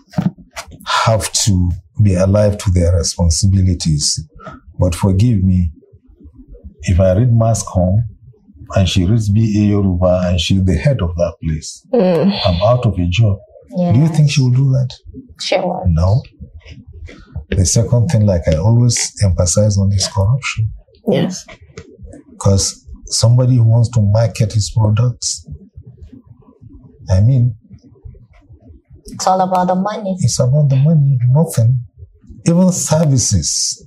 have 1.05 1.31
to 1.33 1.71
be 2.03 2.15
alive 2.15 2.59
to 2.59 2.71
their 2.73 2.95
responsibilities. 2.97 4.23
But 4.79 4.95
forgive 4.95 5.43
me, 5.43 5.71
if 6.83 7.01
I 7.01 7.13
read 7.13 7.33
Mass 7.33 7.65
Comm 7.65 8.01
and 8.77 8.89
she 8.89 9.05
reads 9.05 9.31
B.A. 9.31 9.71
Yoruba 9.71 10.23
and 10.27 10.41
she's 10.41 10.65
the 10.65 10.75
head 10.75 11.01
of 11.03 11.15
that 11.17 11.35
place, 11.43 11.87
Mm. 11.93 12.33
I'm 12.47 12.63
out 12.63 12.87
of 12.87 12.99
a 12.99 13.07
job. 13.09 13.39
Yeah. 13.77 13.93
Do 13.93 13.99
you 14.01 14.09
think 14.09 14.31
she 14.31 14.41
will 14.43 14.51
do 14.51 14.71
that? 14.73 14.91
She 15.41 15.57
Sure. 15.57 15.83
No. 15.87 16.23
The 17.51 17.67
second 17.67 18.09
thing, 18.09 18.25
like 18.27 18.43
I 18.49 18.57
always 18.57 19.13
emphasize 19.23 19.77
on, 19.79 19.93
is 19.93 20.09
corruption. 20.09 20.73
Yes. 21.09 21.45
Because 22.31 22.87
somebody 23.07 23.57
who 23.57 23.65
wants 23.65 23.91
to 23.91 24.01
market 24.01 24.53
his 24.53 24.71
products, 24.77 25.47
I 27.11 27.21
mean, 27.21 27.55
It's 29.07 29.27
all 29.27 29.41
about 29.41 29.67
the 29.67 29.75
money. 29.75 30.17
it's 30.21 30.39
about 30.41 30.69
the 30.71 30.77
money, 30.77 31.19
nothing. 31.29 31.81
Even 32.47 32.73
services. 32.73 33.87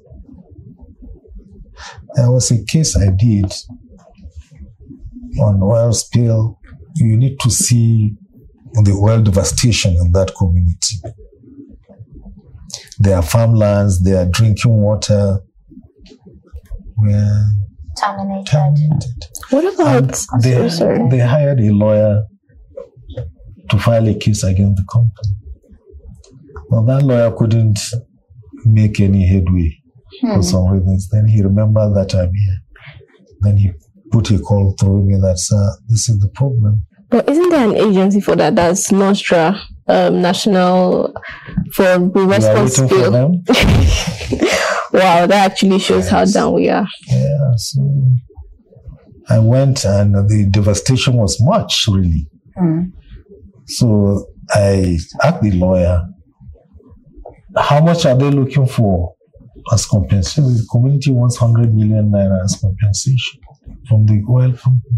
There 2.15 2.31
was 2.31 2.51
a 2.51 2.63
case 2.65 2.95
I 2.97 3.09
did 3.09 3.51
on 5.39 5.61
oil 5.61 5.93
spill. 5.93 6.59
You 6.95 7.17
need 7.17 7.39
to 7.41 7.49
see 7.49 8.15
the 8.83 8.91
oil 8.91 9.21
devastation 9.21 9.95
in 9.95 10.11
that 10.13 10.33
community. 10.37 10.97
Their 12.99 13.21
farmlands, 13.21 14.03
their 14.03 14.25
drinking 14.25 14.81
water 14.81 15.39
were 16.97 17.43
Terminated. 17.99 18.47
terminated. 18.47 19.25
What 19.49 19.65
And 19.65 20.05
about? 20.09 20.25
they, 20.41 20.53
so 20.53 20.69
sorry. 20.69 21.09
they 21.09 21.19
hired 21.19 21.59
a 21.59 21.71
lawyer 21.71 22.23
to 23.69 23.77
file 23.79 24.07
a 24.07 24.15
case 24.15 24.43
against 24.43 24.77
the 24.77 24.85
company. 24.91 25.35
Well, 26.69 26.83
that 26.85 27.03
lawyer 27.03 27.31
couldn't 27.37 27.79
make 28.65 28.99
any 28.99 29.25
headway 29.27 29.77
for 30.21 30.35
hmm. 30.35 30.41
some 30.41 30.67
reasons. 30.67 31.09
Then 31.09 31.27
he 31.27 31.41
remembered 31.41 31.93
that 31.95 32.13
I'm 32.15 32.33
here. 32.33 32.57
Then 33.41 33.57
he 33.57 33.71
put 34.11 34.31
a 34.31 34.39
call 34.39 34.75
through 34.79 35.03
me 35.03 35.15
that, 35.15 35.37
sir, 35.39 35.71
this 35.87 36.09
is 36.09 36.19
the 36.19 36.29
problem. 36.29 36.83
But 37.09 37.29
isn't 37.29 37.49
there 37.49 37.69
an 37.69 37.75
agency 37.75 38.19
for 38.19 38.35
that? 38.35 38.55
That's 38.55 38.91
NOSDRA, 38.91 39.59
um, 39.87 40.21
National 40.21 41.13
for 41.73 41.99
We 41.99 42.21
are 42.23 42.27
Response 42.27 42.79
waiting 42.79 43.03
for 43.03 43.09
them. 43.09 43.43
Wow, 44.93 45.27
that 45.27 45.51
actually 45.51 45.79
shows 45.79 46.07
how 46.09 46.19
Yes. 46.19 46.33
down 46.33 46.53
we 46.53 46.69
are. 46.69 46.87
Yeah, 47.07 47.51
so 47.57 48.15
I 49.29 49.37
went 49.37 49.83
and 49.85 50.15
the 50.15 50.47
devastation 50.49 51.15
was 51.15 51.39
much, 51.41 51.85
really. 51.89 52.27
Hmm. 52.57 52.85
So 53.65 54.25
I 54.49 54.97
asked 55.23 55.41
the 55.43 55.51
lawyer, 55.51 56.01
how 57.55 57.81
much 57.83 58.05
are 58.05 58.15
they 58.17 58.31
looking 58.31 58.65
for 58.65 59.13
as 59.73 59.85
compensation? 59.85 60.45
The 60.45 60.65
community 60.71 61.11
wants 61.11 61.39
100 61.39 61.75
million 61.75 62.09
naira 62.09 62.43
as 62.43 62.57
compensation 62.59 63.41
from 63.87 64.05
the 64.05 64.23
oil 64.29 64.51
company. 64.51 64.97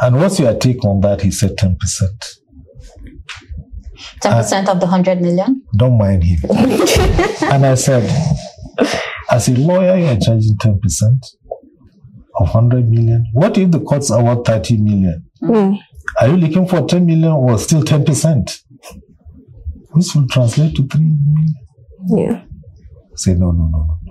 And 0.00 0.16
what's 0.16 0.38
your 0.40 0.54
take 0.58 0.84
on 0.84 1.00
that? 1.00 1.20
He 1.22 1.30
said 1.30 1.56
10%. 1.56 1.76
10% 4.22 4.68
of 4.68 4.80
the 4.80 4.86
100 4.86 5.20
million? 5.20 5.62
Don't 5.76 5.96
mind 5.98 6.24
him. 6.24 6.38
and 6.50 7.64
I 7.64 7.74
said, 7.74 8.02
as 9.30 9.48
a 9.48 9.54
lawyer, 9.54 9.96
you're 9.96 10.20
charging 10.20 10.56
10% 10.56 10.78
of 12.40 12.54
100 12.54 12.88
million. 12.88 13.26
What 13.32 13.56
if 13.56 13.70
the 13.70 13.80
courts 13.80 14.10
award 14.10 14.44
30 14.44 14.78
million? 14.78 15.24
Mm. 15.42 15.78
Are 16.20 16.28
you 16.28 16.36
looking 16.36 16.66
for 16.66 16.86
10 16.86 17.06
million 17.06 17.32
or 17.32 17.58
still 17.58 17.82
10%? 17.82 18.60
Which 19.90 20.14
will 20.14 20.26
translate 20.28 20.74
to 20.76 20.86
3 20.86 21.00
million. 21.00 21.54
Yeah. 22.08 22.42
I 22.42 23.16
said, 23.16 23.38
no, 23.38 23.52
no, 23.52 23.68
no, 23.68 23.86
no. 23.86 24.03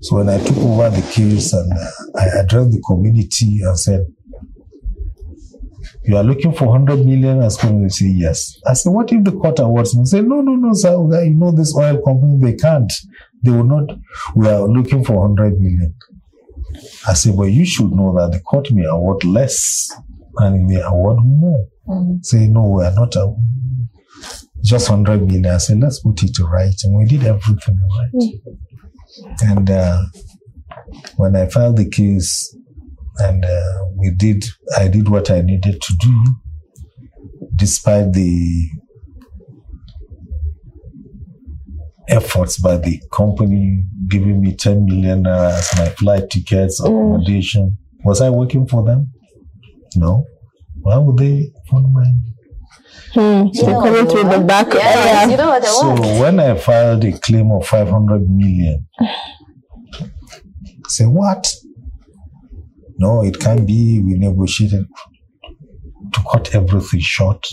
So 0.00 0.16
when 0.16 0.28
I 0.28 0.38
took 0.38 0.56
over 0.58 0.90
the 0.90 1.02
case 1.12 1.52
and 1.52 1.72
uh, 1.72 1.90
I 2.16 2.40
addressed 2.40 2.70
the 2.70 2.82
community 2.86 3.60
and 3.62 3.78
said, 3.78 4.06
you 6.04 6.16
are 6.16 6.22
looking 6.22 6.54
for 6.54 6.68
100 6.68 7.04
million 7.04 7.42
as 7.42 7.56
community? 7.56 7.90
Say, 7.90 8.06
yes. 8.06 8.58
I 8.66 8.74
said, 8.74 8.90
what 8.90 9.12
if 9.12 9.24
the 9.24 9.32
court 9.32 9.58
awards 9.58 9.96
me? 9.96 10.04
Say, 10.04 10.20
no, 10.20 10.40
no, 10.40 10.54
no, 10.54 10.72
sir. 10.72 10.92
You 10.92 11.34
know 11.34 11.50
this 11.50 11.76
oil 11.76 12.00
company, 12.02 12.38
they 12.40 12.56
can't. 12.56 12.92
They 13.42 13.50
will 13.50 13.64
not. 13.64 13.96
We 14.34 14.48
are 14.48 14.66
looking 14.66 15.04
for 15.04 15.28
100 15.28 15.60
million. 15.60 15.94
I 17.06 17.14
said, 17.14 17.34
well, 17.34 17.48
you 17.48 17.66
should 17.66 17.90
know 17.90 18.14
that 18.14 18.32
the 18.32 18.40
court 18.40 18.70
may 18.70 18.84
award 18.84 19.24
less 19.24 19.90
and 20.36 20.56
it 20.56 20.74
may 20.74 20.80
award 20.80 21.18
more. 21.24 21.66
Hmm. 21.86 22.16
Say, 22.22 22.46
no, 22.48 22.68
we 22.68 22.84
are 22.84 22.94
not 22.94 23.14
a, 23.16 23.34
just 24.62 24.88
100 24.88 25.26
million. 25.26 25.46
I 25.46 25.58
said, 25.58 25.80
let's 25.80 26.00
put 26.00 26.22
it 26.22 26.38
right. 26.38 26.74
And 26.84 26.96
we 26.96 27.04
did 27.04 27.24
everything 27.24 27.78
right. 27.98 28.32
And 29.40 29.70
uh, 29.70 30.02
when 31.16 31.36
I 31.36 31.48
filed 31.48 31.76
the 31.76 31.88
case, 31.88 32.56
and 33.18 33.44
uh, 33.44 33.84
we 33.96 34.10
did, 34.10 34.44
I 34.76 34.88
did 34.88 35.08
what 35.08 35.30
I 35.30 35.40
needed 35.40 35.80
to 35.80 35.96
do, 35.96 36.24
despite 37.54 38.12
the 38.12 38.68
efforts 42.08 42.58
by 42.58 42.76
the 42.76 43.00
company 43.12 43.84
giving 44.08 44.40
me 44.40 44.54
10 44.54 44.86
million 44.86 45.26
as 45.26 45.70
my 45.76 45.88
flight 45.90 46.30
tickets, 46.30 46.80
accommodation. 46.80 47.76
Was 48.04 48.20
I 48.20 48.30
working 48.30 48.66
for 48.66 48.84
them? 48.84 49.12
No. 49.96 50.24
Why 50.80 50.96
would 50.96 51.18
they 51.18 51.50
fund 51.70 51.92
my 51.92 52.06
Hmm. 53.14 53.46
You 53.52 53.62
coming 53.64 54.06
through 54.06 54.24
they 54.24 54.30
the 54.30 54.36
want? 54.38 54.46
back. 54.46 54.74
Yes, 54.74 55.06
Yeah. 55.06 55.30
you 55.30 55.36
know 55.36 55.48
what 55.48 55.62
they 55.62 55.68
So 55.68 56.20
when 56.20 56.40
I 56.40 56.54
filed 56.58 57.04
a 57.04 57.12
claim 57.18 57.50
of 57.52 57.66
500 57.66 58.28
million, 58.28 58.86
I 59.00 60.88
say, 60.88 61.06
what? 61.06 61.52
No, 62.98 63.22
it 63.24 63.38
can't 63.40 63.66
be. 63.66 64.00
We 64.00 64.14
negotiated 64.18 64.86
to 66.12 66.20
cut 66.30 66.54
everything 66.54 67.00
short. 67.00 67.46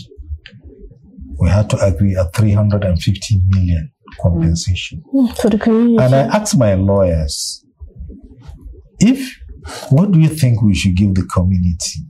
We 1.38 1.48
had 1.50 1.68
to 1.70 1.78
agree 1.84 2.16
at 2.16 2.34
350 2.34 3.40
million 3.48 3.92
compensation. 4.20 5.02
For 5.40 5.50
the 5.50 5.58
community. 5.58 6.02
And 6.02 6.14
I 6.14 6.20
asked 6.36 6.56
my 6.58 6.74
lawyers, 6.74 7.64
if, 9.00 9.36
what 9.90 10.10
do 10.12 10.18
you 10.20 10.28
think 10.28 10.62
we 10.62 10.74
should 10.74 10.96
give 10.96 11.14
the 11.14 11.24
community? 11.24 12.00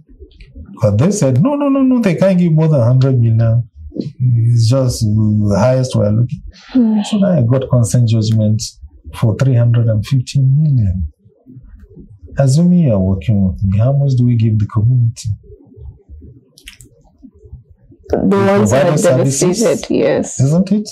But 0.80 0.98
they 0.98 1.10
said, 1.10 1.42
no, 1.42 1.54
no, 1.54 1.68
no, 1.68 1.82
no, 1.82 2.00
they 2.00 2.14
can't 2.16 2.38
give 2.38 2.52
more 2.52 2.68
than 2.68 2.80
100 2.80 3.18
million. 3.18 3.68
It's 3.98 4.68
just 4.68 5.00
the 5.02 5.56
highest 5.58 5.96
we're 5.96 6.10
looking. 6.10 6.42
Hmm. 6.68 7.00
So 7.02 7.18
now 7.18 7.38
I 7.38 7.42
got 7.42 7.68
consent 7.70 8.08
judgment 8.08 8.62
for 9.14 9.36
350 9.36 10.40
million. 10.40 11.08
Assuming 12.38 12.80
you 12.80 12.92
are 12.92 12.98
working 12.98 13.48
with 13.48 13.62
me, 13.64 13.78
how 13.78 13.92
much 13.92 14.12
do 14.18 14.26
we 14.26 14.36
give 14.36 14.58
the 14.58 14.66
community? 14.66 15.30
The 18.10 18.18
ones 18.18 18.70
that 18.70 18.86
are 18.86 18.92
provided 18.92 18.98
services. 18.98 19.40
devastated, 19.60 19.94
yes. 19.94 20.40
Isn't 20.40 20.72
it? 20.72 20.88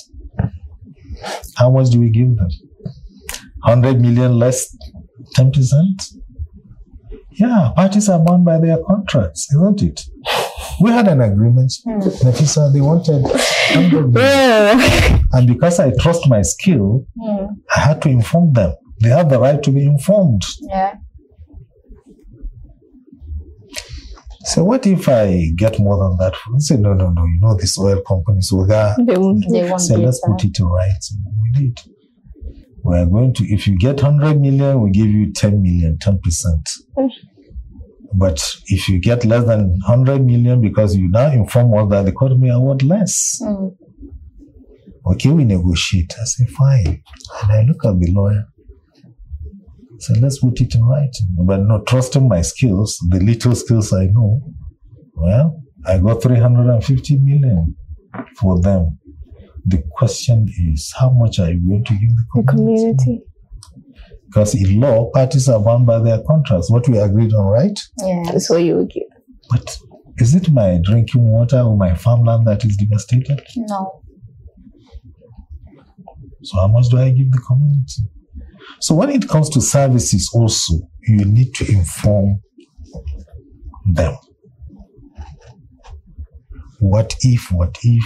How 1.57 1.70
much 1.70 1.91
do 1.91 2.01
we 2.01 2.09
give 2.11 2.37
them? 2.37 2.49
100 3.64 4.01
million 4.01 4.39
less 4.39 4.74
10%? 5.37 6.24
Yeah, 7.37 7.70
parties 7.74 8.09
are 8.09 8.18
bound 8.24 8.45
by 8.45 8.59
their 8.59 8.78
contracts, 8.87 9.53
isn't 9.53 9.82
it? 9.82 10.01
We 10.80 10.91
had 10.91 11.09
an 11.09 11.20
agreement. 11.20 11.72
Nafisa, 11.87 12.72
they 12.72 12.80
wanted 12.80 13.22
100 13.22 14.12
million. 14.12 14.12
Yeah. 14.14 15.18
And 15.32 15.47
because 15.49 15.80
I 15.80 15.93
trust 16.01 16.28
my 16.28 16.43
skill, 16.43 17.07
Hmm. 17.20 17.47
I 17.76 17.80
had 17.80 18.03
to 18.03 18.09
inform 18.09 18.53
them. 18.53 18.74
They 19.01 19.09
have 19.11 19.28
the 19.30 19.39
right 19.41 19.62
to 19.62 19.70
be 19.70 19.85
informed. 19.85 20.43
Yeah. 20.61 20.95
So 24.47 24.62
what 24.62 24.87
if 24.87 25.09
I 25.09 25.51
get 25.57 25.78
more 25.80 25.97
than 25.97 26.18
that? 26.18 26.35
I 26.35 26.59
say, 26.59 26.76
no, 26.76 26.93
no, 26.93 27.11
no. 27.11 27.24
You 27.24 27.41
know, 27.41 27.57
these 27.57 27.78
oil 27.78 28.03
companies, 28.07 28.53
we 28.53 28.66
got 28.66 28.97
They 29.05 29.16
won't. 29.16 29.45
They 29.51 29.68
won't 29.68 29.80
So 29.80 29.97
let's 29.97 30.20
that. 30.20 30.28
put 30.39 30.45
it 30.45 30.59
in 30.59 30.66
writing. 30.66 31.24
We 31.43 31.51
did. 31.61 31.80
We 32.85 32.99
are 32.99 33.07
going 33.07 33.32
to, 33.35 33.45
if 33.45 33.66
you 33.66 33.78
get 33.78 34.03
100 34.03 34.41
million, 34.41 34.80
we 34.82 34.91
give 34.91 35.07
you 35.07 35.32
10 35.32 35.62
million, 35.62 35.97
10%. 35.99 36.18
Mm. 36.99 37.11
But 38.16 38.41
if 38.66 38.89
you 38.89 39.01
get 39.01 39.24
less 39.24 39.45
than 39.47 39.70
100 39.87 40.24
million, 40.24 40.61
because 40.61 40.95
you 40.95 41.09
now 41.09 41.32
inform 41.32 41.74
us 41.74 41.91
that 41.91 42.05
the 42.05 42.12
court 42.12 42.39
may 42.39 42.51
award 42.51 42.82
less. 42.82 43.41
Hmm. 43.43 43.68
Okay, 45.07 45.30
we 45.30 45.45
negotiate. 45.45 46.14
I 46.20 46.24
say, 46.24 46.47
fine. 46.47 47.03
And 47.43 47.53
I 47.53 47.62
look 47.62 47.85
at 47.85 47.99
the 47.99 48.12
lawyer. 48.12 48.45
So 49.99 50.14
let's 50.20 50.39
put 50.39 50.61
it 50.61 50.74
in 50.74 50.85
writing. 50.85 51.26
But 51.41 51.62
not 51.62 51.87
trusting 51.87 52.28
my 52.28 52.43
skills, 52.43 52.99
the 53.09 53.18
little 53.18 53.55
skills 53.55 53.93
I 53.93 54.07
know. 54.07 54.41
Well, 55.14 55.62
I 55.85 55.99
got 55.99 56.22
350 56.22 57.18
million 57.18 57.76
for 58.39 58.61
them. 58.61 58.99
The 59.67 59.83
question 59.93 60.47
is, 60.73 60.93
how 60.99 61.11
much 61.11 61.39
are 61.39 61.51
you 61.51 61.61
going 61.69 61.85
to 61.85 61.93
give 61.95 62.11
the 62.11 62.25
The 62.43 62.43
community? 62.53 62.97
community. 63.05 63.23
Because 64.27 64.55
in 64.55 64.81
law, 64.81 65.11
parties 65.12 65.49
are 65.49 65.61
bound 65.62 65.87
by 65.87 66.01
their 66.01 66.21
contracts, 66.27 66.71
what 66.71 66.89
we 66.89 66.99
agreed 66.99 67.33
on, 67.33 67.47
right? 67.47 67.79
Yeah. 68.03 68.23
That's 68.27 68.51
what 68.51 68.62
you 68.62 68.85
give. 68.93 69.05
But 69.51 69.79
is 70.19 70.35
it 70.35 70.51
my 70.51 70.81
drinking 70.83 71.25
water 71.29 71.61
or 71.61 71.77
my 71.77 71.95
farmland 71.95 72.47
that 72.47 72.65
is 72.65 72.77
devastated? 72.77 73.43
No. 73.57 74.03
So 76.43 76.59
how 76.59 76.69
much 76.69 76.89
do 76.89 76.99
I 76.99 77.11
give 77.11 77.31
the 77.33 77.39
community? 77.47 78.03
So 78.81 78.95
when 78.95 79.11
it 79.11 79.29
comes 79.29 79.49
to 79.51 79.61
services 79.61 80.31
also, 80.35 80.75
you 81.07 81.25
need 81.25 81.55
to 81.55 81.71
inform 81.73 82.41
them. 83.93 84.17
What 86.81 87.15
if, 87.23 87.51
what 87.53 87.79
if 87.83 88.05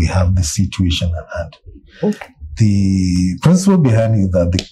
we 0.00 0.06
have 0.06 0.34
the 0.34 0.42
situation 0.42 1.12
at 1.20 1.26
hand? 1.36 1.56
Okay. 2.02 2.28
The 2.56 3.38
principle 3.42 3.78
behind 3.78 4.14
it 4.16 4.24
is 4.24 4.30
that 4.32 4.50
the 4.52 4.66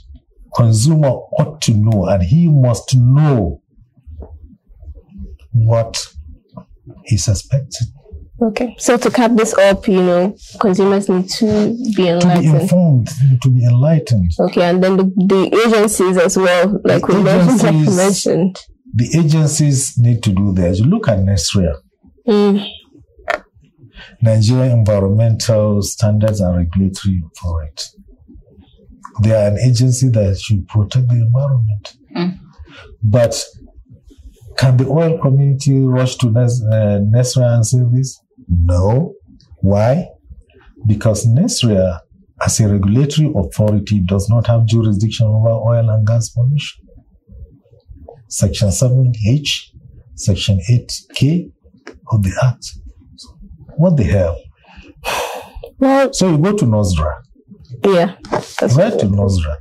consumer 0.57 1.09
ought 1.39 1.61
to 1.63 1.73
know 1.75 2.07
and 2.07 2.23
he 2.23 2.49
must 2.49 2.97
know 2.97 3.63
what 5.53 5.97
he 7.05 7.17
suspects. 7.17 7.85
Okay. 8.41 8.75
So 8.79 8.97
to 8.97 9.11
cap 9.11 9.33
this 9.35 9.53
up, 9.55 9.89
you 9.89 10.01
know, 10.03 10.37
consumers 10.61 11.09
need 11.09 11.29
to 11.41 11.77
be 11.97 12.05
To 12.05 12.37
be 12.41 12.47
informed, 12.47 13.09
to 13.43 13.49
be 13.51 13.65
enlightened. 13.65 14.31
Okay, 14.39 14.63
and 14.63 14.83
then 14.83 14.97
the, 14.97 15.05
the 15.05 15.61
agencies 15.67 16.17
as 16.17 16.37
well, 16.37 16.81
like 16.85 17.05
The 17.07 17.15
we 17.17 17.23
mentioned, 17.23 17.59
like 17.63 17.73
you 17.75 17.81
agencies- 17.81 17.97
mentioned. 17.97 18.59
The 18.95 19.19
agencies 19.19 19.99
need 19.99 20.23
to 20.23 20.31
do 20.33 20.53
theirs. 20.55 20.81
Look 20.81 21.09
at 21.09 21.19
NESREA. 21.19 21.75
Mm. 22.27 22.67
Nigeria 24.21 24.73
Environmental 24.73 25.83
Standards 25.83 26.41
and 26.41 26.57
Regulatory 26.57 27.23
Authority. 27.27 27.85
They 29.23 29.33
are 29.33 29.49
an 29.49 29.59
agency 29.59 30.09
that 30.11 30.39
should 30.39 30.67
protect 30.69 31.09
the 31.09 31.17
environment. 31.17 31.95
Mm. 32.17 32.39
But 33.03 33.43
can 34.57 34.77
the 34.77 34.87
oil 34.89 35.19
community 35.19 35.81
rush 35.81 36.17
to 36.17 36.31
Nes- 36.31 36.63
uh, 36.63 37.01
and 37.01 37.67
say 37.67 37.79
this? 37.93 38.21
No. 38.49 39.15
Why? 39.61 40.09
Because 40.87 41.27
NESREA, 41.27 42.01
as 42.45 42.61
a 42.61 42.69
regulatory 42.69 43.33
authority, 43.37 44.01
does 44.01 44.29
not 44.29 44.47
have 44.47 44.67
jurisdiction 44.67 45.27
over 45.27 45.49
oil 45.49 45.89
and 45.91 46.07
gas 46.07 46.31
pollution. 46.31 46.87
Section 48.29 48.69
7H, 48.69 49.71
Section 50.15 50.61
8K 50.69 51.51
of 52.13 52.23
the 52.23 52.33
Act. 52.43 52.79
What 53.79 53.97
the 53.97 54.03
hell? 54.05 54.37
Well, 55.79 56.13
So 56.13 56.31
you 56.33 56.39
go 56.39 56.57
to 56.57 56.65
NOSDRA, 56.65 57.13
yeah. 57.85 58.17
That's 58.33 58.75
right 58.77 58.99
to 58.99 59.07
NOSDRA, 59.07 59.57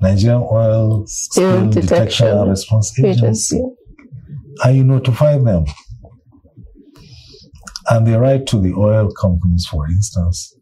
Nigerian 0.00 0.42
Oil 0.50 1.04
Spill 1.08 1.70
Detection, 1.70 1.80
Detection 1.80 2.26
and 2.28 2.50
Response 2.50 2.96
Agency, 3.00 3.56
agency. 3.56 3.62
and 4.64 4.76
you 4.76 4.84
notify 4.84 5.36
them. 5.38 5.64
And 7.90 8.06
they 8.06 8.14
write 8.16 8.46
to 8.48 8.60
the 8.60 8.72
oil 8.74 9.10
companies, 9.20 9.66
for 9.66 9.88
instance. 9.88 10.54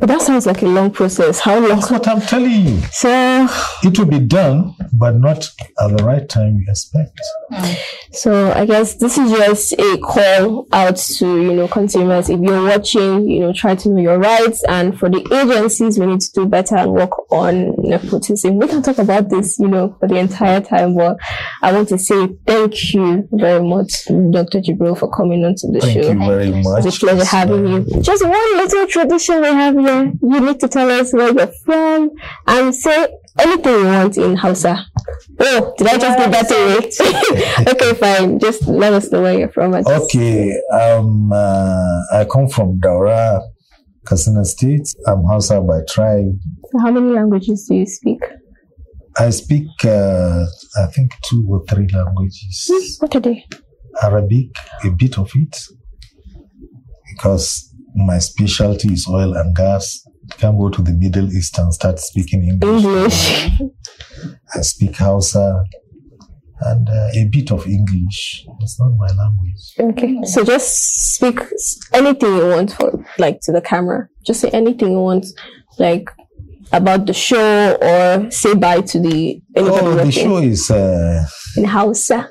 But 0.00 0.06
that 0.08 0.20
sounds 0.22 0.46
like 0.46 0.62
a 0.62 0.66
long 0.66 0.90
process. 0.90 1.38
How 1.38 1.60
long? 1.60 1.68
That's 1.68 1.90
what 1.92 2.08
I'm 2.08 2.20
telling 2.20 2.50
you. 2.66 2.80
So, 2.90 3.46
It 3.84 3.96
will 3.96 4.06
be 4.06 4.18
done, 4.18 4.74
but 5.02 5.16
not 5.16 5.50
at 5.80 5.96
the 5.96 6.04
right 6.04 6.28
time 6.28 6.58
you 6.58 6.64
expect. 6.68 7.20
Hmm. 7.50 7.72
so 8.12 8.52
I 8.52 8.64
guess 8.64 8.94
this 8.94 9.18
is 9.18 9.32
just 9.32 9.72
a 9.72 9.98
call 9.98 10.68
out 10.72 10.96
to 10.96 11.26
you 11.42 11.54
know 11.54 11.66
consumers. 11.66 12.30
If 12.30 12.38
you're 12.38 12.62
watching, 12.62 13.28
you 13.28 13.40
know, 13.40 13.52
try 13.52 13.74
to 13.74 13.88
know 13.88 14.00
your 14.00 14.20
rights, 14.20 14.62
and 14.68 14.96
for 14.96 15.10
the 15.10 15.18
agencies, 15.34 15.98
we 15.98 16.06
need 16.06 16.20
to 16.20 16.30
do 16.32 16.46
better 16.46 16.76
and 16.76 16.92
work 16.92 17.10
on 17.32 17.74
nepotism. 17.78 18.58
We 18.58 18.68
can 18.68 18.80
talk 18.80 18.98
about 18.98 19.28
this, 19.28 19.58
you 19.58 19.66
know, 19.66 19.96
for 19.98 20.06
the 20.06 20.18
entire 20.18 20.60
time. 20.60 20.94
But 20.94 21.16
I 21.62 21.72
want 21.72 21.88
to 21.88 21.98
say 21.98 22.28
thank 22.46 22.94
you 22.94 23.28
very 23.32 23.66
much, 23.66 24.04
Dr. 24.06 24.60
Jibril, 24.60 24.96
for 24.96 25.10
coming 25.10 25.44
on 25.44 25.56
to 25.56 25.66
the 25.66 25.80
Thank 25.80 25.94
show. 25.94 26.08
Thank 26.10 26.20
you 26.20 26.28
very 26.28 26.62
much. 26.62 26.86
It's 26.86 26.96
a 26.96 27.00
pleasure 27.00 27.24
having 27.24 27.66
uh, 27.66 27.78
you. 27.78 28.02
Just 28.02 28.22
one 28.22 28.56
little 28.56 28.86
tradition 28.86 29.40
we 29.40 29.48
have 29.48 29.76
here. 29.76 30.12
You 30.22 30.40
need 30.40 30.60
to 30.60 30.68
tell 30.68 30.88
us 30.88 31.12
where 31.12 31.34
you're 31.34 31.52
from 31.64 32.10
and 32.46 32.72
say 32.72 33.08
anything 33.38 33.74
you 33.74 33.84
want 33.84 34.16
in 34.16 34.36
Hausa. 34.36 34.86
Oh, 35.40 35.74
did 35.78 35.86
I 35.86 35.98
just 35.98 36.18
give 36.18 36.30
that 36.32 36.48
to 36.48 36.54
away? 36.54 37.72
okay, 37.72 37.94
fine. 37.94 38.38
Just 38.38 38.66
let 38.66 38.92
us 38.92 39.10
know 39.10 39.22
where 39.22 39.38
you're 39.38 39.48
from. 39.50 39.74
Okay, 39.74 40.52
um, 40.72 41.32
uh, 41.32 42.02
I 42.12 42.24
come 42.30 42.48
from 42.48 42.78
Daura, 42.80 43.40
Katsina 44.06 44.44
State. 44.44 44.88
I'm 45.06 45.24
Hausa 45.24 45.60
by 45.60 45.80
tribe. 45.88 46.38
So 46.70 46.78
how 46.78 46.90
many 46.90 47.12
languages 47.12 47.66
do 47.68 47.76
you 47.76 47.86
speak? 47.86 48.20
I 49.18 49.30
speak, 49.30 49.68
uh, 49.84 50.46
I 50.78 50.86
think, 50.86 51.12
two 51.28 51.46
or 51.48 51.64
three 51.66 51.86
languages. 51.88 52.96
What 53.00 53.14
are 53.14 53.20
they? 53.20 53.44
Arabic, 54.02 54.56
a 54.84 54.90
bit 54.90 55.18
of 55.18 55.30
it, 55.34 55.56
because 57.10 57.72
my 57.94 58.18
specialty 58.18 58.92
is 58.92 59.06
oil 59.08 59.34
and 59.36 59.54
gas. 59.54 60.02
Can't 60.38 60.58
go 60.58 60.68
to 60.70 60.82
the 60.82 60.92
Middle 60.92 61.32
East 61.32 61.58
and 61.58 61.72
start 61.72 61.98
speaking 61.98 62.42
English. 62.44 62.84
English. 62.84 63.60
I 64.54 64.60
speak 64.62 64.96
Hausa 64.96 65.62
and 66.60 66.88
uh, 66.88 67.08
a 67.14 67.24
bit 67.30 67.50
of 67.52 67.66
English. 67.66 68.44
It's 68.60 68.78
not 68.80 68.90
my 68.96 69.08
language. 69.08 69.62
okay. 69.80 70.22
So 70.24 70.44
just 70.44 71.14
speak 71.14 71.38
anything 71.92 72.36
you 72.36 72.48
want 72.48 72.72
for 72.72 73.04
like 73.18 73.40
to 73.42 73.52
the 73.52 73.60
camera. 73.60 74.08
Just 74.26 74.40
say 74.40 74.48
anything 74.50 74.92
you 74.92 75.00
want, 75.00 75.26
like 75.78 76.08
about 76.72 77.06
the 77.06 77.12
show 77.12 77.74
or 77.82 78.30
say 78.30 78.54
bye 78.54 78.80
to 78.80 78.98
the 79.00 79.42
anybody 79.56 79.86
Oh, 79.86 79.94
the 80.04 80.10
show 80.12 80.36
is 80.38 80.70
uh, 80.70 81.24
in 81.56 81.64
Hausa 81.64 82.28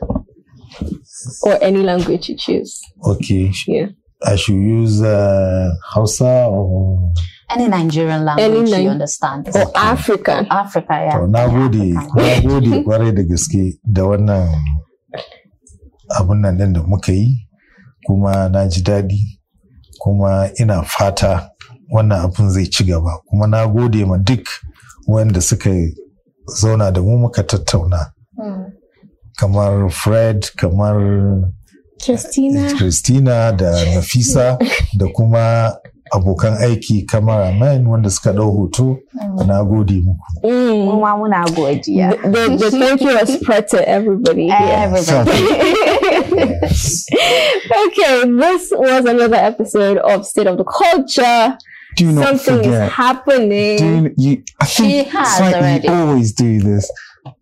or 1.44 1.62
any 1.62 1.82
language 1.84 2.30
you 2.30 2.36
choose. 2.38 2.80
okay. 3.06 3.52
Yeah. 3.68 3.88
I 4.26 4.36
should 4.36 4.56
use 4.56 5.02
uh, 5.02 5.72
Hausa 5.94 6.46
or 6.50 7.12
Any 7.50 7.68
Nigerian 7.68 8.24
language 8.24 8.70
Ni- 8.72 8.84
you 8.84 8.90
understand. 8.90 9.50
Or 9.54 9.72
African. 9.76 10.48
Africa, 10.50 10.88
yeah. 10.94 11.18
To, 11.20 11.28
na 11.28 11.48
gode, 11.48 11.94
na 11.94 12.40
gode 12.42 12.84
ƙwarai 12.86 13.12
da 13.16 13.24
gaske 13.24 13.80
da 13.84 14.02
wannan 14.04 14.48
abun 16.18 16.40
nan 16.42 16.58
ɗin 16.58 16.74
da 16.74 16.84
muka 16.84 17.12
yi, 17.12 17.48
kuma 18.08 18.50
na 18.50 18.68
ji 18.68 18.82
daɗi, 18.82 19.20
kuma 20.02 20.50
ina 20.60 20.84
fata 20.84 21.50
wannan 21.94 22.24
abun 22.26 22.50
zai 22.50 22.66
ci 22.66 22.84
gaba. 22.84 23.20
Kuma 23.30 23.48
na 23.48 23.68
gode 23.68 24.06
ma 24.08 24.18
duk 24.18 24.46
wanda 25.08 25.42
suka 25.42 25.70
zauna 26.60 26.92
da 26.94 27.02
mu 27.02 27.18
muka 27.18 27.44
tattauna, 27.44 28.12
Hmm. 28.38 28.64
kamar 29.38 29.90
Fred, 29.90 30.50
kamar 30.58 30.98
Christina. 32.04 32.74
Christina 32.78 33.52
da 33.56 33.72
Nafisa 33.96 34.58
da 34.98 35.08
kuma 35.16 35.76
abokan 36.14 36.58
aiki 36.64 37.06
cameraman 37.08 37.88
wanda 37.88 38.10
suka 38.10 38.34
ɗau 38.34 38.52
hoto 38.58 38.98
na 39.48 39.64
gode 39.64 40.02
muku 40.02 40.20
Mm. 40.44 40.86
Mu 40.86 41.00
ma 41.00 41.16
muna 41.16 41.46
godiya. 41.56 42.12
The, 42.24 42.58
the 42.58 42.72
thank 42.72 43.02
you 43.02 43.14
was 43.16 43.34
spread 43.40 43.68
to 43.70 43.88
everybody 43.88 44.48
here. 44.50 44.58
Everybody. 44.60 45.32
Okay, 47.72 48.30
this 48.32 48.72
was 48.72 49.06
another 49.06 49.36
episode 49.36 49.98
of 49.98 50.26
State 50.26 50.48
of 50.48 50.58
the 50.58 50.64
Culture. 50.64 51.58
Do 51.98 52.12
not 52.12 52.26
Something 52.40 52.58
forget. 52.64 52.88
is 52.88 52.92
happening. 52.94 53.78
Do 53.78 53.86
you, 53.86 54.14
you, 54.18 54.44
I 54.60 54.66
think 54.66 54.90
She 54.92 55.04
has 55.10 55.38
Swank, 55.38 55.56
already. 55.56 55.88
you 55.88 55.94
always 55.94 56.34
do 56.34 56.60
this. 56.60 56.90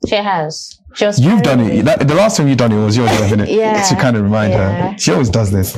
She 0.08 0.16
has. 0.16 0.79
She 0.96 1.06
was 1.06 1.20
You've 1.20 1.42
done 1.44 1.60
it. 1.62 1.84
That, 1.86 2.08
the 2.08 2.16
last 2.16 2.38
time 2.38 2.48
you 2.48 2.56
done 2.56 2.72
it 2.72 2.84
was 2.84 2.98
yours, 2.98 3.10
wasn't 3.20 3.42
it? 3.44 3.50
Yeah. 3.50 3.82
To 3.84 3.96
kind 3.96 4.16
of 4.18 4.24
remind 4.24 4.54
her. 4.54 4.96
She 4.98 5.12
always 5.12 5.30
does 5.30 5.52
this. 5.52 5.76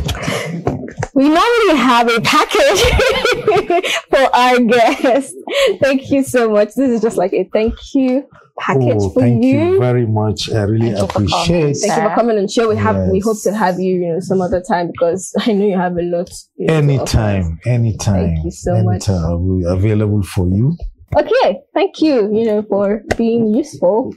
we 1.13 1.27
normally 1.29 1.77
have 1.77 2.07
a 2.09 2.21
package 2.21 2.81
for 4.09 4.35
our 4.35 4.59
guests. 4.59 5.35
Thank 5.81 6.09
you 6.11 6.23
so 6.23 6.49
much. 6.49 6.69
This 6.75 6.89
is 6.91 7.01
just 7.01 7.17
like 7.17 7.33
a 7.33 7.49
thank 7.53 7.75
you 7.93 8.27
package 8.59 8.93
Oh, 8.99 9.09
for 9.09 9.21
thank 9.21 9.43
you. 9.43 9.57
Thank 9.57 9.73
you. 9.73 9.79
very 9.79 10.05
much. 10.05 10.49
I 10.51 10.61
really 10.63 10.91
Thank 10.91 11.01
you 11.01 11.07
for 11.07 11.13
coming. 11.13 11.29
appreciate 11.29 11.77
Thank 11.77 12.01
you 12.03 12.09
for 12.09 12.15
coming 12.15 12.37
on 12.37 12.43
the 12.43 12.51
show. 12.51 12.69
We 12.69 12.75
have 12.77 13.09
we 13.09 13.19
hope 13.19 13.37
to 13.43 13.53
have 13.53 13.79
you, 13.79 13.95
you 13.95 14.13
know, 14.13 14.19
some 14.19 14.41
other 14.41 14.61
time 14.61 14.87
because 14.91 15.33
I 15.39 15.53
know 15.53 15.65
you 15.65 15.77
have 15.77 15.97
a 15.97 16.01
lot. 16.03 16.29
you 16.55 16.67
know, 16.67 16.73
to 16.81 17.01
offer 17.01 17.17
anytime, 17.19 17.59
anytime. 17.65 18.25
Thank 18.35 18.45
you 18.45 18.51
so 18.51 18.83
much. 18.83 19.09
anytime. 19.09 19.25
I'll 19.25 19.39
be 19.57 19.63
available 19.65 20.23
for 20.23 20.47
you. 20.47 20.75
Okay, 21.17 21.59
thank 21.73 21.99
you, 22.01 22.33
you 22.33 22.45
know, 22.45 22.63
for 22.69 23.01
being 23.17 23.53
useful 23.53 24.13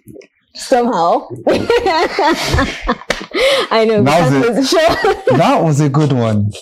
somehow. 0.55 1.27
I 3.71 3.85
know. 3.87 4.03
That 4.05 4.21
was 4.21 4.31
can't 4.31 4.45
it. 4.45 4.53
close 4.53 4.57
the 4.57 4.67
show. 5.27 5.37
That 5.37 5.63
was 5.63 5.81
a 5.81 5.89
good 5.89 6.13
one. 6.13 6.53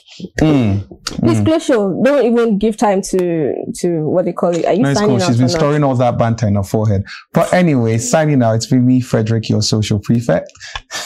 Mm. 0.41 0.89
Please 1.05 1.41
close 1.43 1.65
show. 1.67 2.03
Don't 2.03 2.25
even 2.25 2.59
give 2.59 2.77
time 2.77 3.03
to 3.03 3.55
to 3.81 4.09
what 4.09 4.25
they 4.25 4.33
call 4.33 4.57
it. 4.57 4.65
Are 4.65 4.73
you 4.73 4.83
No, 4.83 4.91
it's 4.91 4.99
signing 5.01 5.19
cool. 5.19 5.27
She's 5.27 5.37
been 5.37 5.47
not? 5.49 5.51
storing 5.59 5.85
all 5.85 5.95
that 5.97 6.17
banter 6.19 6.47
in 6.49 6.55
her 6.55 6.63
forehead. 6.63 7.05
But 7.35 7.53
anyway, 7.53 7.99
signing 7.99 8.43
out. 8.43 8.55
It's 8.55 8.67
been 8.67 8.87
me, 8.87 9.01
Frederick, 9.01 9.49
your 9.51 9.61
social 9.63 9.99
prefect. 9.99 10.51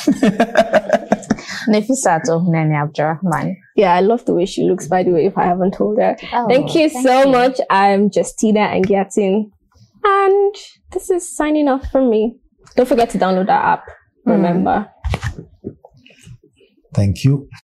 Nefisat 1.68 2.28
of 2.28 2.46
Nene 2.46 2.72
Abdurrahman. 2.72 3.56
Yeah, 3.74 3.94
I 3.94 4.00
love 4.00 4.24
the 4.24 4.34
way 4.34 4.46
she 4.46 4.62
looks. 4.62 4.86
By 4.86 5.02
the 5.02 5.10
way, 5.10 5.26
if 5.26 5.36
I 5.36 5.44
haven't 5.44 5.74
told 5.74 5.98
her, 5.98 6.16
Oh, 6.32 6.46
thank 6.48 6.74
you 6.74 6.88
so 6.88 7.28
much. 7.28 7.58
I'm 7.70 8.10
Justina 8.14 8.60
Angiatin, 8.68 9.50
and 10.04 10.54
this 10.92 11.10
is 11.10 11.28
signing 11.36 11.66
off 11.68 11.90
from 11.90 12.08
me. 12.10 12.36
Don't 12.76 12.86
forget 12.86 13.10
to 13.10 13.18
download 13.18 13.46
that 13.46 13.64
app. 13.64 13.84
Hmm. 14.24 14.30
Remember. 14.32 14.88
Thank 16.94 17.24
you. 17.24 17.48